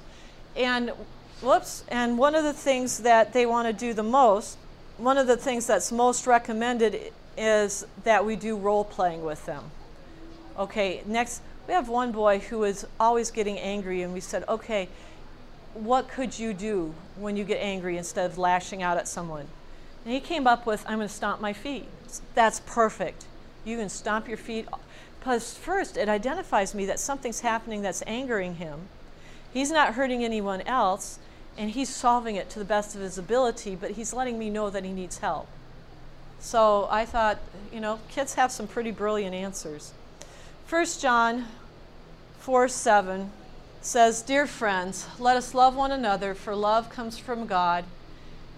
And 0.54 0.92
Whoops. 1.44 1.84
And 1.88 2.16
one 2.16 2.34
of 2.34 2.42
the 2.42 2.52
things 2.52 2.98
that 3.00 3.32
they 3.32 3.44
want 3.44 3.66
to 3.68 3.72
do 3.72 3.92
the 3.92 4.02
most, 4.02 4.56
one 4.96 5.18
of 5.18 5.26
the 5.26 5.36
things 5.36 5.66
that's 5.66 5.92
most 5.92 6.26
recommended 6.26 7.12
is 7.36 7.86
that 8.04 8.24
we 8.24 8.36
do 8.36 8.56
role 8.56 8.84
playing 8.84 9.24
with 9.24 9.44
them. 9.44 9.64
Okay, 10.58 11.02
next, 11.04 11.42
we 11.66 11.74
have 11.74 11.88
one 11.88 12.12
boy 12.12 12.38
who 12.38 12.64
is 12.64 12.86
always 13.00 13.30
getting 13.30 13.58
angry, 13.58 14.02
and 14.02 14.14
we 14.14 14.20
said, 14.20 14.44
okay, 14.48 14.88
what 15.74 16.08
could 16.08 16.38
you 16.38 16.54
do 16.54 16.94
when 17.16 17.36
you 17.36 17.44
get 17.44 17.58
angry 17.60 17.98
instead 17.98 18.30
of 18.30 18.38
lashing 18.38 18.82
out 18.82 18.96
at 18.96 19.08
someone? 19.08 19.46
And 20.04 20.14
he 20.14 20.20
came 20.20 20.46
up 20.46 20.64
with, 20.64 20.84
I'm 20.86 20.98
going 20.98 21.08
to 21.08 21.14
stomp 21.14 21.40
my 21.40 21.52
feet. 21.52 21.88
That's 22.34 22.60
perfect. 22.60 23.26
You 23.64 23.76
can 23.76 23.88
stomp 23.88 24.28
your 24.28 24.36
feet. 24.36 24.68
First, 25.22 25.96
it 25.96 26.08
identifies 26.08 26.74
me 26.74 26.84
that 26.86 27.00
something's 27.00 27.40
happening 27.40 27.82
that's 27.82 28.02
angering 28.06 28.56
him. 28.56 28.88
He's 29.52 29.70
not 29.70 29.94
hurting 29.94 30.24
anyone 30.24 30.60
else 30.62 31.18
and 31.56 31.70
he's 31.70 31.88
solving 31.88 32.36
it 32.36 32.50
to 32.50 32.58
the 32.58 32.64
best 32.64 32.94
of 32.94 33.00
his 33.00 33.16
ability, 33.16 33.76
but 33.76 33.92
he's 33.92 34.12
letting 34.12 34.38
me 34.38 34.50
know 34.50 34.70
that 34.70 34.84
he 34.84 34.92
needs 34.92 35.18
help. 35.18 35.46
So 36.40 36.88
I 36.90 37.06
thought, 37.06 37.38
you 37.72 37.80
know, 37.80 38.00
kids 38.08 38.34
have 38.34 38.50
some 38.52 38.66
pretty 38.66 38.90
brilliant 38.90 39.34
answers. 39.34 39.92
1 40.68 40.86
John 41.00 41.46
4 42.40 42.68
7 42.68 43.30
says, 43.80 44.22
Dear 44.22 44.46
friends, 44.46 45.06
let 45.18 45.36
us 45.36 45.54
love 45.54 45.76
one 45.76 45.92
another, 45.92 46.34
for 46.34 46.54
love 46.54 46.90
comes 46.90 47.18
from 47.18 47.46
God. 47.46 47.84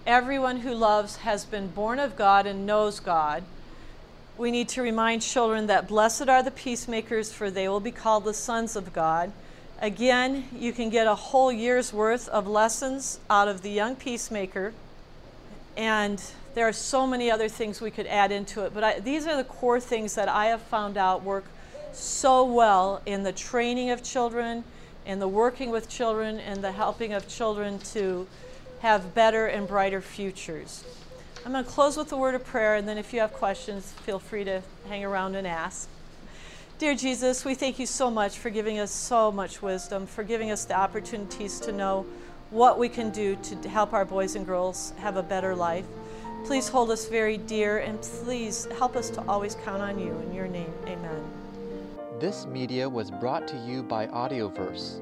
Everyone 0.07 0.61
who 0.61 0.73
loves 0.73 1.17
has 1.17 1.43
been 1.43 1.67
born 1.67 1.99
of 1.99 2.15
God 2.15 2.47
and 2.47 2.65
knows 2.65 3.01
God. 3.01 3.43
We 4.37 4.51
need 4.51 4.69
to 4.69 4.81
remind 4.81 5.21
children 5.21 5.67
that 5.67 5.85
blessed 5.85 6.29
are 6.29 6.41
the 6.41 6.49
peacemakers, 6.49 7.33
for 7.33 7.51
they 7.51 7.67
will 7.67 7.81
be 7.81 7.91
called 7.91 8.23
the 8.23 8.33
sons 8.33 8.77
of 8.77 8.93
God. 8.93 9.33
Again, 9.81 10.45
you 10.55 10.71
can 10.71 10.89
get 10.89 11.07
a 11.07 11.15
whole 11.15 11.51
year's 11.51 11.91
worth 11.91 12.29
of 12.29 12.47
lessons 12.47 13.19
out 13.29 13.49
of 13.49 13.63
the 13.63 13.69
Young 13.69 13.97
Peacemaker. 13.97 14.73
And 15.75 16.23
there 16.55 16.65
are 16.65 16.73
so 16.73 17.05
many 17.05 17.29
other 17.29 17.49
things 17.49 17.81
we 17.81 17.91
could 17.91 18.07
add 18.07 18.31
into 18.31 18.63
it, 18.63 18.73
but 18.73 18.85
I, 18.85 18.99
these 19.01 19.27
are 19.27 19.35
the 19.35 19.43
core 19.43 19.81
things 19.81 20.15
that 20.15 20.29
I 20.29 20.45
have 20.45 20.61
found 20.61 20.95
out 20.95 21.21
work 21.21 21.43
so 21.91 22.45
well 22.45 23.01
in 23.05 23.23
the 23.23 23.33
training 23.33 23.89
of 23.89 24.03
children, 24.03 24.63
in 25.05 25.19
the 25.19 25.27
working 25.27 25.69
with 25.69 25.89
children, 25.89 26.39
and 26.39 26.63
the 26.63 26.71
helping 26.71 27.11
of 27.11 27.27
children 27.27 27.79
to 27.79 28.25
have 28.81 29.13
better 29.13 29.47
and 29.47 29.67
brighter 29.67 30.01
futures. 30.01 30.83
I'm 31.45 31.51
going 31.51 31.63
to 31.63 31.69
close 31.69 31.97
with 31.97 32.11
a 32.11 32.17
word 32.17 32.35
of 32.35 32.45
prayer, 32.45 32.75
and 32.75 32.87
then 32.87 32.97
if 32.97 33.13
you 33.13 33.19
have 33.21 33.33
questions, 33.33 33.91
feel 34.03 34.19
free 34.19 34.43
to 34.43 34.61
hang 34.89 35.05
around 35.05 35.35
and 35.35 35.47
ask. 35.47 35.87
Dear 36.77 36.93
Jesus, 36.93 37.43
we 37.43 37.55
thank 37.55 37.79
you 37.79 37.85
so 37.85 38.11
much 38.11 38.37
for 38.37 38.49
giving 38.49 38.79
us 38.79 38.91
so 38.91 39.31
much 39.31 39.61
wisdom, 39.61 40.05
for 40.05 40.23
giving 40.23 40.51
us 40.51 40.65
the 40.65 40.75
opportunities 40.75 41.59
to 41.61 41.71
know 41.71 42.05
what 42.51 42.77
we 42.77 42.87
can 42.87 43.09
do 43.09 43.35
to 43.35 43.69
help 43.69 43.93
our 43.93 44.05
boys 44.05 44.35
and 44.35 44.45
girls 44.45 44.93
have 44.99 45.17
a 45.17 45.23
better 45.23 45.55
life. 45.55 45.85
Please 46.45 46.69
hold 46.69 46.91
us 46.91 47.07
very 47.07 47.37
dear 47.37 47.79
and 47.79 48.01
please 48.01 48.67
help 48.77 48.95
us 48.95 49.09
to 49.09 49.21
always 49.27 49.55
count 49.55 49.81
on 49.81 49.99
you. 49.99 50.11
In 50.27 50.33
your 50.33 50.47
name, 50.47 50.71
amen. 50.85 51.23
This 52.19 52.45
media 52.45 52.87
was 52.87 53.11
brought 53.11 53.47
to 53.49 53.57
you 53.57 53.83
by 53.83 54.07
Audioverse, 54.07 55.01